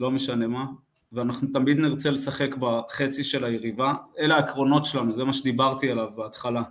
לא 0.00 0.10
משנה 0.10 0.46
מה, 0.46 0.64
ואנחנו 1.12 1.48
תמיד 1.52 1.78
נרצה 1.78 2.10
לשחק 2.10 2.54
בחצי 2.58 3.24
של 3.24 3.44
היריבה, 3.44 3.94
אלה 4.18 4.36
העקרונות 4.36 4.84
שלנו, 4.84 5.14
זה 5.14 5.24
מה 5.24 5.32
שדיברתי 5.32 5.90
עליו 5.90 6.08
בהתחלה. 6.16 6.62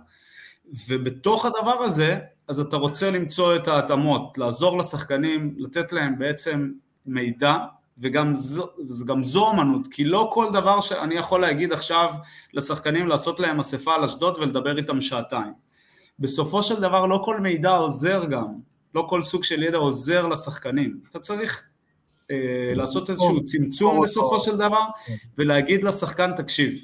ובתוך 0.88 1.44
הדבר 1.46 1.82
הזה, 1.82 2.18
אז 2.48 2.60
אתה 2.60 2.76
רוצה 2.76 3.10
למצוא 3.10 3.56
את 3.56 3.68
ההתאמות, 3.68 4.38
לעזור 4.38 4.78
לשחקנים, 4.78 5.54
לתת 5.58 5.92
להם 5.92 6.18
בעצם 6.18 6.70
מידע, 7.06 7.56
וגם 7.98 8.34
זו, 8.34 8.66
זו 9.22 9.50
אמנות, 9.50 9.86
כי 9.86 10.04
לא 10.04 10.30
כל 10.32 10.48
דבר 10.52 10.80
שאני 10.80 11.14
יכול 11.14 11.40
להגיד 11.40 11.72
עכשיו 11.72 12.14
לשחקנים 12.54 13.08
לעשות 13.08 13.40
להם 13.40 13.58
אספה 13.58 13.94
על 13.94 14.04
אשדוד 14.04 14.38
ולדבר 14.38 14.78
איתם 14.78 15.00
שעתיים. 15.00 15.52
בסופו 16.18 16.62
של 16.62 16.80
דבר 16.80 17.06
לא 17.06 17.22
כל 17.24 17.40
מידע 17.40 17.70
עוזר 17.70 18.24
גם, 18.24 18.46
לא 18.94 19.06
כל 19.08 19.22
סוג 19.22 19.44
של 19.44 19.62
ידע 19.62 19.76
עוזר 19.76 20.26
לשחקנים. 20.26 21.00
אתה 21.10 21.18
צריך 21.18 21.68
לעשות 22.74 23.10
איזשהו 23.10 23.44
צמצום 23.44 24.02
בסופו 24.02 24.38
של 24.38 24.56
דבר. 24.56 24.84
ולהגיד 25.38 25.84
לשחקן 25.84 26.34
תקשיב, 26.36 26.78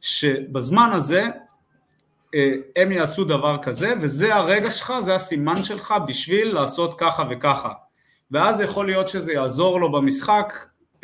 שבזמן 0.00 0.90
הזה 0.92 1.26
אה, 2.34 2.52
הם 2.76 2.92
יעשו 2.92 3.24
דבר 3.24 3.58
כזה 3.62 3.94
וזה 4.00 4.34
הרגע 4.34 4.70
שלך, 4.70 4.92
זה 5.00 5.14
הסימן 5.14 5.62
שלך 5.62 5.94
בשביל 6.06 6.48
לעשות 6.48 6.94
ככה 6.98 7.24
וככה 7.30 7.72
ואז 8.30 8.60
יכול 8.60 8.86
להיות 8.86 9.08
שזה 9.08 9.32
יעזור 9.32 9.80
לו 9.80 9.92
במשחק 9.92 10.54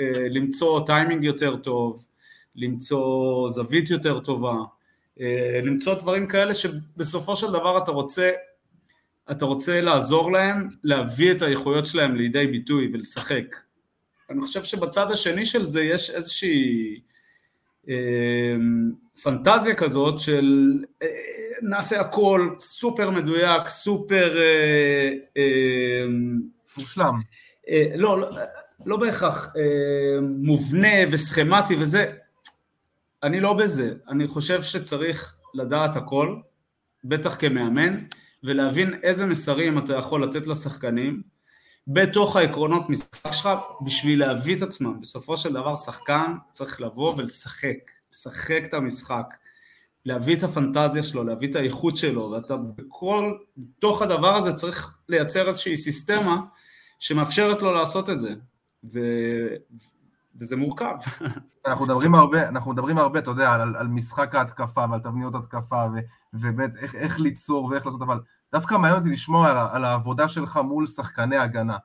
אה, 0.01 0.07
למצוא 0.31 0.81
טיימינג 0.87 1.25
יותר 1.25 1.57
טוב, 1.57 2.07
למצוא 2.57 3.49
זווית 3.49 3.90
יותר 3.90 4.21
טובה, 4.21 4.55
אה, 5.21 5.61
למצוא 5.62 5.95
דברים 5.95 6.27
כאלה 6.27 6.55
שבסופו 6.55 7.37
של 7.37 7.47
דבר 7.47 7.79
אתה 7.79 7.93
רוצה, 7.93 8.31
אתה 9.31 9.45
רוצה 9.45 9.81
לעזור 9.81 10.33
להם 10.33 10.69
להביא 10.85 11.33
את 11.33 11.43
האיכויות 11.43 11.87
שלהם 11.87 12.16
לידי 12.16 12.47
ביטוי 12.47 12.90
ולשחק. 12.93 13.57
אני 14.31 14.40
חושב 14.40 14.62
שבצד 14.62 15.11
השני 15.11 15.47
של 15.47 15.69
זה 15.69 15.83
יש 15.83 16.11
איזושהי 16.11 17.01
אה, 17.88 18.55
פנטזיה 19.23 19.75
כזאת 19.75 20.19
של 20.19 20.73
אה, 21.03 21.09
נעשה 21.62 22.01
הכל 22.01 22.51
סופר 22.59 23.11
מדויק, 23.11 23.69
סופר 23.69 24.38
אה, 24.38 25.11
אה, 25.37 26.07
מושלם. 26.77 27.14
אה, 27.69 27.87
לא, 27.97 28.21
לא, 28.21 28.29
לא 28.87 28.97
בהכרח 28.97 29.57
אה, 29.57 30.21
מובנה 30.21 30.97
וסכמטי 31.11 31.77
וזה, 31.77 32.12
אני 33.23 33.40
לא 33.40 33.53
בזה, 33.53 33.95
אני 34.09 34.27
חושב 34.27 34.62
שצריך 34.62 35.37
לדעת 35.55 35.97
הכל, 35.97 36.37
בטח 37.05 37.37
כמאמן, 37.40 38.05
ולהבין 38.45 39.01
איזה 39.03 39.27
מסרים 39.27 39.79
אתה 39.79 39.95
יכול 39.95 40.25
לתת 40.25 40.47
לשחקנים 40.47 41.23
בתוך 41.92 42.37
העקרונות 42.37 42.90
משחק 42.90 43.33
שלך 43.33 43.48
בשביל 43.81 44.20
להביא 44.20 44.57
את 44.57 44.62
עצמם. 44.62 45.00
בסופו 45.00 45.37
של 45.37 45.53
דבר 45.53 45.76
שחקן 45.76 46.35
צריך 46.53 46.81
לבוא 46.81 47.14
ולשחק, 47.16 47.76
לשחק 48.12 48.61
את 48.64 48.74
המשחק, 48.74 49.35
להביא 50.05 50.37
את 50.37 50.42
הפנטזיה 50.42 51.03
שלו, 51.03 51.24
להביא 51.24 51.50
את 51.50 51.57
האיכות 51.57 51.96
שלו, 51.96 52.31
ואתה 52.31 52.57
בכל, 52.57 53.33
בתוך 53.57 54.03
הדבר 54.03 54.37
הזה 54.37 54.53
צריך 54.53 54.98
לייצר 55.09 55.48
איזושהי 55.48 55.76
סיסטמה 55.76 56.40
שמאפשרת 56.98 57.62
לו 57.62 57.74
לעשות 57.74 58.11
את 58.11 58.20
זה, 58.20 58.31
ו... 58.92 58.98
וזה 60.40 60.57
מורכב. 60.57 60.94
אנחנו 61.66 61.85
מדברים 61.85 62.14
הרבה, 62.14 62.48
אנחנו 62.48 62.72
מדברים 62.72 62.98
הרבה, 62.98 63.18
אתה 63.18 63.31
יודע, 63.31 63.53
על, 63.53 63.76
על 63.76 63.88
משחק 63.88 64.35
ההתקפה 64.35 64.85
ועל 64.90 65.00
תבניות 65.00 65.35
התקפה, 65.35 65.85
ובאמת 66.35 66.70
איך, 66.76 66.94
איך 66.94 67.20
ליצור 67.20 67.64
ואיך 67.64 67.87
לעשות, 67.87 68.03
אבל 68.03 68.20
דווקא 68.52 68.74
מעניין 68.74 68.98
אותי 68.98 69.10
לשמוע 69.10 69.50
על, 69.50 69.56
על 69.72 69.84
העבודה 69.84 70.28
שלך 70.28 70.56
מול 70.56 70.86
שחקני 70.86 71.36
הגנה. 71.36 71.76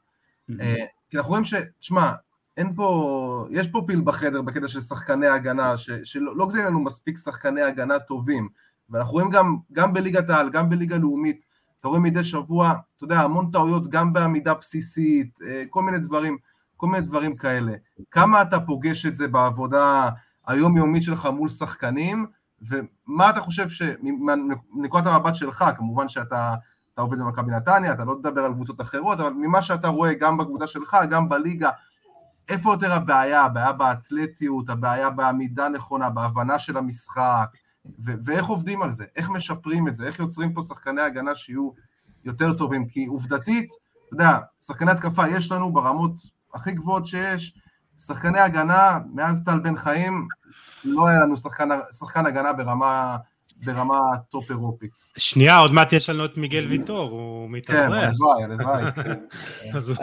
אה, 0.59 0.85
כי 1.09 1.17
אנחנו 1.17 1.29
רואים 1.29 1.45
ש... 1.45 1.53
תשמע, 1.79 2.11
אין 2.57 2.75
פה, 2.75 3.47
יש 3.49 3.67
פה 3.67 3.83
פיל 3.87 4.01
בחדר 4.01 4.41
בקטע 4.41 4.67
של 4.67 4.81
שחקני 4.81 5.27
הגנה, 5.27 5.77
ש, 5.77 5.89
שלא 6.03 6.37
לא 6.37 6.47
גדלים 6.47 6.65
לנו 6.65 6.79
מספיק 6.79 7.17
שחקני 7.17 7.61
הגנה 7.61 7.99
טובים, 7.99 8.49
ואנחנו 8.89 9.13
רואים 9.13 9.29
גם, 9.29 9.57
גם 9.71 9.93
בליגת 9.93 10.29
העל, 10.29 10.49
גם 10.49 10.69
בליגה 10.69 10.97
לאומית, 10.97 11.41
אתה 11.79 11.87
רואה 11.87 11.99
מדי 11.99 12.23
שבוע, 12.23 12.73
אתה 12.95 13.03
יודע, 13.03 13.21
המון 13.21 13.51
טעויות 13.51 13.89
גם 13.89 14.13
בעמידה 14.13 14.53
בסיסית, 14.53 15.39
אה, 15.47 15.63
כל 15.69 15.81
מיני 15.83 15.99
דברים, 15.99 16.37
כל 16.75 16.87
מיני 16.87 17.05
דברים 17.05 17.35
כאלה. 17.35 17.73
כמה 18.11 18.41
אתה 18.41 18.59
פוגש 18.59 19.05
את 19.05 19.15
זה 19.15 19.27
בעבודה 19.27 20.09
היומיומית 20.47 21.03
שלך 21.03 21.25
מול 21.25 21.49
שחקנים, 21.49 22.25
ומה 22.67 23.29
אתה 23.29 23.41
חושב 23.41 23.69
שמנקודת 23.69 25.07
המבט 25.07 25.35
שלך, 25.35 25.65
כמובן 25.77 26.09
שאתה 26.09 26.55
אתה 26.95 27.01
עובד 27.01 27.19
במכבי 27.19 27.51
נתניה, 27.51 27.93
אתה 27.93 28.05
לא 28.05 28.15
תדבר 28.19 28.45
על 28.45 28.53
קבוצות 28.53 28.81
אחרות, 28.81 29.19
אבל 29.19 29.33
ממה 29.33 29.61
שאתה 29.61 29.87
רואה 29.87 30.13
גם 30.13 30.37
בקבוצה 30.37 30.67
שלך, 30.67 30.97
גם 31.09 31.29
בליגה, 31.29 31.69
איפה 32.49 32.73
יותר 32.73 32.93
הבעיה? 32.93 33.41
הבעיה 33.43 33.71
באתלטיות, 33.71 34.69
הבעיה 34.69 35.09
בעמידה 35.09 35.69
נכונה, 35.69 36.09
בהבנה 36.09 36.59
של 36.59 36.77
המשחק, 36.77 37.49
ו- 38.05 38.13
ואיך 38.25 38.45
עובדים 38.45 38.81
על 38.81 38.89
זה, 38.89 39.05
איך 39.15 39.29
משפרים 39.29 39.87
את 39.87 39.95
זה, 39.95 40.07
איך 40.07 40.19
יוצרים 40.19 40.53
פה 40.53 40.61
שחקני 40.61 41.01
הגנה 41.01 41.35
שיהיו 41.35 41.71
יותר 42.25 42.53
טובים, 42.53 42.87
כי 42.87 43.05
עובדתית, 43.05 43.69
אתה 44.05 44.13
יודע, 44.13 44.39
שחקני 44.65 44.91
התקפה 44.91 45.27
יש 45.27 45.51
לנו 45.51 45.73
ברמות 45.73 46.11
הכי 46.53 46.71
גבוהות 46.71 47.05
שיש, 47.05 47.53
שחקני 48.05 48.39
הגנה, 48.39 48.99
מאז 49.13 49.41
טל 49.45 49.59
בן 49.59 49.75
חיים, 49.75 50.27
לא 50.83 51.07
היה 51.07 51.19
לנו 51.19 51.37
שחקן, 51.37 51.69
שחקן 51.99 52.25
הגנה 52.25 52.53
ברמה, 52.53 53.17
ברמה 53.65 53.99
טופ 54.29 54.51
אירופית. 54.51 54.91
שנייה, 55.17 55.57
עוד 55.57 55.71
מעט 55.71 55.93
יש 55.93 56.09
לנו 56.09 56.25
את 56.25 56.37
מיגל 56.37 56.65
ויטור, 56.69 57.09
הוא 57.09 57.49
מתאזרח. 57.49 57.85
כן, 57.87 57.93
הלוואי, 57.93 58.43
הלוואי. 58.43 58.83
כן. 58.95 59.13
אז 59.77 59.93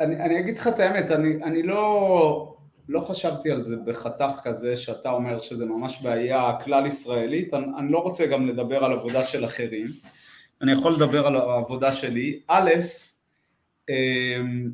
אני, 0.00 0.16
אני 0.16 0.40
אגיד 0.40 0.58
לך 0.58 0.68
את 0.68 0.78
האמת, 0.78 1.10
אני, 1.10 1.44
אני 1.44 1.62
לא, 1.62 2.56
לא 2.88 3.00
חשבתי 3.00 3.50
על 3.50 3.62
זה 3.62 3.76
בחתך 3.86 4.32
כזה 4.42 4.76
שאתה 4.76 5.10
אומר 5.10 5.38
שזה 5.40 5.66
ממש 5.66 6.02
בעיה 6.02 6.52
כלל 6.64 6.86
ישראלית, 6.86 7.54
אני, 7.54 7.66
אני 7.78 7.92
לא 7.92 7.98
רוצה 7.98 8.26
גם 8.26 8.46
לדבר 8.46 8.84
על 8.84 8.92
עבודה 8.92 9.22
של 9.22 9.44
אחרים, 9.44 9.86
אני 10.62 10.72
יכול 10.72 10.92
לדבר 10.92 11.26
על 11.26 11.36
העבודה 11.36 11.92
שלי. 11.92 12.40
א', 12.48 12.70
אמ, 13.88 14.70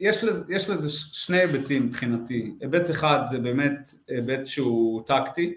יש 0.00 0.24
לזה, 0.24 0.54
יש 0.54 0.70
לזה 0.70 0.88
שני 0.90 1.38
היבטים 1.38 1.86
מבחינתי, 1.86 2.54
היבט 2.60 2.90
אחד 2.90 3.18
זה 3.26 3.38
באמת 3.38 3.94
היבט 4.08 4.46
שהוא 4.46 5.02
טקטי, 5.06 5.54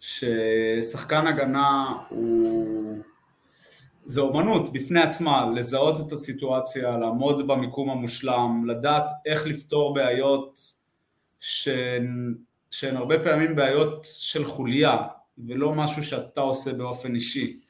ששחקן 0.00 1.26
הגנה 1.26 1.92
הוא 2.08 2.98
זה 4.04 4.20
אומנות 4.20 4.72
בפני 4.72 5.00
עצמה, 5.00 5.50
לזהות 5.54 6.06
את 6.06 6.12
הסיטואציה, 6.12 6.96
לעמוד 6.96 7.46
במיקום 7.46 7.90
המושלם, 7.90 8.64
לדעת 8.66 9.04
איך 9.26 9.46
לפתור 9.46 9.94
בעיות 9.94 10.60
שהן, 11.40 12.34
שהן 12.70 12.96
הרבה 12.96 13.24
פעמים 13.24 13.56
בעיות 13.56 14.00
של 14.04 14.44
חוליה 14.44 14.96
ולא 15.48 15.74
משהו 15.74 16.02
שאתה 16.02 16.40
עושה 16.40 16.72
באופן 16.72 17.14
אישי. 17.14 17.60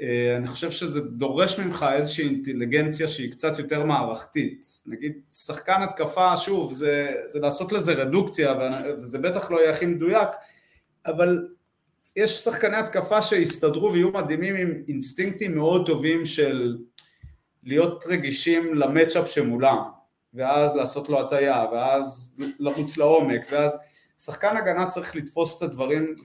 אה, 0.00 0.36
אני 0.36 0.46
חושב 0.46 0.70
שזה 0.70 1.00
דורש 1.00 1.58
ממך 1.58 1.86
איזושהי 1.96 2.24
אינטליגנציה 2.24 3.08
שהיא 3.08 3.30
קצת 3.30 3.58
יותר 3.58 3.84
מערכתית. 3.84 4.66
נגיד 4.86 5.12
שחקן 5.32 5.82
התקפה, 5.82 6.36
שוב, 6.36 6.72
זה, 6.74 7.12
זה 7.26 7.40
לעשות 7.40 7.72
לזה 7.72 7.92
רדוקציה 7.92 8.54
וזה 8.98 9.18
בטח 9.18 9.50
לא 9.50 9.60
יהיה 9.60 9.70
הכי 9.70 9.86
מדויק, 9.86 10.28
אבל 11.06 11.48
יש 12.16 12.30
שחקני 12.30 12.76
התקפה 12.76 13.22
שיסתדרו 13.22 13.92
ויהיו 13.92 14.10
מדהימים 14.10 14.56
עם 14.56 14.82
אינסטינקטים 14.88 15.54
מאוד 15.54 15.86
טובים 15.86 16.24
של 16.24 16.76
להיות 17.64 18.04
רגישים 18.08 18.74
למצ'אפ 18.74 19.28
שמולם, 19.28 19.78
ואז 20.34 20.76
לעשות 20.76 21.08
לו 21.08 21.20
הטיה, 21.20 21.64
ואז 21.72 22.36
לרוץ 22.58 22.96
לעומק, 22.96 23.46
ואז 23.50 23.78
שחקן 24.18 24.56
הגנה 24.56 24.86
צריך 24.86 25.16
לתפוס 25.16 25.58
את 25.58 25.62
הדברים 25.62 26.16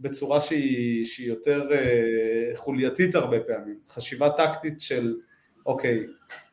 בצורה 0.00 0.40
שהיא, 0.40 1.04
שהיא 1.04 1.28
יותר 1.28 1.68
אה, 1.72 2.56
חולייתית 2.56 3.14
הרבה 3.14 3.36
פעמים, 3.40 3.78
חשיבה 3.88 4.30
טקטית 4.30 4.80
של 4.80 5.14
אוקיי, 5.68 6.06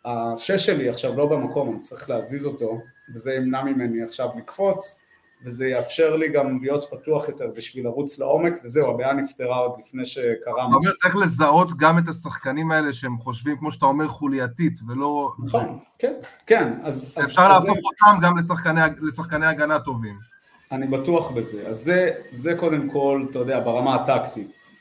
השש 0.05 0.65
שלי 0.65 0.89
עכשיו 0.89 1.17
לא 1.17 1.25
במקום, 1.25 1.71
אני 1.71 1.79
צריך 1.79 2.09
להזיז 2.09 2.45
אותו, 2.45 2.79
וזה 3.13 3.33
ימנע 3.33 3.63
ממני 3.63 4.03
עכשיו 4.03 4.29
לקפוץ, 4.37 4.99
וזה 5.45 5.67
יאפשר 5.67 6.15
לי 6.15 6.29
גם 6.29 6.59
להיות 6.61 6.85
פתוח 6.91 7.27
יותר 7.27 7.47
בשביל 7.57 7.85
לרוץ 7.85 8.19
לעומק, 8.19 8.53
וזהו, 8.63 8.89
הבעיה 8.91 9.13
נפתרה 9.13 9.57
עוד 9.57 9.71
לפני 9.79 10.05
שקרה 10.05 10.67
משהו. 10.67 10.79
אתה 10.79 10.87
אומר, 10.87 10.91
צריך 11.01 11.15
לזהות 11.15 11.77
גם 11.77 11.97
את 11.97 12.03
השחקנים 12.09 12.71
האלה 12.71 12.93
שהם 12.93 13.17
חושבים, 13.17 13.57
כמו 13.57 13.71
שאתה 13.71 13.85
אומר, 13.85 14.07
חולייתית, 14.07 14.79
ולא... 14.87 15.31
נכון, 15.43 15.79
כן, 15.99 16.13
כן, 16.47 16.73
אז... 16.83 17.15
אפשר 17.25 17.49
להפוך 17.49 17.77
אותם 17.77 18.21
גם 18.21 18.37
לשחקני, 18.37 18.81
לשחקני 19.01 19.45
הגנה 19.45 19.79
טובים. 19.79 20.34
אני 20.71 20.87
בטוח 20.87 21.31
בזה. 21.31 21.67
אז 21.67 21.75
זה, 21.75 22.11
זה 22.29 22.55
קודם 22.55 22.89
כל, 22.89 23.25
אתה 23.29 23.39
יודע, 23.39 23.59
ברמה 23.59 23.95
הטקטית. 23.95 24.71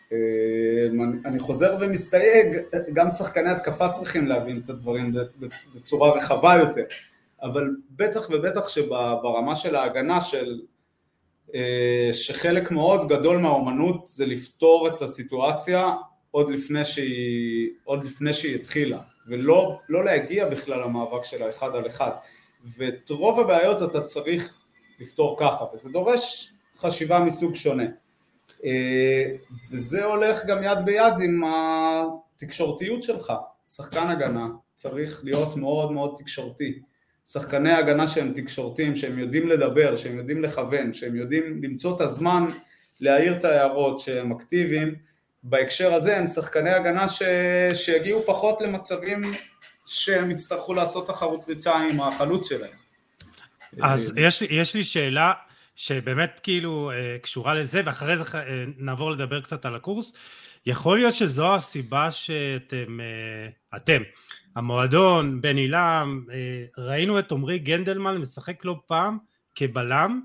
אני 1.25 1.39
חוזר 1.39 1.77
ומסתייג, 1.81 2.57
גם 2.93 3.11
שחקני 3.11 3.51
התקפה 3.51 3.89
צריכים 3.89 4.27
להבין 4.27 4.61
את 4.65 4.71
הדברים 4.71 5.15
בצורה 5.75 6.11
רחבה 6.17 6.57
יותר, 6.61 6.85
אבל 7.43 7.71
בטח 7.91 8.31
ובטח 8.31 8.69
שברמה 8.69 9.55
של 9.55 9.77
ההגנה 9.77 10.21
של 10.21 10.61
שחלק 12.13 12.71
מאוד 12.71 13.09
גדול 13.09 13.39
מהאומנות 13.39 14.09
זה 14.09 14.27
לפתור 14.27 14.89
את 14.89 15.03
הסיטואציה 15.03 15.93
עוד 16.31 16.51
לפני 16.51 16.85
שהיא, 16.85 17.71
עוד 17.85 18.05
לפני 18.05 18.33
שהיא 18.33 18.55
התחילה 18.55 18.99
ולא 19.29 19.79
לא 19.89 20.05
להגיע 20.05 20.49
בכלל 20.49 20.81
למאבק 20.81 21.25
של 21.25 21.43
האחד 21.43 21.75
על 21.75 21.87
אחד 21.87 22.11
ואת 22.79 23.11
רוב 23.11 23.41
הבעיות 23.41 23.83
אתה 23.83 24.01
צריך 24.01 24.64
לפתור 25.01 25.37
ככה 25.41 25.65
וזה 25.75 25.91
דורש 25.91 26.53
חשיבה 26.79 27.19
מסוג 27.19 27.55
שונה. 27.55 27.87
אה, 28.65 29.25
וזה 29.71 30.05
הולך 30.05 30.47
גם 30.47 30.63
יד 30.63 30.79
ביד 30.85 31.13
עם 31.25 31.43
התקשורתיות 32.37 33.03
שלך. 33.03 33.33
שחקן 33.67 34.11
הגנה 34.11 34.49
צריך 34.75 35.21
להיות 35.25 35.57
מאוד 35.57 35.93
מאוד 35.93 36.15
תקשורתי. 36.19 36.79
שחקני 37.27 37.73
הגנה 37.73 38.07
שהם 38.07 38.33
תקשורתיים, 38.35 38.97
שהם 38.97 39.19
יודעים 39.19 39.49
לדבר, 39.49 39.97
שהם 39.97 40.19
יודעים 40.19 40.43
לכוון, 40.43 40.93
שהם 40.93 41.17
יודעים 41.17 41.63
למצוא 41.63 41.97
את 41.97 42.01
הזמן 42.01 42.47
להעיר 43.01 43.37
את 43.39 43.45
ההערות, 43.45 43.99
שהם 43.99 44.33
אקטיביים, 44.33 44.95
בהקשר 45.43 45.95
הזה 45.95 46.17
הם 46.17 46.27
שחקני 46.27 46.71
הגנה 46.71 47.09
ש... 47.09 47.23
שיגיעו 47.75 48.23
פחות 48.23 48.61
למצבים 48.61 49.21
שהם 49.87 50.31
יצטרכו 50.31 50.75
לעשות 50.75 51.07
תחרות 51.07 51.49
ריצה 51.49 51.75
עם 51.75 52.01
החלוץ 52.01 52.49
שלהם. 52.49 52.84
אז 53.83 54.13
יש, 54.17 54.43
יש 54.43 54.75
לי 54.75 54.85
שאלה 54.85 55.33
שבאמת 55.77 56.41
כאילו 56.43 56.91
אה, 56.91 57.17
קשורה 57.23 57.55
לזה 57.55 57.83
ואחרי 57.87 58.17
זה 58.17 58.25
אה, 58.35 58.65
נעבור 58.77 59.11
לדבר 59.11 59.41
קצת 59.41 59.67
על 59.67 59.75
הקורס. 59.75 60.13
יכול 60.67 60.99
להיות 60.99 61.15
שזו 61.15 61.55
הסיבה 61.55 62.11
שאתם, 62.11 63.01
אה, 63.01 63.77
אתם, 63.77 64.03
המועדון, 64.57 65.41
בן 65.41 65.57
עילם, 65.57 66.27
ראינו 66.79 67.19
את 67.19 67.33
עמרי 67.33 67.59
גנדלמן 67.59 68.17
משחק 68.17 68.65
לא 68.65 68.81
פעם 68.87 69.19
כבלם 69.55 70.21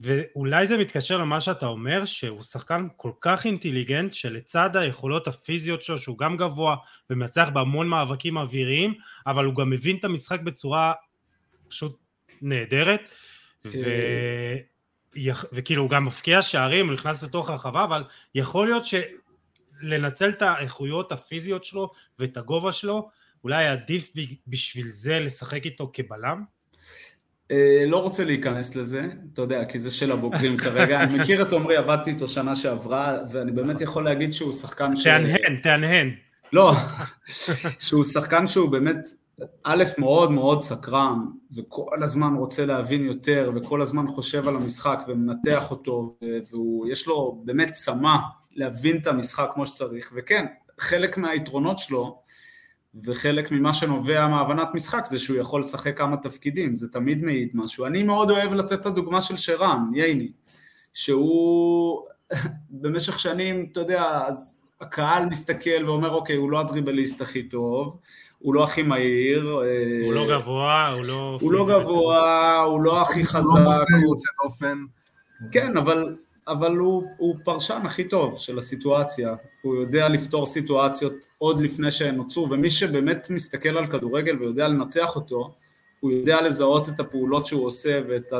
ואולי 0.00 0.66
זה 0.66 0.78
מתקשר 0.78 1.18
למה 1.18 1.40
שאתה 1.40 1.66
אומר, 1.66 2.04
שהוא 2.04 2.42
שחקן 2.42 2.86
כל 2.96 3.10
כך 3.20 3.46
אינטליגנט, 3.46 4.14
שלצד 4.14 4.76
היכולות 4.76 5.28
הפיזיות 5.28 5.82
שלו, 5.82 5.98
שהוא 5.98 6.18
גם 6.18 6.36
גבוה 6.36 6.76
ומנצח 7.10 7.48
בהמון 7.52 7.88
מאבקים 7.88 8.38
אוויריים, 8.38 8.94
אבל 9.26 9.44
הוא 9.44 9.54
גם 9.54 9.70
מבין 9.70 9.96
את 9.96 10.04
המשחק 10.04 10.40
בצורה 10.40 10.92
פשוט 11.68 11.98
נהדרת, 12.42 13.00
ו... 13.64 13.78
וכאילו 15.52 15.82
הוא 15.82 15.90
גם 15.90 16.04
מפקיע 16.04 16.42
שערים, 16.42 16.86
הוא 16.86 16.94
נכנס 16.94 17.22
לתוך 17.22 17.50
הרחבה, 17.50 17.84
אבל 17.84 18.04
יכול 18.34 18.66
להיות 18.66 18.82
שלנצל 18.84 20.30
את 20.30 20.42
האיכויות 20.42 21.12
הפיזיות 21.12 21.64
שלו 21.64 21.90
ואת 22.18 22.36
הגובה 22.36 22.72
שלו, 22.72 23.10
אולי 23.44 23.66
עדיף 23.66 24.12
בשביל 24.46 24.88
זה 24.88 25.20
לשחק 25.20 25.64
איתו 25.64 25.90
כבלם? 25.92 26.42
אה, 27.50 27.84
לא 27.86 28.02
רוצה 28.02 28.24
להיכנס 28.24 28.76
לזה, 28.76 29.06
אתה 29.32 29.42
יודע, 29.42 29.64
כי 29.64 29.78
זה 29.78 29.90
של 29.90 30.12
הבוגרים 30.12 30.56
כרגע. 30.64 31.00
אני 31.00 31.18
מכיר 31.18 31.42
את 31.42 31.52
עמרי, 31.52 31.76
עבדתי 31.76 32.10
איתו 32.10 32.28
שנה 32.28 32.56
שעברה, 32.56 33.18
ואני 33.30 33.52
באמת 33.52 33.80
יכול 33.80 34.04
להגיד 34.04 34.32
שהוא 34.32 34.52
שחקן 34.52 34.96
ש... 34.96 35.04
תהנהן, 35.04 35.56
תהנהן. 35.62 36.14
לא, 36.52 36.72
שהוא 37.86 38.04
שחקן 38.04 38.46
שהוא 38.46 38.68
באמת, 38.68 39.08
א', 39.64 39.84
מאוד 39.98 40.30
מאוד 40.30 40.62
סקרן, 40.62 41.18
וכל 41.56 42.02
הזמן 42.02 42.34
רוצה 42.34 42.66
להבין 42.66 43.04
יותר, 43.04 43.50
וכל 43.54 43.82
הזמן 43.82 44.06
חושב 44.06 44.48
על 44.48 44.56
המשחק 44.56 45.04
ומנתח 45.08 45.70
אותו, 45.70 46.16
ויש 46.22 47.06
לו 47.06 47.42
באמת 47.44 47.70
צמא 47.70 48.16
להבין 48.52 48.96
את 48.96 49.06
המשחק 49.06 49.50
כמו 49.54 49.66
שצריך, 49.66 50.12
וכן, 50.16 50.46
חלק 50.78 51.18
מהיתרונות 51.18 51.78
שלו, 51.78 52.22
וחלק 52.94 53.50
ממה 53.50 53.74
שנובע 53.74 54.26
מהבנת 54.26 54.68
משחק 54.74 55.04
זה 55.06 55.18
שהוא 55.18 55.36
יכול 55.36 55.60
לשחק 55.60 55.98
כמה 55.98 56.16
תפקידים, 56.16 56.74
זה 56.74 56.88
תמיד 56.88 57.24
מעיד 57.24 57.50
משהו. 57.54 57.86
אני 57.86 58.02
מאוד 58.02 58.30
אוהב 58.30 58.54
לתת 58.54 58.72
את 58.72 58.86
הדוגמה 58.86 59.20
של 59.20 59.36
שרן, 59.36 59.90
ייני, 59.94 60.32
שהוא 60.92 62.02
במשך 62.80 63.18
שנים, 63.18 63.68
אתה 63.72 63.80
יודע, 63.80 64.02
אז 64.28 64.57
הקהל 64.80 65.26
מסתכל 65.26 65.84
ואומר, 65.86 66.10
אוקיי, 66.10 66.36
הוא 66.36 66.50
לא 66.50 66.60
הדריבליסט 66.60 67.20
הכי 67.20 67.42
טוב, 67.42 67.98
הוא 68.38 68.54
לא 68.54 68.64
הכי 68.64 68.82
מהיר. 68.82 69.50
הוא 70.04 70.14
לא 70.14 70.20
אה, 70.20 70.38
גבוה, 70.38 70.88
הוא 70.88 71.04
לא... 71.06 71.38
הוא 71.40 71.52
לא 71.52 71.66
גבוה, 71.66 72.60
הוא 72.60 72.80
לא 72.80 73.02
הכי 73.02 73.24
חזק. 73.24 73.44
הוא 73.44 73.64
לא 73.64 74.06
יוצא 74.08 74.28
דופן. 74.44 74.78
כן, 75.52 75.76
אבל 75.76 76.16
אבל 76.48 76.76
הוא, 76.76 77.04
הוא 77.16 77.36
פרשן 77.44 77.80
הכי 77.84 78.04
טוב 78.04 78.38
של 78.38 78.58
הסיטואציה, 78.58 79.34
הוא 79.62 79.76
יודע 79.76 80.08
לפתור 80.08 80.46
סיטואציות 80.46 81.26
עוד 81.38 81.60
לפני 81.60 81.90
שהן 81.90 82.14
נוצרו, 82.14 82.50
ומי 82.50 82.70
שבאמת 82.70 83.30
מסתכל 83.30 83.78
על 83.78 83.86
כדורגל 83.86 84.36
ויודע 84.36 84.68
לנתח 84.68 85.16
אותו, 85.16 85.54
הוא 86.00 86.12
יודע 86.12 86.40
לזהות 86.40 86.88
את 86.88 87.00
הפעולות 87.00 87.46
שהוא 87.46 87.66
עושה 87.66 88.00
ואת 88.08 88.32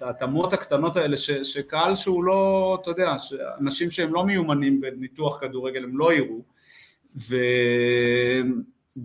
ההתאמות 0.00 0.52
הקטנות 0.52 0.96
האלה 0.96 1.16
ש, 1.16 1.30
שקהל 1.30 1.94
שהוא 1.94 2.24
לא, 2.24 2.78
אתה 2.82 2.90
יודע, 2.90 3.14
אנשים 3.60 3.90
שהם 3.90 4.14
לא 4.14 4.24
מיומנים 4.24 4.80
בניתוח 4.80 5.38
כדורגל 5.40 5.84
הם 5.84 5.98
לא 5.98 6.12
יראו, 6.12 6.42
ו, 7.16 7.36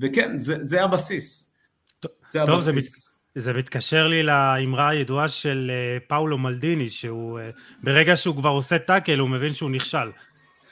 וכן, 0.01 0.39
זה, 0.39 0.55
זה 0.61 0.83
הבסיס. 0.83 1.53
זה 2.29 2.39
טוב, 2.45 2.69
הבסיס. 2.69 3.09
זה, 3.35 3.41
זה 3.41 3.53
מתקשר 3.53 4.07
לי 4.07 4.23
לאמרה 4.23 4.89
הידועה 4.89 5.27
של 5.27 5.71
אה, 5.73 5.97
פאולו 6.07 6.37
מלדיני, 6.37 6.89
שהוא 6.89 7.39
אה, 7.39 7.49
ברגע 7.83 8.17
שהוא 8.17 8.35
כבר 8.35 8.49
עושה 8.49 8.79
טאקל 8.79 9.19
הוא 9.19 9.29
מבין 9.29 9.53
שהוא 9.53 9.71
נכשל. 9.71 10.11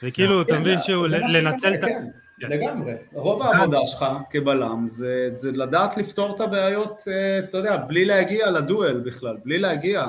וכאילו, 0.02 0.42
אתה 0.42 0.58
מבין 0.58 0.80
שהוא 0.80 1.06
לנצל 1.06 1.74
את 1.74 1.84
ה... 1.84 1.86
כן, 1.86 2.04
לגמרי. 2.48 2.94
רוב 3.12 3.42
העבודה 3.42 3.78
שלך 3.84 4.06
כבלם 4.30 4.84
זה 4.88 5.50
לדעת 5.52 5.96
לפתור 5.96 6.34
את 6.34 6.40
הבעיות, 6.40 7.02
אה, 7.08 7.38
אתה 7.38 7.56
יודע, 7.56 7.76
בלי 7.76 8.04
להגיע 8.04 8.50
לדואל 8.50 9.00
בכלל, 9.00 9.36
בלי 9.44 9.58
להגיע, 9.58 10.06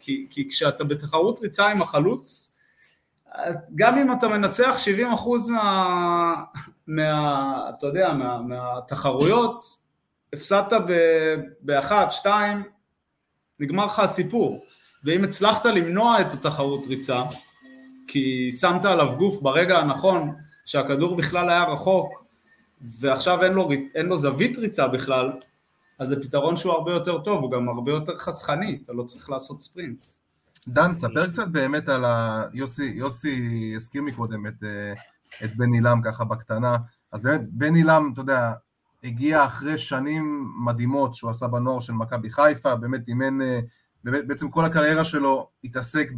כי 0.00 0.48
כשאתה 0.48 0.84
בתחרות 0.84 1.40
ריצה 1.40 1.68
עם 1.68 1.82
החלוץ, 1.82 2.54
גם 3.74 3.98
אם 3.98 4.12
אתה 4.12 4.28
מנצח 4.28 4.74
70 4.76 5.12
אחוז 5.12 5.50
מה... 6.86 7.14
אתה 7.68 7.86
יודע, 7.86 8.12
מהתחרויות, 8.46 9.64
הפסדת 10.32 10.72
באחת, 11.60 12.12
שתיים, 12.12 12.62
נגמר 13.60 13.86
לך 13.86 13.98
הסיפור. 13.98 14.64
ואם 15.04 15.24
הצלחת 15.24 15.66
למנוע 15.66 16.20
את 16.20 16.32
התחרות 16.32 16.86
ריצה, 16.86 17.22
כי 18.08 18.50
שמת 18.60 18.84
עליו 18.84 19.16
גוף 19.18 19.42
ברגע 19.42 19.78
הנכון, 19.78 20.34
שהכדור 20.70 21.16
בכלל 21.16 21.50
היה 21.50 21.64
רחוק, 21.64 22.24
ועכשיו 23.00 23.44
אין 23.44 23.52
לו, 23.52 23.68
אין 23.94 24.06
לו 24.06 24.16
זווית 24.16 24.58
ריצה 24.58 24.88
בכלל, 24.88 25.32
אז 25.98 26.08
זה 26.08 26.22
פתרון 26.22 26.56
שהוא 26.56 26.72
הרבה 26.72 26.92
יותר 26.92 27.18
טוב, 27.18 27.42
הוא 27.42 27.50
גם 27.50 27.68
הרבה 27.68 27.92
יותר 27.92 28.18
חסכני, 28.18 28.78
אתה 28.84 28.92
לא 28.92 29.02
צריך 29.02 29.30
לעשות 29.30 29.62
ספרינט. 29.62 30.06
דן, 30.68 30.94
ספר 30.94 31.26
קצת 31.26 31.48
באמת 31.48 31.88
על 31.88 32.04
ה... 32.04 32.44
יוסי, 32.52 32.92
יוסי 32.94 33.72
הזכיר 33.76 34.02
מקודם 34.02 34.46
את, 34.46 34.64
אה, 34.64 34.92
את 35.44 35.56
בן 35.56 35.72
עילם 35.72 36.00
ככה 36.04 36.24
בקטנה, 36.24 36.76
אז 37.12 37.22
באמת 37.22 37.40
בן 37.52 37.74
עילם, 37.74 38.10
אתה 38.12 38.20
יודע, 38.20 38.52
הגיע 39.04 39.44
אחרי 39.44 39.78
שנים 39.78 40.52
מדהימות 40.64 41.14
שהוא 41.14 41.30
עשה 41.30 41.46
בנוער 41.46 41.80
של 41.80 41.92
מכבי 41.92 42.30
חיפה, 42.30 42.76
באמת 42.76 43.08
אימן, 43.08 43.42
אה, 43.42 43.60
בעצם 44.04 44.50
כל 44.50 44.64
הקריירה 44.64 45.04
שלו 45.04 45.48
התעסק 45.64 46.10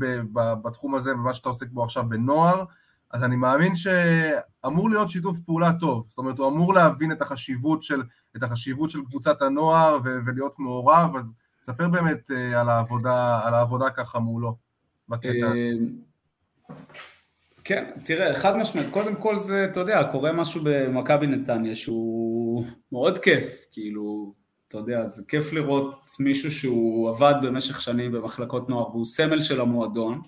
בתחום 0.62 0.94
הזה, 0.94 1.14
במה 1.14 1.34
שאתה 1.34 1.48
עוסק 1.48 1.68
בו 1.70 1.84
עכשיו 1.84 2.08
בנוער, 2.08 2.64
אז 3.12 3.24
אני 3.24 3.36
מאמין 3.36 3.72
שאמור 3.76 4.90
להיות 4.90 5.10
שיתוף 5.10 5.38
פעולה 5.46 5.72
טוב, 5.80 6.04
זאת 6.08 6.18
אומרת 6.18 6.38
הוא 6.38 6.48
אמור 6.48 6.74
להבין 6.74 7.12
את 7.12 7.22
החשיבות 7.22 7.82
של, 7.82 8.02
את 8.36 8.42
החשיבות 8.42 8.90
של 8.90 8.98
קבוצת 9.04 9.42
הנוער 9.42 9.98
ו- 10.04 10.18
ולהיות 10.26 10.58
מעורב, 10.58 11.16
אז 11.16 11.32
ספר 11.62 11.88
באמת 11.88 12.30
אה, 12.30 12.60
על 12.60 12.68
העבודה, 12.68 13.40
על 13.44 13.54
העבודה 13.54 13.90
ככה 13.90 14.18
מולו 14.18 14.56
בקטע. 15.08 15.52
אה, 15.54 15.70
כן, 17.64 17.90
תראה, 18.04 18.34
חד 18.34 18.56
משמעית, 18.56 18.90
קודם 18.90 19.16
כל 19.16 19.38
זה, 19.38 19.64
אתה 19.64 19.80
יודע, 19.80 20.08
קורה 20.12 20.32
משהו 20.32 20.60
במכבי 20.64 21.26
נתניה 21.26 21.74
שהוא 21.74 22.64
מאוד 22.92 23.18
כיף, 23.18 23.66
כאילו, 23.72 24.32
אתה 24.68 24.78
יודע, 24.78 25.04
זה 25.04 25.22
כיף 25.28 25.52
לראות 25.52 25.94
מישהו 26.20 26.52
שהוא 26.52 27.10
עבד 27.10 27.34
במשך 27.42 27.80
שנים 27.80 28.12
במחלקות 28.12 28.68
נוער 28.68 28.90
והוא 28.90 29.04
סמל 29.04 29.40
של 29.40 29.60
המועדון, 29.60 30.20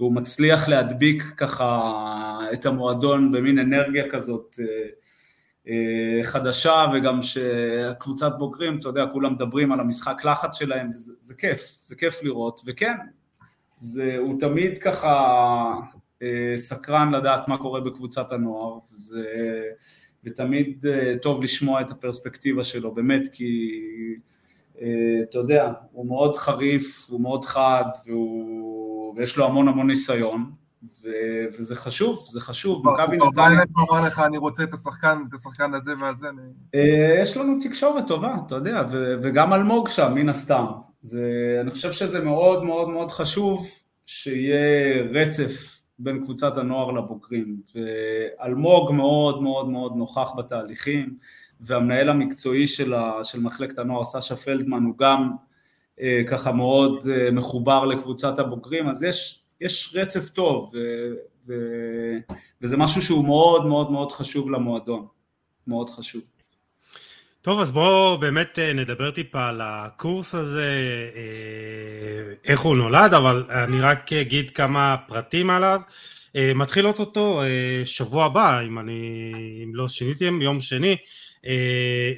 והוא 0.00 0.12
מצליח 0.14 0.68
להדביק 0.68 1.24
ככה 1.36 1.90
את 2.52 2.66
המועדון 2.66 3.32
במין 3.32 3.58
אנרגיה 3.58 4.10
כזאת 4.10 4.56
אה, 4.60 4.86
אה, 5.68 6.24
חדשה, 6.24 6.86
וגם 6.92 7.18
שקבוצת 7.22 8.32
בוגרים, 8.38 8.78
אתה 8.78 8.88
יודע, 8.88 9.04
כולם 9.12 9.32
מדברים 9.32 9.72
על 9.72 9.80
המשחק 9.80 10.24
לחץ 10.24 10.58
שלהם, 10.58 10.90
זה, 10.94 11.12
זה 11.20 11.34
כיף, 11.34 11.60
זה 11.80 11.96
כיף 11.96 12.22
לראות, 12.22 12.60
וכן, 12.66 12.96
זה, 13.76 14.16
הוא 14.18 14.40
תמיד 14.40 14.78
ככה 14.78 15.14
אה, 16.22 16.52
סקרן 16.56 17.14
לדעת 17.14 17.48
מה 17.48 17.58
קורה 17.58 17.80
בקבוצת 17.80 18.32
הנוער, 18.32 18.78
וזה, 18.92 19.24
ותמיד 20.24 20.86
טוב 21.22 21.42
לשמוע 21.42 21.80
את 21.80 21.90
הפרספקטיבה 21.90 22.62
שלו, 22.62 22.94
באמת, 22.94 23.28
כי 23.32 23.80
אתה 25.22 25.38
יודע, 25.38 25.72
הוא 25.92 26.06
מאוד 26.06 26.36
חריף, 26.36 27.06
הוא 27.10 27.20
מאוד 27.20 27.44
חד, 27.44 27.84
והוא, 28.06 28.79
ויש 29.16 29.36
לו 29.36 29.44
המון 29.44 29.68
המון 29.68 29.86
ניסיון, 29.86 30.50
ו- 31.02 31.08
וזה 31.58 31.76
חשוב, 31.76 32.24
זה 32.26 32.40
חשוב, 32.40 32.86
מכבי 32.86 33.02
נתניה... 33.02 33.18
הוא 33.22 33.34
בא 33.34 33.46
אליך 33.46 33.62
ואומר 33.76 34.06
לך, 34.06 34.18
אני 34.18 34.38
רוצה 34.38 34.62
את 34.62 34.74
השחקן, 34.74 35.18
את 35.28 35.34
השחקן 35.34 35.74
הזה 35.74 35.92
והזה. 36.00 36.26
אה, 36.74 37.18
יש 37.22 37.36
לנו 37.36 37.58
תקשורת 37.60 38.06
טובה, 38.06 38.36
אתה 38.46 38.54
יודע, 38.54 38.82
ו- 38.90 39.14
וגם 39.22 39.52
אלמוג 39.52 39.88
שם, 39.88 40.12
מן 40.14 40.28
הסתם. 40.28 40.64
זה, 41.02 41.58
אני 41.60 41.70
חושב 41.70 41.92
שזה 41.92 42.24
מאוד 42.24 42.64
מאוד 42.64 42.88
מאוד 42.88 43.10
חשוב 43.10 43.66
שיהיה 44.06 45.02
רצף 45.12 45.80
בין 45.98 46.24
קבוצת 46.24 46.56
הנוער 46.56 46.90
לבוגרים. 46.90 47.56
ואלמוג 47.74 48.92
מאוד 48.92 49.42
מאוד 49.42 49.68
מאוד 49.68 49.96
נוכח 49.96 50.30
בתהליכים, 50.38 51.14
והמנהל 51.60 52.08
המקצועי 52.08 52.66
של, 52.66 52.94
ה- 52.94 53.24
של 53.24 53.40
מחלקת 53.40 53.78
הנוער, 53.78 54.04
סשה 54.04 54.36
פלדמן, 54.36 54.82
הוא 54.82 54.94
גם 54.98 55.30
ככה 56.28 56.52
מאוד 56.52 57.08
אה, 57.10 57.30
מחובר 57.30 57.84
לקבוצת 57.84 58.38
הבוגרים, 58.38 58.88
אז 58.88 59.02
יש, 59.02 59.40
יש 59.60 59.96
רצף 59.96 60.28
טוב, 60.28 60.72
ו, 60.74 60.78
ו, 61.48 61.54
וזה 62.62 62.76
משהו 62.76 63.02
שהוא 63.02 63.24
מאוד 63.24 63.66
מאוד 63.66 63.90
מאוד 63.90 64.12
חשוב 64.12 64.50
למועדון, 64.50 65.06
מאוד 65.66 65.90
חשוב. 65.90 66.22
טוב, 67.42 67.60
אז 67.60 67.70
בואו 67.70 68.18
באמת 68.18 68.58
אה, 68.58 68.72
נדבר 68.72 69.10
טיפה 69.10 69.48
על 69.48 69.60
הקורס 69.64 70.34
הזה, 70.34 70.70
איך 72.44 72.60
הוא 72.60 72.76
נולד, 72.76 73.14
אבל 73.14 73.44
אני 73.50 73.80
רק 73.80 74.12
אגיד 74.12 74.50
כמה 74.50 74.96
פרטים 75.08 75.50
עליו. 75.50 75.80
מתחיל 76.54 76.86
אותו 76.86 77.42
שבוע 77.84 78.24
הבא, 78.24 78.60
אם 78.60 78.78
אני, 78.78 79.32
אם 79.64 79.74
לא 79.74 79.88
שיניתם, 79.88 80.42
יום 80.42 80.60
שני, 80.60 80.96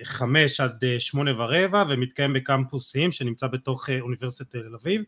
חמש 0.04 0.60
עד 0.60 0.84
שמונה 0.98 1.42
ורבע 1.42 1.84
ומתקיים 1.88 2.32
בקמפוסים 2.32 3.12
שנמצא 3.12 3.46
בתוך 3.46 3.88
אוניברסיטת 4.00 4.50
תל 4.50 4.74
אביב. 4.82 5.02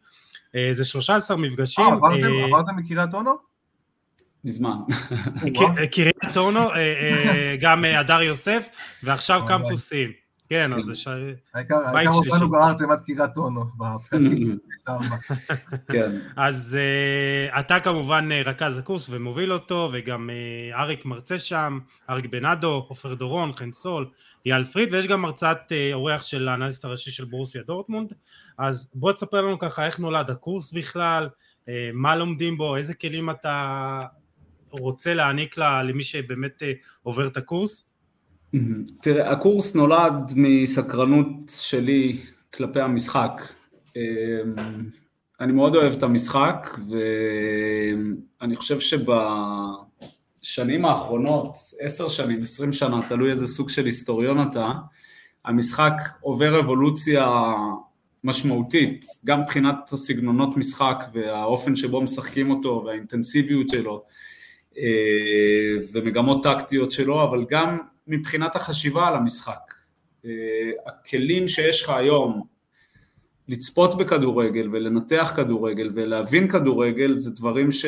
זה 0.73 0.85
שלושה 0.85 1.17
עשר 1.17 1.37
מפגשים. 1.37 1.85
אה, 1.85 2.45
עברתם 2.45 2.77
מקריית 2.77 3.15
אונו? 3.15 3.35
מזמן. 4.45 4.77
קריית 5.93 6.37
אונו, 6.37 6.61
גם 7.61 7.85
הדר 7.85 8.23
יוסף, 8.23 8.69
ועכשיו 9.03 9.43
קמפוסים. 9.49 10.24
כן, 10.49 10.73
אז 10.73 10.85
זה 10.85 10.95
ש... 10.95 11.09
העיקר 11.55 12.13
אותנו 12.13 12.51
גררתם 12.51 12.91
עד 12.91 13.01
קריית 13.01 13.37
אונו. 13.37 13.65
כן. 15.93 16.19
אז 16.37 16.77
uh, 17.51 17.61
אתה 17.61 17.81
כמובן 17.81 18.29
רכז 18.45 18.79
הקורס 18.79 19.07
ומוביל 19.11 19.53
אותו, 19.53 19.91
וגם 19.93 20.31
uh, 20.31 20.77
אריק 20.77 21.05
מרצה 21.05 21.39
שם, 21.39 21.79
אריק 22.11 22.27
בנאדו, 22.27 22.87
עופר 22.89 23.15
דורון, 23.15 23.53
חן 23.53 23.73
סול, 23.73 24.11
אייל 24.47 24.65
פריד, 24.65 24.89
ויש 24.93 25.07
גם 25.07 25.25
הרצאת 25.25 25.73
אורח 25.93 26.23
של 26.23 26.49
האנליסט 26.49 26.85
הראשי 26.85 27.11
של 27.11 27.25
ברוסיה 27.25 27.63
דורטמונד. 27.63 28.13
אז 28.59 28.91
בוא 28.95 29.13
תספר 29.13 29.41
לנו 29.41 29.59
ככה 29.59 29.87
איך 29.87 29.99
נולד 29.99 30.31
הקורס 30.31 30.73
בכלל, 30.73 31.29
מה 31.93 32.17
לומדים 32.17 32.57
בו, 32.57 32.77
איזה 32.77 32.95
כלים 32.95 33.31
אתה 33.31 34.01
רוצה 34.71 35.15
להעניק 35.15 35.59
לה, 35.59 35.83
למי 35.83 36.03
שבאמת 36.03 36.63
עובר 37.03 37.27
את 37.27 37.37
הקורס. 37.37 37.94
תראה, 39.03 39.31
הקורס 39.33 39.75
נולד 39.75 40.33
מסקרנות 40.37 41.29
שלי 41.49 42.17
כלפי 42.55 42.81
המשחק. 42.81 43.43
אמ, 43.97 44.03
אני 45.41 45.53
מאוד 45.53 45.77
אוהב 45.77 45.93
את 45.93 46.03
המשחק, 46.03 46.79
ואני 48.41 48.57
חושב 48.57 48.79
שבשנים 50.41 50.85
האחרונות, 50.85 51.57
עשר 51.81 52.09
שנים, 52.09 52.43
עשרים 52.43 52.73
שנה, 52.73 53.01
תלוי 53.09 53.31
איזה 53.31 53.47
סוג 53.47 53.69
של 53.69 53.85
היסטוריון 53.85 54.49
אתה, 54.49 54.73
המשחק 55.45 55.93
עובר 56.21 56.61
אבולוציה 56.61 57.53
משמעותית, 58.25 59.05
גם 59.25 59.41
מבחינת 59.41 59.93
הסגנונות 59.93 60.57
משחק 60.57 61.05
והאופן 61.13 61.77
שבו 61.77 62.01
משחקים 62.01 62.51
אותו 62.51 62.83
והאינטנסיביות 62.87 63.69
שלו 63.69 64.05
אה, 64.79 64.85
ומגמות 65.93 66.43
טקטיות 66.43 66.91
שלו, 66.91 67.23
אבל 67.23 67.45
גם 67.51 67.79
מבחינת 68.07 68.57
החשיבה 68.57 69.09
על 69.09 69.15
המשחק. 69.15 69.75
אה, 70.25 70.31
הכלים 70.87 71.49
שיש 71.49 71.83
לך 71.83 71.89
היום 71.91 72.43
לצפות 73.49 73.99
בכדורגל 73.99 74.69
ולנתח 74.73 75.33
כדורגל 75.37 75.89
ולהבין 75.95 76.49
כדורגל 76.49 77.19
זה 77.19 77.31
דברים 77.31 77.71
ש... 77.71 77.87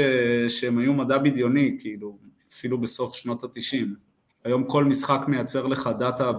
שהם 0.49 0.79
היו 0.79 0.93
מדע 0.93 1.19
בדיוני, 1.19 1.77
כאילו, 1.81 2.19
אפילו 2.53 2.79
בסוף 2.79 3.15
שנות 3.15 3.45
התשעים. 3.45 3.95
היום 4.45 4.65
כל 4.65 4.85
משחק 4.85 5.21
מייצר 5.29 5.67
לך 5.67 5.91
דאטה 5.99 6.33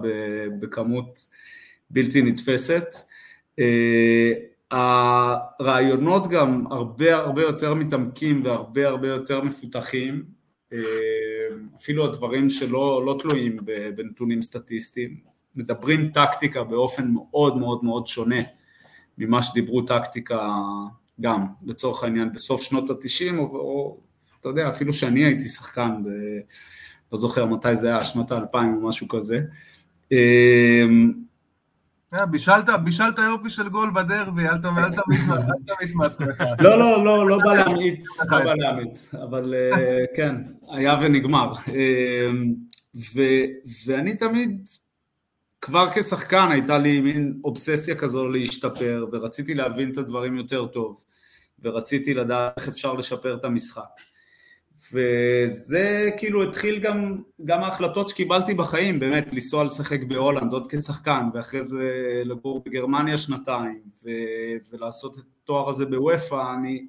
בכמות 0.60 1.18
בלתי 1.90 2.22
נתפסת. 2.22 2.84
אה, 3.58 4.32
הרעיונות 4.70 6.28
גם 6.28 6.64
הרבה 6.70 7.16
הרבה 7.16 7.42
יותר 7.42 7.74
מתעמקים 7.74 8.44
והרבה 8.44 8.88
הרבה 8.88 9.08
יותר 9.08 9.40
מפותחים. 9.40 10.24
אפילו 11.76 12.04
הדברים 12.04 12.48
שלא 12.48 13.06
לא 13.06 13.18
תלויים 13.20 13.56
בנתונים 13.96 14.42
סטטיסטיים, 14.42 15.16
מדברים 15.56 16.08
טקטיקה 16.08 16.64
באופן 16.64 17.10
מאוד 17.10 17.56
מאוד 17.56 17.84
מאוד 17.84 18.06
שונה 18.06 18.40
ממה 19.18 19.42
שדיברו 19.42 19.82
טקטיקה 19.82 20.48
גם, 21.20 21.46
לצורך 21.64 22.02
העניין, 22.04 22.32
בסוף 22.32 22.62
שנות 22.62 22.90
התשעים, 22.90 23.38
או, 23.38 23.44
או 23.44 24.00
אתה 24.40 24.48
יודע, 24.48 24.68
אפילו 24.68 24.92
שאני 24.92 25.24
הייתי 25.24 25.44
שחקן, 25.44 26.02
ב, 26.04 26.08
לא 27.12 27.18
זוכר 27.18 27.46
מתי 27.46 27.76
זה 27.76 27.88
היה, 27.88 28.04
שנות 28.04 28.32
האלפיים 28.32 28.74
או 28.74 28.88
משהו 28.88 29.08
כזה. 29.08 29.40
אה, 32.14 32.26
בישלת, 32.26 32.64
בישלת 32.84 33.18
יופי 33.18 33.50
של 33.50 33.68
גול 33.68 33.90
בדרבי, 33.94 34.48
אל 34.48 34.58
תמיד 34.58 35.94
מעצמך. 35.94 36.42
לא, 36.60 36.78
לא, 36.78 37.04
לא, 37.04 37.28
לא 37.28 37.38
בא 37.44 37.54
להמעיט, 37.54 38.06
לא 38.30 38.44
בא 38.44 38.54
להמעיט, 38.54 38.98
אבל 39.14 39.54
אה, 39.54 40.04
כן, 40.16 40.34
היה 40.70 40.98
ונגמר. 41.02 41.52
אה, 41.74 42.30
ואני 43.86 44.16
תמיד, 44.16 44.68
כבר 45.60 45.90
כשחקן 45.94 46.48
הייתה 46.50 46.78
לי 46.78 47.00
מין 47.00 47.40
אובססיה 47.44 47.94
כזו 47.94 48.28
להשתפר, 48.28 49.06
ורציתי 49.12 49.54
להבין 49.54 49.90
את 49.90 49.96
הדברים 49.96 50.36
יותר 50.36 50.66
טוב, 50.66 51.04
ורציתי 51.62 52.14
לדעת 52.14 52.52
איך 52.58 52.68
אפשר 52.68 52.94
לשפר 52.94 53.34
את 53.34 53.44
המשחק. 53.44 53.88
וזה 54.92 56.10
כאילו 56.16 56.42
התחיל 56.42 56.78
גם, 56.78 57.16
גם 57.44 57.62
ההחלטות 57.62 58.08
שקיבלתי 58.08 58.54
בחיים, 58.54 59.00
באמת, 59.00 59.32
לנסוע 59.32 59.64
לשחק 59.64 60.02
בהולנד 60.02 60.52
עוד 60.52 60.66
כשחקן, 60.70 61.28
ואחרי 61.34 61.62
זה 61.62 61.82
לגור 62.24 62.62
בגרמניה 62.66 63.16
שנתיים, 63.16 63.80
ו- 64.04 64.72
ולעשות 64.72 65.18
את 65.18 65.24
התואר 65.42 65.68
הזה 65.68 65.86
בוופא, 65.86 66.54
אני... 66.58 66.86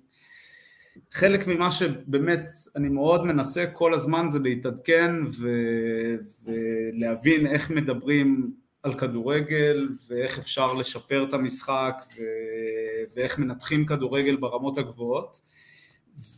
חלק 1.11 1.47
ממה 1.47 1.71
שבאמת 1.71 2.49
אני 2.75 2.89
מאוד 2.89 3.25
מנסה 3.25 3.65
כל 3.73 3.93
הזמן 3.93 4.27
זה 4.31 4.39
להתעדכן 4.39 5.11
ו- 5.39 6.15
ולהבין 6.43 7.47
איך 7.47 7.71
מדברים 7.71 8.51
על 8.83 8.93
כדורגל 8.93 9.89
ואיך 10.09 10.37
אפשר 10.37 10.73
לשפר 10.73 11.25
את 11.27 11.33
המשחק 11.33 12.05
ו- 12.17 13.15
ואיך 13.15 13.39
מנתחים 13.39 13.85
כדורגל 13.85 14.35
ברמות 14.35 14.77
הגבוהות 14.77 15.41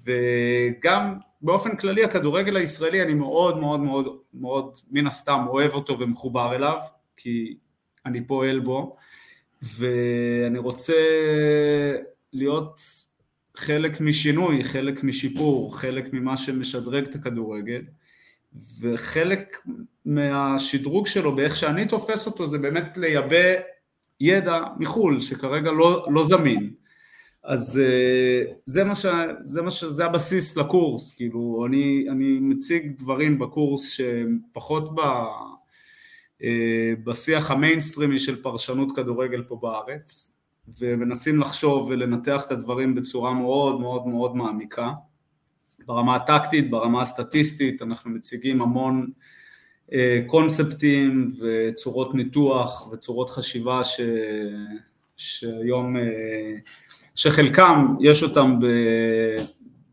וגם 0.05 1.17
באופן 1.41 1.75
כללי 1.75 2.03
הכדורגל 2.03 2.57
הישראלי 2.57 3.01
אני 3.01 3.13
מאוד 3.13 3.57
מאוד 3.57 3.79
מאוד 3.79 4.17
מאוד 4.33 4.77
מן 4.91 5.07
הסתם 5.07 5.45
אוהב 5.47 5.71
אותו 5.71 5.99
ומחובר 5.99 6.55
אליו 6.55 6.77
כי 7.17 7.57
אני 8.05 8.27
פועל 8.27 8.59
בו 8.59 8.95
ואני 9.61 10.57
רוצה 10.57 11.01
להיות 12.33 12.79
חלק 13.57 14.01
משינוי, 14.01 14.63
חלק 14.63 15.03
משיפור, 15.03 15.77
חלק 15.77 16.13
ממה 16.13 16.37
שמשדרג 16.37 17.03
את 17.03 17.15
הכדורגל 17.15 17.81
וחלק 18.81 19.57
מהשדרוג 20.05 21.07
שלו 21.07 21.35
באיך 21.35 21.55
שאני 21.55 21.85
תופס 21.85 22.27
אותו 22.27 22.45
זה 22.45 22.57
באמת 22.57 22.97
לייבא 22.97 23.53
ידע 24.19 24.63
מחו"ל 24.79 25.19
שכרגע 25.19 25.71
לא, 25.71 26.07
לא 26.09 26.23
זמין 26.23 26.73
אז 27.43 27.81
אה, 27.83 28.53
זה 28.65 28.83
מה 28.83 28.95
ש... 28.95 29.05
זה 29.41 29.61
מה 29.61 29.71
ש... 29.71 29.83
זה 29.83 30.05
הבסיס 30.05 30.57
לקורס, 30.57 31.11
כאילו 31.15 31.65
אני, 31.67 32.05
אני 32.09 32.39
מציג 32.39 32.91
דברים 32.97 33.39
בקורס 33.39 33.89
שהם 33.89 34.39
פחות 34.53 34.95
ב... 34.95 34.99
אה, 36.43 36.93
בשיח 37.03 37.51
המיינסטרימי 37.51 38.19
של 38.19 38.41
פרשנות 38.41 38.95
כדורגל 38.95 39.43
פה 39.43 39.59
בארץ 39.61 40.33
ומנסים 40.79 41.39
לחשוב 41.39 41.87
ולנתח 41.89 42.43
את 42.45 42.51
הדברים 42.51 42.95
בצורה 42.95 43.33
מאוד 43.33 43.79
מאוד 43.79 44.07
מאוד 44.07 44.35
מעמיקה. 44.35 44.91
ברמה 45.85 46.15
הטקטית, 46.15 46.69
ברמה 46.69 47.01
הסטטיסטית, 47.01 47.81
אנחנו 47.81 48.11
מציגים 48.11 48.61
המון 48.61 49.07
אה, 49.93 50.19
קונספטים 50.27 51.31
וצורות 51.39 52.15
ניתוח 52.15 52.87
וצורות 52.91 53.29
חשיבה 53.29 53.83
ש... 53.83 54.01
שהיום 55.17 55.95
שחלקם 57.21 57.95
יש 57.99 58.23
אותם 58.23 58.59
ב... 58.59 58.65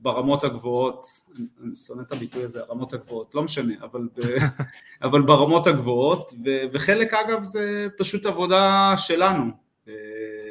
ברמות 0.01 0.45
הגבוהות, 0.45 1.05
אני 1.37 1.75
שונא 1.75 2.03
את 2.03 2.13
הביטוי 2.13 2.45
הזה, 2.45 2.61
הרמות 2.61 2.93
הגבוהות, 2.93 3.35
לא 3.35 3.43
משנה, 3.43 3.75
אבל, 3.83 4.09
ב, 4.17 4.21
אבל 5.07 5.23
ברמות 5.23 5.67
הגבוהות, 5.67 6.31
ו, 6.45 6.49
וחלק 6.73 7.15
אגב 7.15 7.43
זה 7.43 7.87
פשוט 7.99 8.27
עבודה 8.27 8.93
שלנו, 8.97 9.45
אה, 9.89 9.93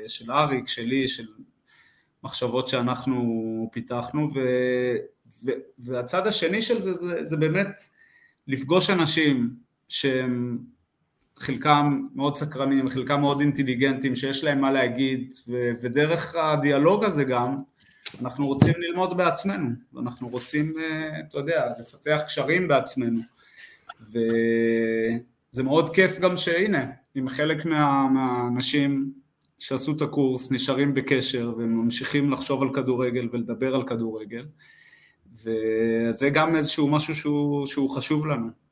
של 0.08 0.32
אריק, 0.32 0.68
שלי, 0.68 1.08
של 1.08 1.26
מחשבות 2.24 2.68
שאנחנו 2.68 3.70
פיתחנו, 3.72 4.28
ו, 4.34 4.40
והצד 5.80 6.28
השני 6.28 6.62
של 6.62 6.82
זה, 6.82 6.94
זה, 6.94 7.24
זה 7.24 7.38
באמת 7.38 7.84
לפגוש 8.48 8.90
אנשים 8.90 9.50
שהם 9.90 10.58
חלקם 11.40 12.08
מאוד 12.16 12.36
סקרנים, 12.36 12.90
חלקם 12.90 13.22
מאוד 13.22 13.40
אינטליגנטים, 13.40 14.16
שיש 14.16 14.44
להם 14.44 14.62
מה 14.62 14.72
להגיד, 14.72 15.34
ו, 15.48 15.72
ודרך 15.82 16.36
הדיאלוג 16.36 17.04
הזה 17.04 17.24
גם, 17.24 17.58
אנחנו 18.22 18.48
רוצים 18.48 18.74
ללמוד 18.78 19.18
בעצמנו, 19.18 19.70
ואנחנו 19.94 20.30
רוצים, 20.30 20.74
אה, 20.80 21.20
אתה 21.20 21.38
יודע, 21.38 21.66
לפתח 21.80 22.22
קשרים 22.26 22.68
בעצמנו, 22.68 23.20
וזה 24.02 25.64
מאוד 25.64 25.96
כיף 25.96 26.20
גם 26.20 26.36
שהנה, 26.36 26.86
עם 27.16 27.30
חלק 27.30 27.66
מה, 27.66 28.08
מהאנשים 28.14 29.12
שעשו 29.60 29.96
את 29.96 30.02
הקורס 30.02 30.52
נשארים 30.52 30.94
בקשר 30.94 31.54
וממשיכים 31.58 32.32
לחשוב 32.32 32.62
על 32.62 32.74
כדורגל 32.74 33.30
ולדבר 33.32 33.76
על 33.76 33.88
כדורגל, 33.88 34.46
וזה 35.44 36.30
גם 36.30 36.56
איזשהו 36.56 36.88
משהו 36.88 37.16
שהוא, 37.16 37.66
שהוא 37.66 37.90
חשוב 37.90 38.28
לנו. 38.28 38.67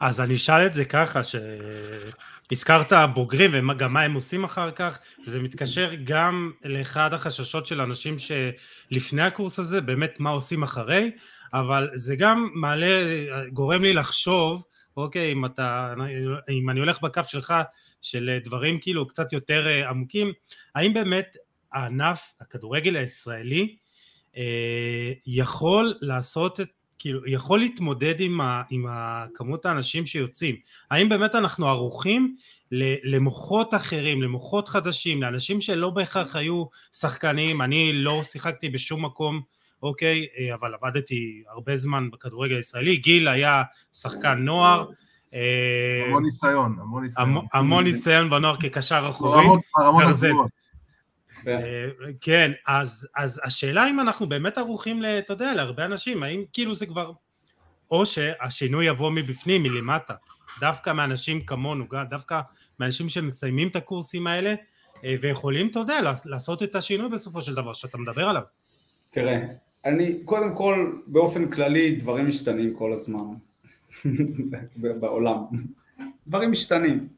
אז 0.00 0.20
אני 0.20 0.34
אשאל 0.34 0.66
את 0.66 0.74
זה 0.74 0.84
ככה, 0.84 1.20
שהזכרת 1.24 2.92
בוגרים 3.14 3.70
וגם 3.70 3.92
מה 3.92 4.02
הם 4.02 4.14
עושים 4.14 4.44
אחר 4.44 4.70
כך, 4.70 4.98
זה 5.24 5.40
מתקשר 5.42 5.90
גם 6.04 6.52
לאחד 6.64 7.14
החששות 7.14 7.66
של 7.66 7.80
אנשים 7.80 8.16
שלפני 8.18 9.22
הקורס 9.22 9.58
הזה, 9.58 9.80
באמת 9.80 10.20
מה 10.20 10.30
עושים 10.30 10.62
אחרי, 10.62 11.10
אבל 11.52 11.90
זה 11.94 12.16
גם 12.16 12.50
מעלה, 12.54 12.86
גורם 13.52 13.82
לי 13.82 13.92
לחשוב, 13.92 14.64
אוקיי, 14.96 15.32
אם 15.32 15.44
אתה, 15.44 15.94
אם 16.50 16.70
אני 16.70 16.80
הולך 16.80 17.00
בקו 17.00 17.22
שלך 17.28 17.54
של 18.02 18.38
דברים 18.44 18.78
כאילו 18.80 19.06
קצת 19.06 19.32
יותר 19.32 19.66
אה, 19.66 19.88
עמוקים, 19.88 20.32
האם 20.74 20.94
באמת 20.94 21.36
הענף 21.72 22.32
הכדורגל 22.40 22.96
הישראלי 22.96 23.76
אה, 24.36 25.12
יכול 25.26 25.94
לעשות 26.00 26.60
את 26.60 26.68
כאילו, 26.98 27.20
יכול 27.26 27.58
להתמודד 27.58 28.14
עם, 28.18 28.40
ה, 28.40 28.62
עם 28.70 28.86
כמות 29.34 29.66
האנשים 29.66 30.06
שיוצאים. 30.06 30.56
האם 30.90 31.08
באמת 31.08 31.34
אנחנו 31.34 31.68
ערוכים 31.68 32.36
למוחות 33.04 33.74
אחרים, 33.74 34.22
למוחות 34.22 34.68
חדשים, 34.68 35.22
לאנשים 35.22 35.60
שלא 35.60 35.90
בהכרח 35.90 36.36
היו 36.36 36.64
שחקנים, 36.92 37.62
אני 37.62 37.92
לא 37.92 38.22
שיחקתי 38.22 38.68
בשום 38.68 39.04
מקום, 39.04 39.40
אוקיי, 39.82 40.26
אה, 40.38 40.54
אבל 40.54 40.74
עבדתי 40.74 41.42
הרבה 41.48 41.76
זמן 41.76 42.10
בכדורגל 42.10 42.56
הישראלי, 42.56 42.96
גיל 42.96 43.28
היה 43.28 43.62
שחקן 43.92 44.38
נוער. 44.38 44.86
אה, 45.34 45.40
המון 46.06 46.22
ניסיון, 46.22 46.76
המון 46.80 47.02
ניסיון. 47.02 47.46
המון 47.52 47.84
ניסיון 47.84 48.30
בנוער 48.30 48.56
כקשר 48.56 49.06
אחורי. 49.10 49.46
ברמות 49.78 50.04
הגבוהות. 50.08 50.63
אה, 51.46 51.86
כן, 52.20 52.52
אז, 52.66 53.08
אז 53.16 53.40
השאלה 53.44 53.90
אם 53.90 54.00
אנחנו 54.00 54.28
באמת 54.28 54.58
ערוכים, 54.58 55.02
אתה 55.18 55.32
יודע, 55.32 55.54
להרבה 55.54 55.84
אנשים, 55.84 56.22
האם 56.22 56.44
כאילו 56.52 56.74
זה 56.74 56.86
כבר, 56.86 57.12
או 57.90 58.06
שהשינוי 58.06 58.86
יבוא 58.86 59.10
מבפנים, 59.10 59.62
מלמטה, 59.62 60.14
דווקא 60.60 60.92
מאנשים 60.92 61.40
כמונו, 61.40 61.84
דווקא 62.10 62.40
מאנשים 62.80 63.08
שמסיימים 63.08 63.68
את 63.68 63.76
הקורסים 63.76 64.26
האלה, 64.26 64.54
אה, 65.04 65.14
ויכולים, 65.20 65.68
אתה 65.68 65.78
יודע, 65.78 66.00
לעשות 66.24 66.62
את 66.62 66.74
השינוי 66.74 67.08
בסופו 67.08 67.42
של 67.42 67.54
דבר, 67.54 67.72
שאתה 67.72 67.98
מדבר 67.98 68.28
עליו. 68.28 68.42
תראה, 69.10 69.40
אני, 69.84 70.20
קודם 70.24 70.54
כל, 70.54 70.92
באופן 71.06 71.50
כללי, 71.50 71.96
דברים 71.96 72.28
משתנים 72.28 72.74
כל 72.74 72.92
הזמן 72.92 73.24
בעולם. 75.00 75.38
דברים 76.26 76.50
משתנים. 76.50 77.08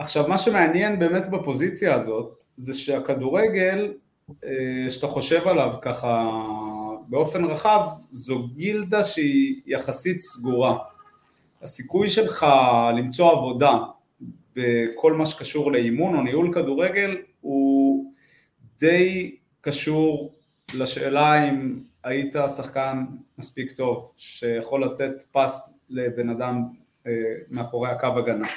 עכשיו, 0.00 0.28
מה 0.28 0.38
שמעניין 0.38 0.98
באמת 0.98 1.28
בפוזיציה 1.28 1.94
הזאת, 1.94 2.44
זה 2.56 2.74
שהכדורגל, 2.74 3.94
אה, 4.44 4.90
שאתה 4.90 5.06
חושב 5.06 5.48
עליו 5.48 5.74
ככה 5.82 6.30
באופן 7.08 7.44
רחב, 7.44 7.86
זו 8.10 8.48
גילדה 8.56 9.02
שהיא 9.02 9.60
יחסית 9.66 10.22
סגורה. 10.22 10.78
הסיכוי 11.62 12.08
שלך 12.08 12.46
למצוא 12.96 13.32
עבודה 13.32 13.78
בכל 14.56 15.12
מה 15.12 15.26
שקשור 15.26 15.72
לאימון 15.72 16.16
או 16.16 16.22
ניהול 16.22 16.52
כדורגל 16.54 17.16
הוא 17.40 18.12
די 18.78 19.36
קשור 19.60 20.32
לשאלה 20.74 21.48
אם 21.48 21.78
היית 22.04 22.34
שחקן 22.56 23.04
מספיק 23.38 23.72
טוב 23.72 24.12
שיכול 24.16 24.84
לתת 24.84 25.22
פס 25.32 25.78
לבן 25.90 26.30
אדם 26.30 26.79
מאחורי 27.50 27.90
הקו 27.90 28.06
הגנה, 28.06 28.48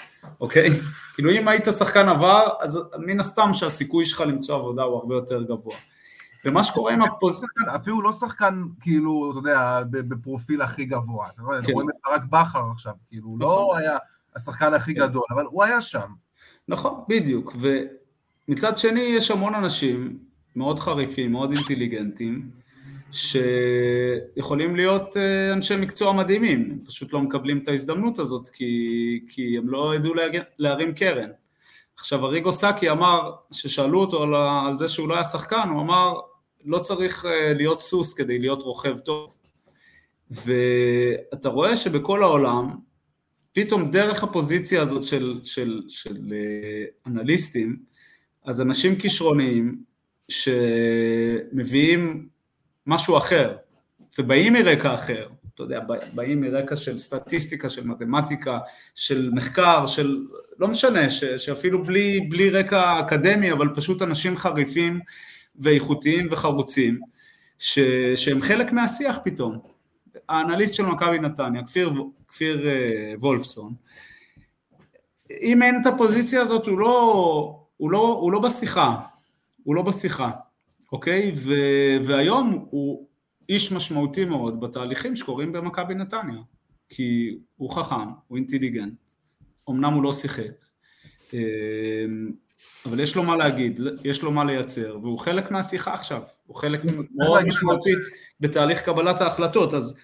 אוקיי? 0.42 0.70
כאילו 1.14 1.32
אם 1.32 1.48
היית 1.48 1.66
שחקן 1.66 2.10
עבר, 2.10 2.50
אז 2.60 2.80
מן 2.98 3.20
הסתם 3.20 3.50
שהסיכוי 3.54 4.06
שלך 4.06 4.22
למצוא 4.22 4.56
עבודה 4.56 4.84
הוא 4.84 4.98
הרבה 4.98 5.16
יותר 5.16 5.44
גבוה. 5.44 5.76
ומה 6.46 6.64
שקורה 6.64 6.94
עם 6.94 7.02
הפוז... 7.02 7.46
אפילו 7.76 8.02
לא 8.02 8.12
שחקן, 8.12 8.64
כאילו, 8.82 9.32
אתה 9.32 9.40
יודע, 9.40 9.82
בפרופיל 9.92 10.62
הכי 10.62 10.86
גבוה. 10.86 11.28
כן. 11.30 11.74
רואים 11.74 11.90
את 11.90 11.96
ברק 12.06 12.22
בכר 12.30 12.64
עכשיו, 12.72 12.94
כאילו, 13.10 13.28
הוא 13.28 13.40
לא 13.40 13.62
נכון. 13.64 13.78
היה 13.78 13.98
השחקן 14.36 14.74
הכי 14.74 14.94
כן. 14.94 15.00
גדול, 15.00 15.24
אבל 15.30 15.46
הוא 15.46 15.64
היה 15.64 15.82
שם. 15.82 16.10
נכון, 16.68 17.04
בדיוק. 17.10 17.54
ומצד 18.48 18.78
שני, 18.78 19.00
יש 19.00 19.32
המון 19.32 19.56
אנשים 19.56 20.18
מאוד 20.56 20.80
חריפים, 20.80 21.32
מאוד 21.32 21.52
אינטליגנטים, 21.52 22.50
שיכולים 23.14 24.76
להיות 24.76 25.18
אה, 25.18 25.54
אנשי 25.54 25.76
מקצוע 25.76 26.14
מדהימים, 26.14 26.70
הם 26.72 26.80
פשוט 26.86 27.14
לא 27.14 27.22
מקבלים 27.22 27.60
את 27.64 27.68
ההזדמנות 27.68 28.20
הזאת 28.20 28.50
כי, 28.50 29.20
כי 29.28 29.58
הם 29.58 29.70
לא 29.70 29.96
ידעו 29.96 30.14
להרים 30.60 30.94
קרן. 30.94 31.30
עכשיו 31.96 32.26
אריגו 32.26 32.52
סאקי 32.52 32.90
אמר, 32.90 33.32
ששאלו 33.52 34.02
אותו 34.02 34.24
על, 34.24 34.36
על 34.68 34.78
זה 34.78 34.88
שהוא 34.88 35.10
לא 35.10 35.14
היה 35.14 35.24
שחקן, 35.24 35.70
הוא 35.74 35.82
אמר 35.82 36.14
לא 36.66 36.80
צריך 36.80 37.26
אה, 37.26 37.54
להיות 37.54 37.82
סוס 37.82 38.14
כדי 38.14 38.40
להיות 38.40 38.62
רוכב 38.62 38.98
טוב. 38.98 39.38
ואתה 40.32 41.50
רואה 41.50 41.76
שבכל 41.76 42.24
העולם, 42.24 42.76
פתאום 43.52 43.92
דרך 43.92 44.24
הפוזיציה 44.24 44.82
הזאת 44.82 45.04
של, 45.04 45.40
של, 45.44 45.82
של 45.88 46.18
אה, 46.32 46.86
אנליסטים, 47.08 47.78
אז 48.46 48.62
אנשים 48.62 48.96
כישרוניים 48.96 49.84
שמביאים 50.30 52.33
משהו 52.88 53.18
אחר, 53.18 53.56
ובאים 54.20 54.54
מרקע 54.54 54.94
אחר, 54.94 55.28
אתה 55.56 55.64
יודע, 55.64 55.80
באים 56.14 56.42
מרקע 56.42 56.76
של 56.76 56.98
סטטיסטיקה, 56.98 57.70
של 57.70 57.88
מתמטיקה, 57.88 58.60
של 58.96 59.30
מחקר, 59.34 59.86
של, 59.86 60.26
לא 60.60 60.68
משנה, 60.68 61.10
ש, 61.10 61.24
שאפילו 61.24 61.84
בלי, 61.84 62.20
בלי 62.30 62.50
רקע 62.50 63.00
אקדמי, 63.00 63.52
אבל 63.52 63.68
פשוט 63.76 64.02
אנשים 64.02 64.38
חריפים 64.38 65.00
ואיכותיים 65.56 66.28
וחרוצים, 66.32 67.00
ש, 67.60 67.80
שהם 68.16 68.42
חלק 68.42 68.72
מהשיח 68.72 69.20
פתאום. 69.24 69.60
האנליסט 70.30 70.74
של 70.74 70.86
מכבי 70.86 71.20
נתניה, 71.20 71.64
כפיר, 71.64 71.94
כפיר 72.28 72.58
uh, 72.58 73.20
וולפסון, 73.20 73.74
אם 75.42 75.64
אין 75.64 75.82
את 75.82 75.86
הפוזיציה 75.86 76.42
הזאת, 76.42 76.68
הוא 76.68 76.80
לא, 76.80 77.60
הוא 77.78 77.92
לא, 77.92 78.18
הוא 78.22 78.32
לא 78.32 78.40
בשיחה, 78.40 78.96
הוא 79.64 79.76
לא 79.76 79.82
בשיחה. 79.82 80.32
אוקיי? 80.94 81.32
ו... 81.36 81.54
והיום 82.04 82.66
הוא 82.70 83.08
איש 83.50 83.72
משמעותי 83.72 84.26
מאוד 84.26 84.60
בתהליכים 84.60 85.16
שקורים 85.16 85.52
במכבי 85.52 85.96
נתניה, 85.96 86.42
כי 86.90 87.38
הוא 87.56 87.70
חכם, 87.70 88.10
הוא 88.28 88.38
אינטליגנט, 88.38 88.94
אמנם 89.70 89.94
הוא 89.94 90.04
לא 90.04 90.14
שיחק, 90.14 90.66
אמ, 91.34 91.40
אבל 92.86 93.00
יש 93.00 93.16
לו 93.16 93.24
מה 93.24 93.38
להגיד, 93.38 93.80
יש 94.04 94.24
לו 94.24 94.32
מה 94.32 94.44
לייצר, 94.44 94.98
והוא 95.02 95.20
חלק 95.20 95.52
מהשיחה 95.52 95.94
עכשיו, 95.94 96.22
הוא 96.46 96.56
חלק 96.56 96.82
מאוד 97.16 97.44
משמעותי 97.46 97.92
בתהליך 98.40 98.82
קבלת 98.82 99.22
ההחלטות, 99.22 99.74
אז 99.74 100.00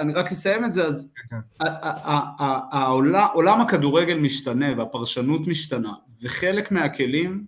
אני 0.00 0.12
רק 0.12 0.32
אסיים 0.32 0.64
את 0.64 0.74
זה, 0.74 0.86
אז 0.86 1.12
כן, 1.30 1.36
כן. 1.58 3.24
עולם 3.32 3.60
הכדורגל 3.60 4.18
משתנה 4.18 4.66
והפרשנות 4.76 5.46
משתנה, 5.46 5.92
וחלק 6.22 6.72
מהכלים 6.72 7.44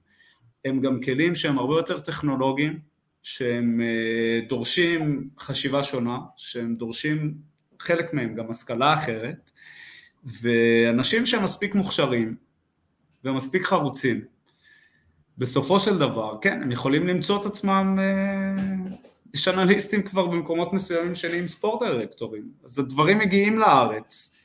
הם 0.64 0.80
גם 0.80 1.00
כלים 1.00 1.34
שהם 1.34 1.58
הרבה 1.58 1.74
יותר 1.74 2.00
טכנולוגיים, 2.00 2.78
שהם 3.22 3.80
אה, 3.80 4.48
דורשים 4.48 5.28
חשיבה 5.38 5.82
שונה, 5.82 6.18
שהם 6.36 6.74
דורשים, 6.76 7.34
חלק 7.80 8.12
מהם 8.14 8.34
גם 8.34 8.50
השכלה 8.50 8.94
אחרת, 8.94 9.50
ואנשים 10.24 11.26
שהם 11.26 11.44
מספיק 11.44 11.74
מוכשרים 11.74 12.36
ומספיק 13.24 13.62
חרוצים, 13.64 14.20
בסופו 15.38 15.80
של 15.80 15.98
דבר, 15.98 16.38
כן, 16.40 16.62
הם 16.62 16.70
יכולים 16.70 17.06
למצוא 17.06 17.40
את 17.40 17.46
עצמם, 17.46 17.98
אה, 17.98 18.90
יש 19.34 19.48
אנליסטים 19.48 20.02
כבר 20.02 20.26
במקומות 20.26 20.72
מסוימים 20.72 21.14
שנהיים 21.14 21.46
ספורט 21.46 21.82
דירקטורים, 21.82 22.48
אז 22.64 22.78
הדברים 22.78 23.18
מגיעים 23.18 23.58
לארץ, 23.58 24.36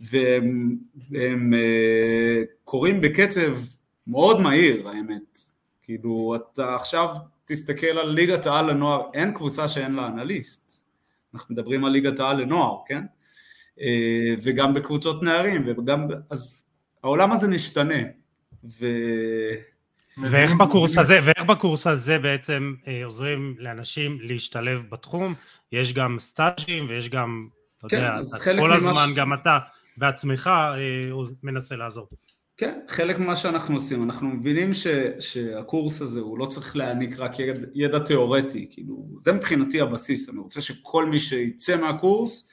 והם, 0.00 0.76
והם 1.10 1.54
אה, 1.54 2.42
קורים 2.64 3.00
בקצב 3.00 3.56
מאוד 4.06 4.40
מהיר, 4.40 4.88
האמת. 4.88 5.38
כאילו, 5.88 6.36
אתה 6.36 6.74
עכשיו 6.74 7.08
תסתכל 7.44 7.86
על 7.86 8.08
ליגת 8.08 8.46
העל 8.46 8.70
לנוער, 8.70 9.02
אין 9.14 9.34
קבוצה 9.34 9.68
שאין 9.68 9.94
לה 9.94 10.06
אנליסט. 10.06 10.84
אנחנו 11.34 11.54
מדברים 11.54 11.84
על 11.84 11.92
ליגת 11.92 12.20
העל 12.20 12.40
לנוער, 12.40 12.76
כן? 12.86 13.02
אה, 13.80 14.34
וגם 14.44 14.74
בקבוצות 14.74 15.22
נערים, 15.22 15.62
וגם, 15.66 16.08
אז 16.30 16.64
העולם 17.02 17.32
הזה 17.32 17.48
משתנה, 17.48 18.02
ו... 18.64 18.86
ואיך 20.22 20.52
בקורס 20.54 20.98
הזה, 20.98 21.18
ואיך 21.22 21.42
בקורס 21.46 21.86
הזה 21.86 22.18
בעצם 22.18 22.74
אה, 22.86 23.04
עוזרים 23.04 23.54
לאנשים 23.58 24.18
להשתלב 24.20 24.82
בתחום? 24.90 25.34
יש 25.72 25.92
גם 25.92 26.16
סטאז'ים 26.18 26.86
ויש 26.88 27.08
גם, 27.08 27.48
אתה 27.78 27.88
כן, 27.88 27.96
יודע, 27.96 28.14
אז 28.14 28.48
כל 28.60 28.72
הזמן, 28.72 29.06
ש- 29.12 29.16
גם 29.16 29.32
אתה 29.32 29.58
בעצמך 29.96 30.46
אה, 30.46 31.10
מנסה 31.42 31.76
לעזור. 31.76 32.08
כן, 32.58 32.78
חלק 32.88 33.18
ממה 33.18 33.36
שאנחנו 33.36 33.74
עושים, 33.74 34.02
אנחנו 34.02 34.28
מבינים 34.28 34.72
ש, 34.72 34.86
שהקורס 35.20 36.02
הזה 36.02 36.20
הוא 36.20 36.38
לא 36.38 36.46
צריך 36.46 36.76
להעניק 36.76 37.18
רק 37.18 37.38
ידע, 37.38 37.66
ידע 37.74 37.98
תיאורטי, 37.98 38.66
כאילו, 38.70 39.08
זה 39.18 39.32
מבחינתי 39.32 39.80
הבסיס, 39.80 40.28
אני 40.28 40.38
רוצה 40.38 40.60
שכל 40.60 41.06
מי 41.06 41.18
שיצא 41.18 41.80
מהקורס, 41.80 42.50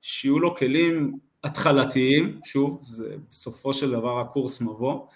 שיהיו 0.00 0.38
לו 0.38 0.56
כלים 0.56 1.18
התחלתיים, 1.44 2.40
שוב, 2.44 2.80
זה 2.82 3.14
בסופו 3.30 3.72
של 3.72 3.90
דבר 3.90 4.20
הקורס 4.20 4.60
מבוא, 4.60 5.06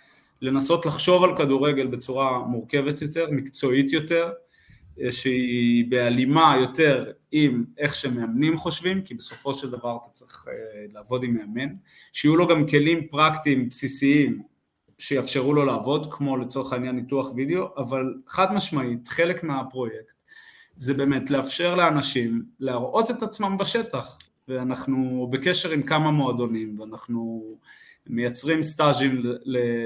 לנסות 0.42 0.86
לחשוב 0.86 1.24
על 1.24 1.36
כדורגל 1.36 1.86
בצורה 1.86 2.38
מורכבת 2.38 3.02
יותר, 3.02 3.26
מקצועית 3.30 3.92
יותר, 3.92 4.30
שהיא 5.10 5.90
בהלימה 5.90 6.56
יותר 6.60 7.12
עם 7.32 7.64
איך 7.78 7.94
שמאמנים 7.94 8.56
חושבים, 8.56 9.02
כי 9.02 9.14
בסופו 9.14 9.54
של 9.54 9.70
דבר 9.70 9.98
אתה 10.02 10.10
צריך 10.12 10.48
אה, 10.48 10.54
לעבוד 10.92 11.22
עם 11.22 11.34
מאמן, 11.34 11.74
שיהיו 12.12 12.36
לו 12.36 12.46
גם 12.46 12.66
כלים 12.66 13.06
פרקטיים 13.06 13.68
בסיסיים 13.68 14.42
שיאפשרו 14.98 15.52
לו 15.52 15.64
לעבוד, 15.64 16.12
כמו 16.12 16.36
לצורך 16.36 16.72
העניין 16.72 16.96
ניתוח 16.96 17.32
וידאו, 17.34 17.68
אבל 17.76 18.14
חד 18.26 18.52
משמעית, 18.52 19.08
חלק 19.08 19.44
מהפרויקט 19.44 20.14
זה 20.76 20.94
באמת 20.94 21.30
לאפשר 21.30 21.74
לאנשים 21.74 22.44
להראות 22.60 23.10
את 23.10 23.22
עצמם 23.22 23.56
בשטח, 23.58 24.18
ואנחנו 24.48 25.28
בקשר 25.32 25.70
עם 25.70 25.82
כמה 25.82 26.10
מועדונים, 26.10 26.80
ואנחנו 26.80 27.44
מייצרים 28.06 28.62
סטאז'ים 28.62 29.22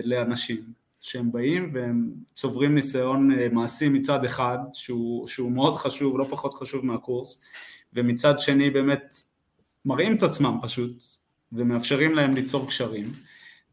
לאנשים 0.04 0.79
שהם 1.00 1.32
באים 1.32 1.70
והם 1.74 2.10
צוברים 2.34 2.74
ניסיון 2.74 3.32
אה, 3.32 3.48
מעשי 3.52 3.88
מצד 3.88 4.24
אחד, 4.24 4.58
שהוא, 4.72 5.26
שהוא 5.26 5.52
מאוד 5.52 5.76
חשוב, 5.76 6.18
לא 6.18 6.26
פחות 6.30 6.54
חשוב 6.54 6.86
מהקורס, 6.86 7.44
ומצד 7.92 8.38
שני 8.38 8.70
באמת 8.70 9.16
מראים 9.84 10.16
את 10.16 10.22
עצמם 10.22 10.58
פשוט, 10.62 11.04
ומאפשרים 11.52 12.14
להם 12.14 12.30
ליצור 12.30 12.66
קשרים, 12.66 13.04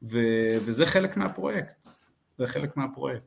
ו, 0.04 0.20
וזה 0.66 0.86
חלק 0.86 1.18
מהפרויקט, 1.18 1.88
זה 2.38 2.48
חלק 2.48 2.78
מהפרויקט. 2.78 3.26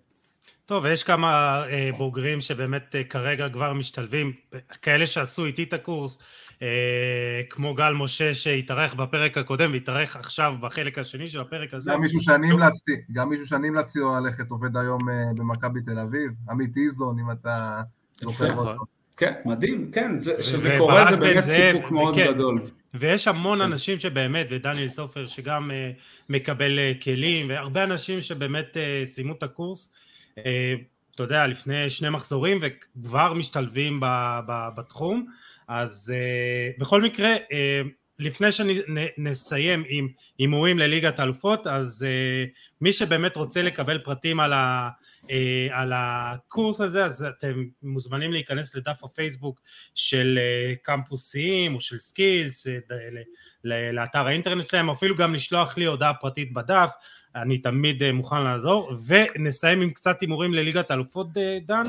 טוב, 0.66 0.84
ויש 0.84 1.02
כמה 1.02 1.62
אה, 1.68 1.90
בוגרים 1.98 2.40
שבאמת 2.40 2.94
אה, 2.94 3.04
כרגע 3.04 3.48
כבר 3.48 3.72
משתלבים, 3.72 4.32
כאלה 4.82 5.06
שעשו 5.06 5.44
איתי 5.44 5.62
את 5.62 5.72
הקורס, 5.72 6.18
כמו 7.50 7.74
גל 7.74 7.92
משה 7.92 8.34
שהתארח 8.34 8.94
בפרק 8.94 9.38
הקודם 9.38 9.72
והתארח 9.72 10.16
עכשיו 10.16 10.54
בחלק 10.60 10.98
השני 10.98 11.28
של 11.28 11.40
הפרק 11.40 11.74
הזה. 11.74 11.92
גם 11.92 12.00
מישהו 12.00 12.20
שאני 12.20 12.50
המלצתי, 12.50 12.92
גם 13.12 13.28
מישהו 13.28 13.46
שאני 13.46 13.68
המלצתי 13.68 13.98
לו 13.98 14.20
ללכת, 14.20 14.50
עובד 14.50 14.76
היום 14.76 15.08
אה, 15.08 15.14
במכבי 15.36 15.80
תל 15.82 15.98
אביב, 15.98 16.30
עמית 16.50 16.76
איזון, 16.76 17.18
אם 17.18 17.30
אתה 17.30 17.80
זוכר. 18.22 18.56
אותו. 18.56 18.84
כן, 19.16 19.32
מדהים, 19.44 19.90
כן, 19.90 20.18
זה, 20.18 20.42
שזה 20.42 20.74
קורה 20.78 21.04
זה 21.04 21.16
באמת 21.16 21.44
סיפוק 21.44 21.90
מאוד. 21.90 22.16
גדול. 22.18 22.60
ויש 22.94 23.28
המון 23.28 23.58
כן. 23.58 23.64
אנשים 23.64 23.98
שבאמת, 23.98 24.46
ודניאל 24.50 24.88
סופר 24.88 25.26
שגם 25.26 25.70
אה, 25.70 25.90
מקבל 26.28 26.78
אה, 26.78 26.92
כלים, 27.02 27.48
והרבה 27.48 27.84
אנשים 27.84 28.20
שבאמת 28.20 28.76
אה, 28.76 29.02
סיימו 29.06 29.32
את 29.32 29.42
הקורס, 29.42 29.92
אה, 30.38 30.74
אתה 31.14 31.22
יודע, 31.22 31.46
לפני 31.46 31.90
שני 31.90 32.10
מחזורים 32.10 32.60
וכבר 32.62 33.32
משתלבים 33.34 34.00
ב- 34.00 34.40
ב- 34.48 34.68
בתחום. 34.76 35.24
אז 35.72 36.12
אה, 36.14 36.70
בכל 36.78 37.02
מקרה, 37.02 37.28
אה, 37.52 37.82
לפני 38.18 38.52
שנסיים 38.52 39.84
עם 39.88 40.08
הימורים 40.38 40.78
לליגת 40.78 41.18
האלופות, 41.18 41.66
אז 41.66 42.06
אה, 42.08 42.44
מי 42.80 42.92
שבאמת 42.92 43.36
רוצה 43.36 43.62
לקבל 43.62 43.98
פרטים 43.98 44.40
על, 44.40 44.52
ה, 44.52 44.88
אה, 45.30 45.68
על 45.70 45.92
הקורס 45.94 46.80
הזה, 46.80 47.04
אז 47.04 47.24
אתם 47.24 47.64
מוזמנים 47.82 48.32
להיכנס 48.32 48.74
לדף 48.74 49.04
הפייסבוק 49.04 49.60
של 49.94 50.38
אה, 50.40 50.74
קמפוס 50.82 51.30
סיים 51.30 51.74
או 51.74 51.80
של 51.80 51.98
סקילס, 51.98 52.66
אה, 52.66 52.78
ל- 52.90 53.18
ל- 53.64 53.90
לאתר 53.90 54.26
האינטרנט 54.26 54.70
שלהם, 54.70 54.90
אפילו 54.90 55.16
גם 55.16 55.34
לשלוח 55.34 55.78
לי 55.78 55.84
הודעה 55.84 56.14
פרטית 56.14 56.52
בדף, 56.52 56.90
אני 57.34 57.58
תמיד 57.58 58.02
אה, 58.02 58.12
מוכן 58.12 58.42
לעזור, 58.44 58.92
ונסיים 59.06 59.80
עם 59.80 59.90
קצת 59.90 60.20
הימורים 60.20 60.54
לליגת 60.54 60.90
האלופות, 60.90 61.28
דן. 61.66 61.84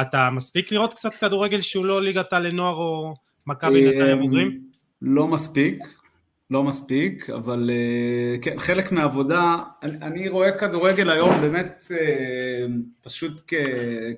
אתה 0.00 0.30
מספיק 0.30 0.72
לראות 0.72 0.94
קצת 0.94 1.14
כדורגל 1.14 1.60
שהוא 1.60 1.84
לא 1.84 2.02
ליגת 2.02 2.32
העל 2.32 2.46
לנוער 2.46 2.74
או 2.74 3.14
מכבי 3.46 3.88
נתניה 3.88 4.16
בוגרים? 4.16 4.60
לא 5.02 5.28
מספיק, 5.28 5.78
לא 6.50 6.62
מספיק, 6.62 7.30
אבל 7.30 7.70
אה, 7.72 8.38
כן, 8.42 8.58
חלק 8.58 8.92
מהעבודה, 8.92 9.56
אני, 9.82 9.96
אני 10.02 10.28
רואה 10.28 10.58
כדורגל 10.58 11.10
היום 11.10 11.40
באמת 11.40 11.84
אה, 11.90 12.66
פשוט 13.02 13.40
כ, 13.46 13.54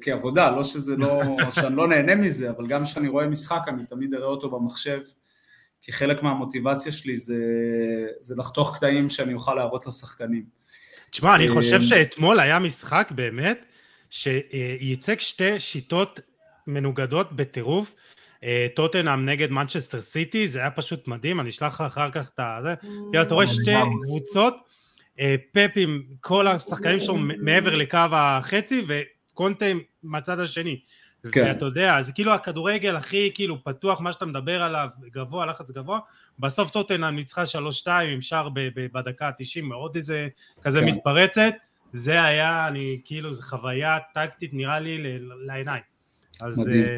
כעבודה, 0.01 0.51
לא 0.51 0.65
שזה 0.65 0.97
לא, 0.97 1.23
שאני 1.55 1.77
לא 1.77 1.89
נהנה 1.89 2.15
מזה, 2.15 2.51
אבל 2.51 2.67
גם 2.67 2.85
כשאני 2.85 3.09
רואה 3.09 3.27
משחק 3.27 3.61
אני 3.69 3.85
תמיד 3.85 4.15
אראה 4.15 4.27
אותו 4.27 4.51
במחשב, 4.51 5.01
כי 5.83 5.93
חלק 5.93 6.23
מהמוטיבציה 6.23 6.93
שלי 6.93 7.17
זה, 7.17 7.37
זה 8.21 8.35
לחתוך 8.39 8.77
קטעים 8.77 9.11
שאני 9.11 9.35
אוכל 9.35 9.55
להראות 9.55 9.87
לשחקנים. 9.87 10.45
תשמע, 11.11 11.35
אני 11.35 11.49
חושב 11.49 11.77
אה, 11.77 11.83
שאתמול 11.83 12.41
היה 12.41 12.59
משחק 12.59 13.13
באמת 13.15 13.65
שייצג 14.11 15.21
שתי 15.21 15.61
שיטות 15.61 16.21
מנוגדות 16.67 17.33
בטירוף. 17.33 17.95
אה, 18.45 18.67
טוטנאם 18.75 19.27
נגד 19.27 19.51
מנצ'סטר 19.51 20.03
סיטי, 20.03 20.49
זה 20.49 20.59
היה 20.59 20.71
פשוט 20.71 21.09
מדהים, 21.09 21.41
אני 21.41 21.49
אשלח 21.49 21.75
לך 21.75 21.81
אחר 21.81 22.11
כך 22.11 22.31
את 22.35 22.41
הזה. 22.41 22.75
יאללה, 23.13 23.27
אתה 23.27 23.35
רואה 23.35 23.47
שתי. 23.47 23.75
קבוצות, 24.05 24.55
אה, 25.21 25.35
פפ 25.53 25.71
עם 25.77 26.03
כל 26.21 26.47
השחקנים 26.49 27.01
שלו 27.01 27.17
מעבר 27.17 27.75
לקו 27.75 27.99
החצי, 28.13 28.85
וקונטה 28.87 29.67
מהצד 30.03 30.41
השני. 30.41 30.81
כן. 31.33 31.45
ואתה 31.47 31.65
יודע, 31.65 32.03
זה 32.03 32.13
כאילו 32.13 32.33
הכדורגל 32.33 32.97
הכי 32.97 33.31
כאילו 33.35 33.65
פתוח, 33.65 34.01
מה 34.01 34.13
שאתה 34.13 34.27
מדבר 34.27 34.63
עליו, 34.63 34.89
גבוה, 35.13 35.47
לחץ 35.47 35.71
גבוה, 35.71 35.99
בסוף 36.39 36.71
טוטנאם 36.71 37.17
ניצחה 37.17 37.43
3-2 37.85 37.89
עם 37.89 38.23
שער 38.23 38.49
בדקה 38.93 39.29
ה-90, 39.29 39.63
מאוד 39.63 39.97
איזה 39.97 40.29
כזה 40.63 40.81
כן. 40.81 40.87
מתפרצת, 40.87 41.55
זה 41.97 42.23
היה, 42.25 42.69
אני 42.69 43.01
כאילו, 43.05 43.33
זו 43.33 43.43
חוויה 43.43 43.99
טקטית 44.15 44.55
נראה 44.55 44.81
לי 44.81 45.19
לעיניים. 45.47 45.83
אז 46.41 46.59
מדהים. 46.59 46.85
אה, 46.85 46.97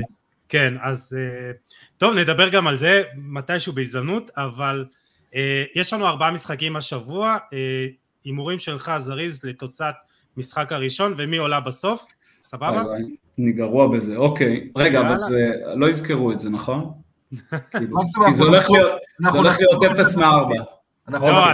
כן, 0.49 0.75
אז 0.81 1.17
אה, 1.19 1.51
טוב, 1.99 2.15
נדבר 2.15 2.49
גם 2.49 2.67
על 2.67 2.79
זה 2.79 3.03
מתישהו 3.17 3.73
בהזדמנות, 3.73 4.31
אבל 4.37 4.85
אה, 5.35 5.65
יש 5.75 5.93
לנו 5.93 6.07
ארבעה 6.07 6.31
משחקים 6.31 6.77
השבוע, 6.77 7.37
הימורים 8.25 8.59
שלך 8.59 8.93
זריז 8.99 9.45
לתוצאת 9.45 9.95
משחק 10.37 10.73
הראשון, 10.73 11.15
ומי 11.19 11.37
עולה 11.37 11.61
בסוף, 11.61 12.07
סבבה? 12.43 12.83
אני 13.39 13.53
גרוע 13.53 13.89
בזה, 13.89 14.17
אוקיי. 14.17 14.69
רגע, 14.77 15.01
אבל. 15.01 15.23
זה, 15.23 15.53
לא 15.77 15.89
יזכרו 15.89 16.33
את 16.33 16.41
זה, 16.41 16.51
נכון? 16.51 16.93
כאילו, 17.71 17.99
כי 18.27 18.35
זה 18.35 18.45
הולך 18.45 18.71
להיות, 18.71 18.91
זה 18.91 19.27
אנחנו 19.27 19.39
הולך 19.39 19.53
נחתוך 19.53 19.83
להיות 19.83 19.93
את 19.93 20.01
0 20.01 20.07
זה 20.07 20.21
מ-4. 20.21 20.63
אנחנו 21.09 21.27
לא, 21.27 21.45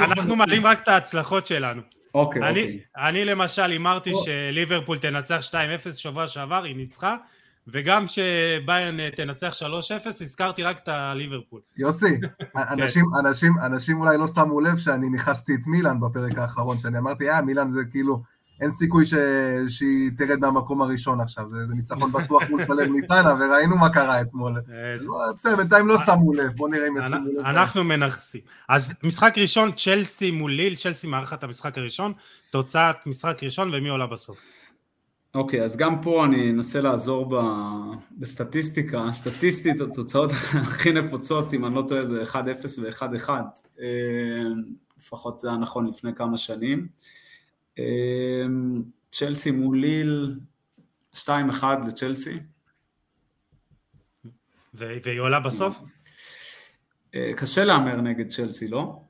אנחנו 0.00 0.36
מעלים 0.36 0.66
רק 0.66 0.82
את 0.82 0.88
ההצלחות 0.88 1.46
שלנו. 1.46 1.82
אוקיי, 2.16 2.42
אני, 2.42 2.62
אוקיי. 2.62 2.80
אני 2.96 3.24
למשל 3.24 3.62
הימרתי 3.62 4.12
או. 4.12 4.24
שליברפול 4.24 4.98
תנצח 4.98 5.40
2-0 5.50 5.92
שבוע 5.92 6.26
שעבר, 6.26 6.62
היא 6.64 6.76
ניצחה, 6.76 7.16
וגם 7.68 8.06
שביירן 8.06 9.00
אה, 9.00 9.10
תנצח 9.16 9.52
3-0, 10.04 10.06
הזכרתי 10.06 10.62
רק 10.62 10.78
את 10.82 10.88
הליברפול. 10.88 11.60
יוסי, 11.76 12.16
אנשים, 12.72 13.04
אנשים, 13.18 13.52
אנשים 13.66 14.00
אולי 14.00 14.18
לא 14.18 14.26
שמו 14.26 14.60
לב 14.60 14.78
שאני 14.78 15.08
נכנסתי 15.08 15.54
את 15.54 15.66
מילאן 15.66 16.00
בפרק 16.00 16.38
האחרון, 16.38 16.78
שאני 16.78 16.98
אמרתי, 16.98 17.30
אה, 17.30 17.42
מילאן 17.42 17.72
זה 17.72 17.80
כאילו, 17.90 18.22
אין 18.60 18.72
סיכוי 18.72 19.06
ש... 19.06 19.14
שהיא 19.68 20.10
תרד 20.18 20.38
מהמקום 20.38 20.82
הראשון 20.82 21.20
עכשיו, 21.20 21.44
זה, 21.50 21.66
זה 21.66 21.74
ניצחון 21.74 22.12
בטוח 22.12 22.42
מול 22.50 22.64
סלרניטנה, 22.64 23.34
וראינו 23.40 23.76
מה 23.76 23.88
קרה 23.88 24.20
אתמול. 24.20 24.56
אה, 24.56 24.96
לא, 25.00 25.32
בסדר, 25.34 25.56
בינתיים 25.56 25.88
לא 25.88 25.98
שמו 25.98 26.34
לב, 26.34 26.52
בוא 26.56 26.68
נראה 26.68 26.88
אם 26.88 26.96
ישימו 26.96 27.40
לב. 27.40 27.46
אנחנו 27.46 27.84
מנכסים. 27.84 28.40
אז 28.68 28.92
משחק 29.02 29.34
ראשון, 29.38 29.70
צ'לסי 29.72 30.30
מול 30.30 30.52
ליל, 30.52 30.76
צ'לסי 30.76 31.06
מארחת 31.06 31.44
המשחק 31.44 31.78
הראשון, 31.78 32.12
תוצאת 32.50 32.96
משחק 33.06 33.42
ראשון 33.42 33.74
ומי 33.74 33.88
עולה 33.88 34.06
בסוף. 34.06 34.38
אוקיי, 35.34 35.64
אז 35.64 35.76
גם 35.76 36.02
פה 36.02 36.24
אני 36.24 36.50
אנסה 36.50 36.80
לעזור 36.80 37.26
ב... 37.28 37.34
בסטטיסטיקה. 38.18 39.12
סטטיסטית 39.12 39.80
התוצאות 39.80 40.30
הכי 40.62 40.92
נפוצות, 40.92 41.54
אם 41.54 41.64
אני 41.64 41.74
לא 41.74 41.84
טועה, 41.88 42.04
זה 42.04 42.22
1-0 42.22 42.36
ו-1-1. 42.82 43.30
אה, 43.80 43.86
לפחות 44.98 45.40
זה 45.40 45.48
היה 45.48 45.56
נכון 45.56 45.86
לפני 45.86 46.14
כמה 46.14 46.36
שנים. 46.36 46.88
אה, 47.78 48.44
צ'לסי 49.10 49.50
מול 49.50 49.80
ליל, 49.80 50.38
2-1 51.14 51.28
לצ'לסי. 51.86 52.38
והיא 54.74 55.20
עולה 55.20 55.40
בסוף? 55.40 55.78
אה, 57.14 57.30
קשה 57.36 57.64
להמר 57.64 57.96
נגד 57.96 58.28
צ'לסי, 58.28 58.68
לא? 58.68 59.00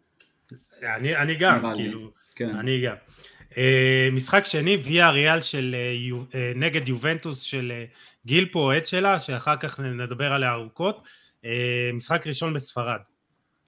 אני, 0.83 1.17
אני 1.17 1.35
גם. 1.35 1.75
כאילו, 1.75 2.11
כן. 2.35 2.55
אני 2.55 2.83
גם. 2.83 2.97
Uh, 3.51 3.59
משחק 4.12 4.45
שני, 4.45 4.77
ויה 4.85 5.11
ריאל 5.11 5.41
של 5.41 5.77
uh, 6.31 6.37
נגד 6.55 6.89
יובנטוס 6.89 7.41
של 7.41 7.73
גיל 8.27 8.49
פה, 8.53 8.59
אוהד 8.59 8.87
שלה, 8.87 9.21
שאחר 9.21 9.57
כך 9.57 9.81
נדבר 9.81 10.33
עליה 10.33 10.53
ארוכות. 10.53 11.03
משחק 11.95 12.27
ראשון 12.27 12.55
בספרד. 12.55 13.01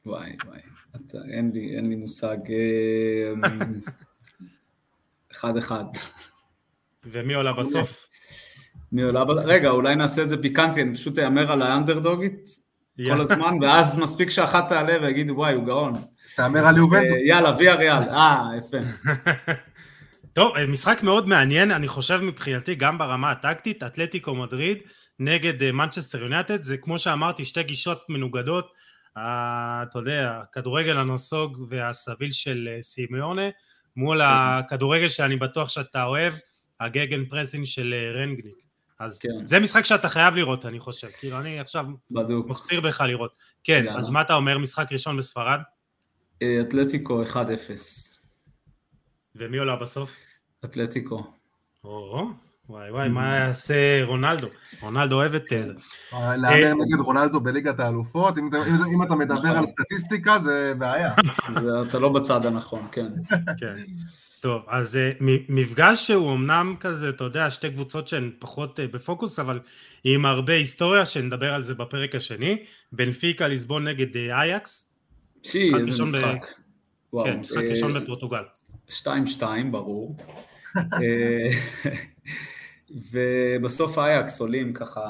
וואי, 0.06 0.36
וואי, 0.44 0.60
אתה, 0.96 1.18
אין, 1.30 1.50
לי, 1.54 1.76
אין 1.76 1.88
לי 1.88 1.96
מושג. 1.96 2.36
אה, 5.44 5.50
אחד 5.50 5.56
אחד. 5.56 5.84
ומי 7.04 7.34
עולה 7.34 7.52
בסוף? 7.52 8.06
מי 8.92 9.02
עולה 9.02 9.24
ב... 9.24 9.30
רגע, 9.30 9.70
אולי 9.70 9.96
נעשה 9.96 10.22
את 10.22 10.28
זה 10.28 10.42
פיקנטי, 10.42 10.82
אני 10.82 10.94
פשוט 10.94 11.18
אאמר 11.18 11.52
על 11.52 11.62
האנדרדוגית 11.62 12.48
כל 13.06 13.20
הזמן, 13.20 13.56
ואז 13.62 13.98
מספיק 13.98 14.30
שאחת 14.30 14.68
תעלה 14.68 15.02
ויגידו 15.02 15.34
וואי, 15.34 15.54
הוא 15.54 15.66
גאון. 15.66 15.92
תאמר 16.36 16.66
על 16.66 16.76
יובנטוס. 16.76 17.12
אה, 17.12 17.26
יאללה, 17.26 17.56
ויה 17.58 17.74
ריאל, 17.74 18.02
אה, 18.02 18.50
יפה. 18.58 18.76
טוב, 20.32 20.56
אה, 20.56 20.66
משחק 20.66 21.02
מאוד 21.02 21.28
מעניין, 21.28 21.70
אני 21.70 21.88
חושב 21.88 22.20
מבחינתי 22.22 22.74
גם 22.74 22.98
ברמה 22.98 23.30
הטקטית, 23.30 23.82
אתלטיקו 23.82 24.34
מדריד 24.34 24.78
נגד 25.18 25.70
מנצ'סטר 25.70 26.22
יונייטד, 26.22 26.62
זה 26.62 26.76
כמו 26.76 26.98
שאמרתי, 26.98 27.44
שתי 27.44 27.62
גישות 27.62 28.02
מנוגדות, 28.08 28.72
אתה 29.12 29.98
יודע, 29.98 30.40
הכדורגל 30.42 30.96
הנסוג 30.96 31.66
והסביל 31.68 32.30
של 32.30 32.68
סימיונה, 32.80 33.48
מול 33.98 34.20
הכדורגל 34.24 35.08
שאני 35.08 35.36
בטוח 35.36 35.68
שאתה 35.68 36.04
אוהב, 36.04 36.32
ה 36.80 37.24
gegenpressing 37.24 37.64
של 37.64 37.94
רנגניק. 38.14 38.54
אז 38.98 39.18
כן. 39.18 39.46
זה 39.46 39.60
משחק 39.60 39.84
שאתה 39.84 40.08
חייב 40.08 40.34
לראות, 40.34 40.66
אני 40.66 40.80
חושב. 40.80 41.08
כאילו, 41.08 41.40
אני 41.40 41.60
עכשיו 41.60 41.86
בדיוק. 42.10 42.46
מפציר 42.48 42.80
בך 42.80 43.00
לראות. 43.00 43.34
כן, 43.64 43.82
יאללה. 43.86 43.98
אז 43.98 44.10
מה 44.10 44.20
אתה 44.22 44.34
אומר, 44.34 44.58
משחק 44.58 44.92
ראשון 44.92 45.16
בספרד? 45.16 45.60
אתלטיקו 46.60 47.24
1-0. 47.24 47.36
ומי 49.34 49.58
עולה 49.58 49.76
בסוף? 49.76 50.26
אתלטיקו. 50.64 51.32
או, 51.84 52.26
וואי 52.68 52.90
וואי, 52.90 53.08
מה 53.08 53.36
יעשה 53.36 54.04
רונלדו? 54.04 54.46
רונלדו 54.80 55.14
אוהב 55.14 55.34
את 55.34 55.44
זה. 55.48 55.72
להמר 56.12 56.74
נגד 56.74 57.00
רונלדו 57.00 57.40
בליגת 57.40 57.80
האלופות, 57.80 58.38
אם 58.94 59.02
אתה 59.02 59.14
מדבר 59.14 59.48
על 59.48 59.66
סטטיסטיקה 59.66 60.38
זה 60.38 60.72
בעיה. 60.78 61.12
אתה 61.88 61.98
לא 61.98 62.08
בצד 62.08 62.46
הנכון, 62.46 62.86
כן. 62.92 63.08
כן. 63.58 63.76
טוב, 64.40 64.62
אז 64.66 64.98
מפגש 65.48 66.06
שהוא 66.06 66.32
אמנם 66.32 66.74
כזה, 66.80 67.08
אתה 67.08 67.24
יודע, 67.24 67.50
שתי 67.50 67.70
קבוצות 67.70 68.08
שהן 68.08 68.30
פחות 68.38 68.80
בפוקוס, 68.82 69.38
אבל 69.38 69.60
עם 70.04 70.26
הרבה 70.26 70.52
היסטוריה, 70.52 71.06
שנדבר 71.06 71.54
על 71.54 71.62
זה 71.62 71.74
בפרק 71.74 72.14
השני, 72.14 72.64
בנפיקה 72.92 73.48
לסבון 73.48 73.88
נגד 73.88 74.16
אייקס. 74.16 74.92
שי, 75.42 75.74
איזה 75.74 76.02
משחק. 76.02 76.46
ב... 77.14 77.24
כן, 77.24 77.40
משחק 77.40 77.62
ראשון 77.70 77.94
בפורטוגל. 77.94 78.42
2-2, 78.88 78.92
ברור. 79.70 80.16
ובסוף 82.90 83.98
אייקס 83.98 84.40
עולים 84.40 84.72
ככה, 84.72 85.00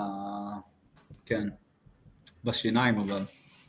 כן, 1.26 1.48
בשיניים 2.44 2.98
אבל. 2.98 3.22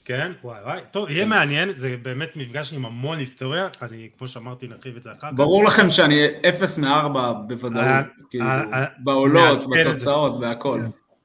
כן, 0.06 0.32
וואי 0.44 0.62
וואי, 0.64 0.80
טוב, 0.92 1.10
יהיה 1.10 1.24
כן. 1.24 1.30
מעניין, 1.30 1.76
זה 1.76 1.96
באמת 2.02 2.30
מפגש 2.36 2.74
עם 2.74 2.86
המון 2.86 3.18
היסטוריה, 3.18 3.68
אני, 3.82 4.10
כמו 4.18 4.28
שאמרתי, 4.28 4.68
נרחיב 4.68 4.96
את 4.96 5.04
זה 5.04 5.12
אחר 5.12 5.28
כך. 5.28 5.34
ברור 5.36 5.64
לכם 5.64 5.90
שאני 5.90 6.26
אפס 6.50 6.78
מארבע 6.78 7.32
בוודאות, 7.48 7.84
אה, 7.84 8.02
כאילו, 8.30 8.46
אה, 8.46 8.86
בעולות, 9.04 9.64
בתוצאות, 9.70 10.40
בהכל. 10.40 10.80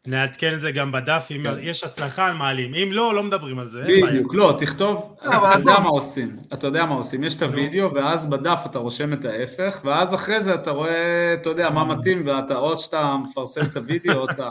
נעדכן 0.07 0.55
את 0.55 0.61
זה 0.61 0.71
גם 0.71 0.93
בדף, 0.93 1.29
אם 1.31 1.43
כן. 1.43 1.55
יש 1.61 1.85
הצלחה 1.85 2.33
מעלים, 2.33 2.75
אם 2.75 2.89
לא, 2.93 3.15
לא 3.15 3.23
מדברים 3.23 3.59
על 3.59 3.69
זה. 3.69 3.83
בדיוק, 3.83 4.35
לא, 4.35 4.55
תכתוב, 4.59 5.17
אתה 5.23 5.59
יודע 5.59 5.79
מה 5.79 5.89
עושים, 5.89 6.37
אתה 6.53 6.67
יודע 6.67 6.85
מה 6.85 6.95
עושים, 6.95 7.25
יש 7.25 7.37
את 7.37 7.43
הוידאו, 7.43 7.95
ואז 7.95 8.31
בדף 8.31 8.63
אתה 8.67 8.79
רושם 8.79 9.13
את 9.13 9.25
ההפך, 9.25 9.81
ואז 9.85 10.15
אחרי 10.15 10.41
זה 10.41 10.55
אתה 10.55 10.71
רואה, 10.71 11.35
אתה 11.35 11.51
יודע, 11.51 11.71
מה 11.71 11.81
אה. 11.81 11.87
מתאים, 11.87 12.23
ואתה, 12.27 12.57
או 12.57 12.77
שאתה 12.77 13.17
מפרסם 13.25 13.61
את 13.61 13.77
הוידאו, 13.77 14.15
או 14.15 14.31
אתה, 14.31 14.49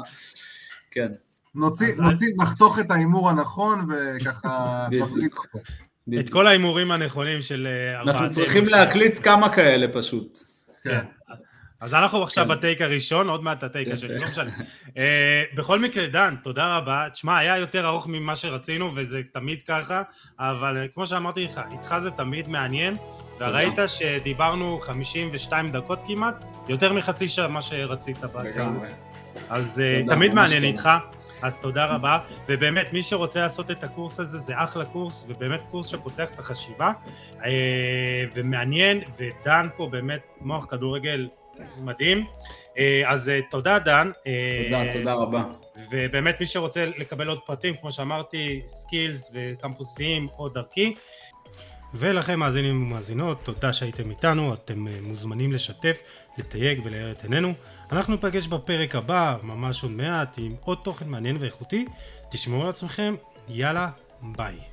כן. 0.91 1.08
נוציא, 1.56 1.93
נוציא, 1.97 2.28
נחתוך 2.38 2.80
את 2.80 2.91
ההימור 2.91 3.30
הנכון 3.30 3.88
וככה 3.89 4.88
נחליט 4.91 5.34
את 6.20 6.30
כל 6.30 6.47
ההימורים 6.47 6.91
הנכונים 6.91 7.41
של 7.41 7.68
אה. 7.68 8.01
אנחנו 8.01 8.30
צריכים 8.30 8.66
להקליט 8.66 9.20
כמה 9.24 9.54
כאלה 9.54 9.88
פשוט. 9.93 10.39
כן. 10.84 10.99
אז 11.84 11.94
אנחנו 11.94 12.24
עכשיו 12.24 12.46
כן. 12.46 12.52
בטייק 12.52 12.82
הראשון, 12.82 13.30
עוד 13.30 13.44
מעט 13.44 13.64
הטייק 13.64 13.88
השני, 13.92 14.20
לא 14.20 14.28
משנה. 14.28 14.52
אה, 14.98 15.44
בכל 15.56 15.80
מקרה, 15.80 16.08
דן, 16.08 16.36
תודה 16.44 16.78
רבה. 16.78 17.08
תשמע, 17.14 17.38
היה 17.38 17.58
יותר 17.58 17.88
ארוך 17.88 18.08
ממה 18.08 18.36
שרצינו, 18.36 18.92
וזה 18.96 19.22
תמיד 19.34 19.62
ככה, 19.62 20.02
אבל 20.40 20.78
אה, 20.78 20.86
כמו 20.94 21.08
שאמרתי 21.08 21.44
לך, 21.44 21.62
איתך 21.72 21.96
זה 22.02 22.12
תמיד 22.12 22.48
מעניין, 22.48 22.96
וראית 23.40 23.74
שדיברנו 23.88 24.80
52 24.80 25.68
דקות 25.68 26.00
כמעט, 26.08 26.46
יותר 26.70 26.94
מחצי 26.94 27.28
שעה 27.28 27.48
מה 27.48 27.62
שרצית. 27.62 28.18
אז 29.50 29.82
תמיד 30.08 30.34
מעניין 30.34 30.64
איתך. 30.64 30.90
אז 31.42 31.60
תודה 31.60 31.86
רבה, 31.86 32.20
ובאמת 32.50 32.94
מי 32.94 33.04
שרוצה 33.04 33.40
לעשות 33.40 33.72
את 33.72 33.84
הקורס 33.84 34.20
הזה 34.20 34.38
זה 34.38 34.54
אחלה 34.56 34.86
קורס, 34.86 35.26
ובאמת 35.28 35.62
קורס 35.72 35.88
שפותח 35.88 36.30
את 36.34 36.40
החשיבה, 36.40 36.92
אה, 37.46 38.24
ומעניין, 38.34 39.02
ודן 39.18 39.68
פה 39.78 39.88
באמת 39.92 40.22
מוח 40.42 40.66
כדורגל 40.66 41.28
מדהים, 41.78 42.26
אה, 42.78 43.04
אז 43.06 43.30
אה, 43.30 43.39
תודה 43.51 43.80
דן. 43.80 44.12
תודה, 44.64 44.93
תודה 44.93 45.14
רבה. 45.14 45.43
ובאמת 45.91 46.39
מי 46.39 46.45
שרוצה 46.45 46.86
לקבל 46.86 47.28
עוד 47.28 47.39
פרטים, 47.45 47.76
כמו 47.82 47.91
שאמרתי, 47.91 48.62
סקילס 48.68 49.32
וקמפוסיים 49.34 50.28
או 50.39 50.49
דרכי, 50.49 50.93
ולכם 51.93 52.39
מאזינים 52.39 52.84
ומאזינות, 52.84 53.43
תודה 53.43 53.74
שהייתם 53.74 54.10
איתנו, 54.10 54.54
אתם 54.54 54.86
מוזמנים 55.01 55.54
לשתף, 55.54 55.97
לתייג 56.38 56.82
ולהאר 56.84 57.12
את 57.12 57.24
עינינו. 57.24 57.54
אנחנו 57.91 58.14
ניפגש 58.14 58.47
בפרק 58.47 58.95
הבא, 58.95 59.38
ממש 59.43 59.84
עוד 59.84 59.91
מעט, 59.91 60.38
עם 60.38 60.56
עוד 60.62 60.78
תוכן 60.84 61.10
מעניין 61.10 61.38
ואיכותי. 61.39 61.86
תשמעו 62.32 62.62
על 62.62 62.70
עצמכם, 62.70 63.16
יאללה, 63.49 63.89
ביי. 64.22 64.72